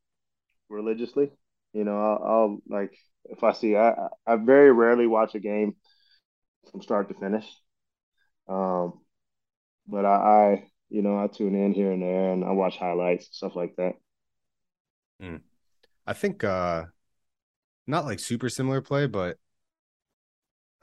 religiously. 0.69 1.31
You 1.73 1.83
know, 1.83 1.99
I'll, 1.99 2.23
I'll 2.23 2.57
like 2.67 2.97
if 3.25 3.43
I 3.43 3.53
see 3.53 3.75
I 3.75 3.93
I 4.25 4.35
very 4.37 4.71
rarely 4.71 5.07
watch 5.07 5.35
a 5.35 5.39
game 5.39 5.75
from 6.71 6.81
start 6.81 7.09
to 7.09 7.15
finish. 7.15 7.45
Um, 8.47 8.99
but 9.87 10.05
I, 10.05 10.15
I 10.15 10.63
you 10.89 11.01
know 11.01 11.17
I 11.17 11.27
tune 11.27 11.55
in 11.55 11.73
here 11.73 11.91
and 11.91 12.01
there 12.01 12.31
and 12.31 12.43
I 12.43 12.51
watch 12.51 12.77
highlights 12.77 13.29
stuff 13.31 13.55
like 13.55 13.75
that. 13.77 13.93
Mm. 15.21 15.41
I 16.05 16.13
think 16.13 16.43
uh 16.43 16.85
not 17.87 18.05
like 18.05 18.19
super 18.19 18.49
similar 18.49 18.81
play, 18.81 19.07
but 19.07 19.37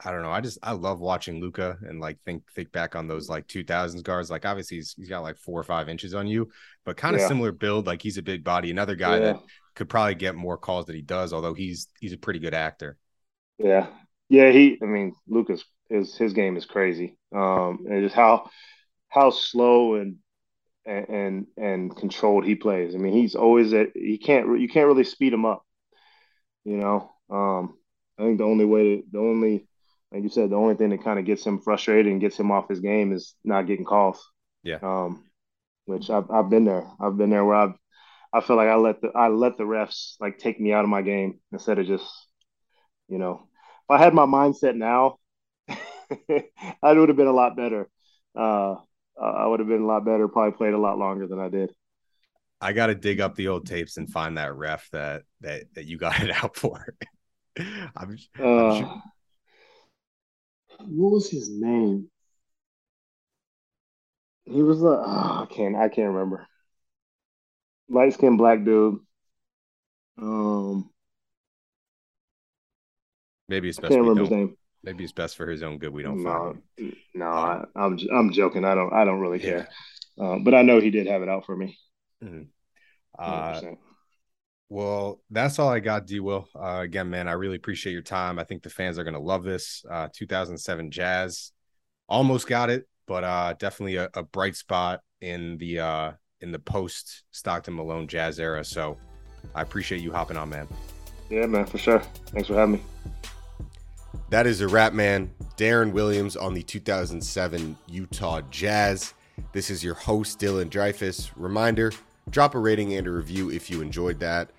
I 0.03 0.11
don't 0.11 0.21
know. 0.21 0.31
I 0.31 0.39
just 0.39 0.57
I 0.63 0.71
love 0.71 0.99
watching 0.99 1.41
Luka 1.41 1.77
and 1.81 1.99
like 1.99 2.19
think 2.21 2.43
think 2.53 2.71
back 2.71 2.95
on 2.95 3.07
those 3.07 3.29
like 3.29 3.47
2000s 3.47 4.01
guards. 4.01 4.29
Like 4.29 4.45
obviously 4.45 4.77
he's, 4.77 4.93
he's 4.93 5.09
got 5.09 5.23
like 5.23 5.37
four 5.37 5.59
or 5.59 5.63
five 5.63 5.89
inches 5.89 6.13
on 6.13 6.25
you, 6.25 6.49
but 6.85 6.95
kind 6.95 7.15
of 7.15 7.21
yeah. 7.21 7.27
similar 7.27 7.51
build. 7.51 7.85
Like 7.85 8.01
he's 8.01 8.17
a 8.17 8.21
big 8.21 8.43
body. 8.43 8.71
Another 8.71 8.95
guy 8.95 9.15
yeah. 9.15 9.19
that 9.19 9.39
could 9.75 9.89
probably 9.89 10.15
get 10.15 10.35
more 10.35 10.57
calls 10.57 10.85
than 10.85 10.95
he 10.95 11.01
does, 11.01 11.33
although 11.33 11.53
he's 11.53 11.87
he's 11.99 12.13
a 12.13 12.17
pretty 12.17 12.39
good 12.39 12.53
actor. 12.53 12.97
Yeah, 13.57 13.87
yeah. 14.29 14.51
He, 14.51 14.77
I 14.81 14.85
mean, 14.85 15.13
Luka's 15.27 15.65
his 15.89 16.15
his 16.15 16.33
game 16.33 16.55
is 16.55 16.65
crazy. 16.65 17.17
Um, 17.35 17.85
and 17.89 18.03
just 18.03 18.15
how 18.15 18.49
how 19.09 19.31
slow 19.31 19.95
and 19.95 20.15
and 20.85 21.47
and 21.57 21.95
controlled 21.95 22.45
he 22.45 22.55
plays. 22.55 22.95
I 22.95 22.99
mean, 22.99 23.13
he's 23.13 23.35
always 23.35 23.73
at 23.73 23.89
he 23.95 24.17
can't 24.17 24.59
you 24.59 24.69
can't 24.69 24.87
really 24.87 25.03
speed 25.03 25.33
him 25.33 25.45
up. 25.45 25.65
You 26.63 26.77
know, 26.77 27.11
um, 27.29 27.75
I 28.19 28.23
think 28.23 28.37
the 28.37 28.43
only 28.43 28.65
way, 28.65 28.83
to, 28.83 29.03
the 29.11 29.19
only, 29.19 29.67
like 30.11 30.23
you 30.23 30.29
said, 30.29 30.49
the 30.49 30.55
only 30.55 30.75
thing 30.75 30.89
that 30.89 31.03
kind 31.03 31.19
of 31.19 31.25
gets 31.25 31.45
him 31.45 31.59
frustrated 31.59 32.11
and 32.11 32.21
gets 32.21 32.39
him 32.39 32.51
off 32.51 32.69
his 32.69 32.79
game 32.79 33.11
is 33.11 33.35
not 33.43 33.67
getting 33.67 33.85
calls. 33.85 34.27
Yeah. 34.63 34.79
Um, 34.81 35.25
which 35.85 36.09
I've 36.09 36.29
I've 36.29 36.49
been 36.49 36.65
there. 36.65 36.87
I've 36.99 37.17
been 37.17 37.29
there 37.29 37.45
where 37.45 37.55
I've 37.55 37.73
I 38.31 38.41
feel 38.41 38.55
like 38.55 38.67
I 38.67 38.75
let 38.75 39.01
the 39.01 39.09
I 39.09 39.27
let 39.27 39.57
the 39.57 39.63
refs 39.63 40.15
like 40.19 40.37
take 40.37 40.59
me 40.59 40.73
out 40.73 40.83
of 40.83 40.89
my 40.89 41.01
game 41.01 41.39
instead 41.51 41.79
of 41.79 41.87
just, 41.87 42.07
you 43.07 43.17
know, 43.17 43.47
if 43.89 43.91
I 43.91 43.97
had 43.97 44.13
my 44.13 44.25
mindset 44.25 44.75
now, 44.75 45.17
I 45.69 46.93
would 46.93 47.09
have 47.09 47.17
been 47.17 47.27
a 47.27 47.33
lot 47.33 47.55
better. 47.55 47.89
Uh, 48.35 48.75
I 49.19 49.47
would 49.47 49.59
have 49.59 49.67
been 49.67 49.81
a 49.81 49.87
lot 49.87 50.05
better. 50.05 50.27
Probably 50.27 50.55
played 50.55 50.73
a 50.73 50.77
lot 50.77 50.97
longer 50.97 51.27
than 51.27 51.39
I 51.39 51.49
did. 51.49 51.73
I 52.61 52.73
got 52.73 52.87
to 52.87 52.95
dig 52.95 53.21
up 53.21 53.35
the 53.35 53.47
old 53.47 53.65
tapes 53.65 53.97
and 53.97 54.11
find 54.11 54.37
that 54.37 54.55
ref 54.55 54.89
that 54.91 55.23
that 55.41 55.63
that 55.73 55.85
you 55.85 55.97
got 55.97 56.21
it 56.21 56.31
out 56.31 56.55
for. 56.55 56.93
I'm, 57.59 57.93
I'm 57.95 58.17
uh, 58.39 58.79
sure. 58.79 59.01
What 60.79 61.11
was 61.11 61.29
his 61.29 61.49
name? 61.49 62.09
He 64.45 64.63
was 64.63 64.81
a 64.81 64.87
oh, 64.87 65.45
I 65.49 65.53
can't 65.53 65.75
I 65.75 65.89
can't 65.89 66.13
remember. 66.13 66.47
Light 67.89 68.13
skinned 68.13 68.37
black 68.37 68.63
dude. 68.63 68.99
Um, 70.21 70.89
maybe 73.47 73.69
it's 73.69 73.79
best. 73.79 73.91
I 73.91 73.95
can't 73.95 74.01
remember 74.01 74.21
his 74.21 74.31
name. 74.31 74.57
Maybe 74.83 75.03
it's 75.03 75.13
best 75.13 75.35
for 75.35 75.47
his 75.49 75.61
own 75.61 75.77
good. 75.77 75.93
We 75.93 76.03
don't 76.03 76.23
no, 76.23 76.55
find. 76.77 76.95
No, 77.13 77.27
um, 77.27 77.67
I, 77.75 77.83
am 77.83 77.97
I'm, 77.99 77.99
I'm 78.11 78.31
joking. 78.31 78.65
I 78.65 78.75
don't 78.75 78.93
I 78.93 79.05
don't 79.05 79.19
really 79.19 79.39
yeah. 79.39 79.49
care. 79.49 79.69
Uh, 80.19 80.39
but 80.39 80.53
I 80.53 80.61
know 80.61 80.79
he 80.79 80.89
did 80.89 81.07
have 81.07 81.21
it 81.21 81.29
out 81.29 81.45
for 81.45 81.55
me. 81.55 81.77
Mm-hmm. 82.23 82.43
Uh, 83.17 83.61
well, 84.69 85.19
that's 85.31 85.57
all 85.57 85.69
I 85.69 85.79
got, 85.79 86.05
D. 86.05 86.19
Will. 86.19 86.47
Uh, 86.55 86.81
again, 86.81 87.09
man, 87.09 87.27
I 87.27 87.31
really 87.31 87.55
appreciate 87.55 87.93
your 87.93 88.03
time. 88.03 88.37
I 88.37 88.43
think 88.43 88.61
the 88.61 88.69
fans 88.69 88.99
are 88.99 89.03
going 89.03 89.15
to 89.15 89.19
love 89.19 89.43
this. 89.43 89.83
Uh, 89.89 90.09
2007 90.13 90.91
Jazz 90.91 91.51
almost 92.07 92.47
got 92.47 92.69
it, 92.69 92.87
but 93.07 93.23
uh, 93.23 93.55
definitely 93.57 93.95
a, 93.95 94.09
a, 94.13 94.21
bright 94.21 94.55
spot 94.55 95.01
in 95.21 95.57
the 95.57 95.79
uh, 95.79 96.11
in 96.41 96.51
the 96.51 96.59
post 96.59 97.23
Stockton 97.31 97.75
Malone 97.75 98.07
Jazz 98.07 98.39
era. 98.39 98.63
So 98.63 98.97
I 99.55 99.63
appreciate 99.63 100.01
you 100.01 100.11
hopping 100.11 100.37
on, 100.37 100.49
man. 100.49 100.67
Yeah, 101.31 101.47
man, 101.47 101.65
for 101.65 101.79
sure. 101.79 101.99
Thanks 102.27 102.47
for 102.47 102.55
having 102.55 102.75
me. 102.75 102.81
That 104.29 104.45
is 104.45 104.61
a 104.61 104.67
wrap, 104.67 104.93
man. 104.93 105.31
Deron 105.57 105.91
Williams 105.93 106.35
on 106.35 106.53
the 106.53 106.61
2007 106.61 107.75
Utah 107.87 108.41
Jazz. 108.51 109.15
This 109.51 109.71
is 109.71 109.83
your 109.83 109.95
host, 109.95 110.39
Dylan 110.39 110.69
Dreyfus. 110.69 111.35
Reminder 111.35 111.91
drop 112.29 112.55
a 112.55 112.59
rating 112.59 112.93
and 112.93 113.07
a 113.07 113.11
review 113.11 113.49
if 113.49 113.69
you 113.69 113.81
enjoyed 113.81 114.19
that. 114.19 114.51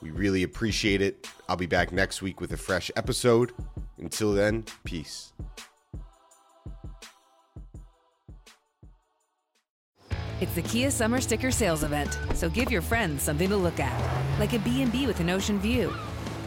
We 0.00 0.10
really 0.10 0.42
appreciate 0.42 1.02
it. 1.02 1.26
I'll 1.48 1.56
be 1.56 1.66
back 1.66 1.92
next 1.92 2.22
week 2.22 2.40
with 2.40 2.52
a 2.52 2.56
fresh 2.56 2.90
episode. 2.96 3.52
Until 3.98 4.32
then, 4.32 4.64
peace. 4.84 5.32
It's 10.40 10.54
the 10.54 10.62
Kia 10.62 10.92
Summer 10.92 11.20
Sticker 11.20 11.50
Sales 11.50 11.82
Event, 11.82 12.16
so 12.34 12.48
give 12.48 12.70
your 12.70 12.80
friends 12.80 13.24
something 13.24 13.48
to 13.48 13.56
look 13.56 13.80
at, 13.80 14.38
like 14.38 14.52
a 14.52 14.60
B&B 14.60 15.08
with 15.08 15.18
an 15.18 15.30
ocean 15.30 15.58
view, 15.58 15.92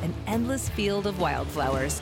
an 0.02 0.14
endless 0.28 0.70
field 0.70 1.08
of 1.08 1.20
wildflowers, 1.20 2.02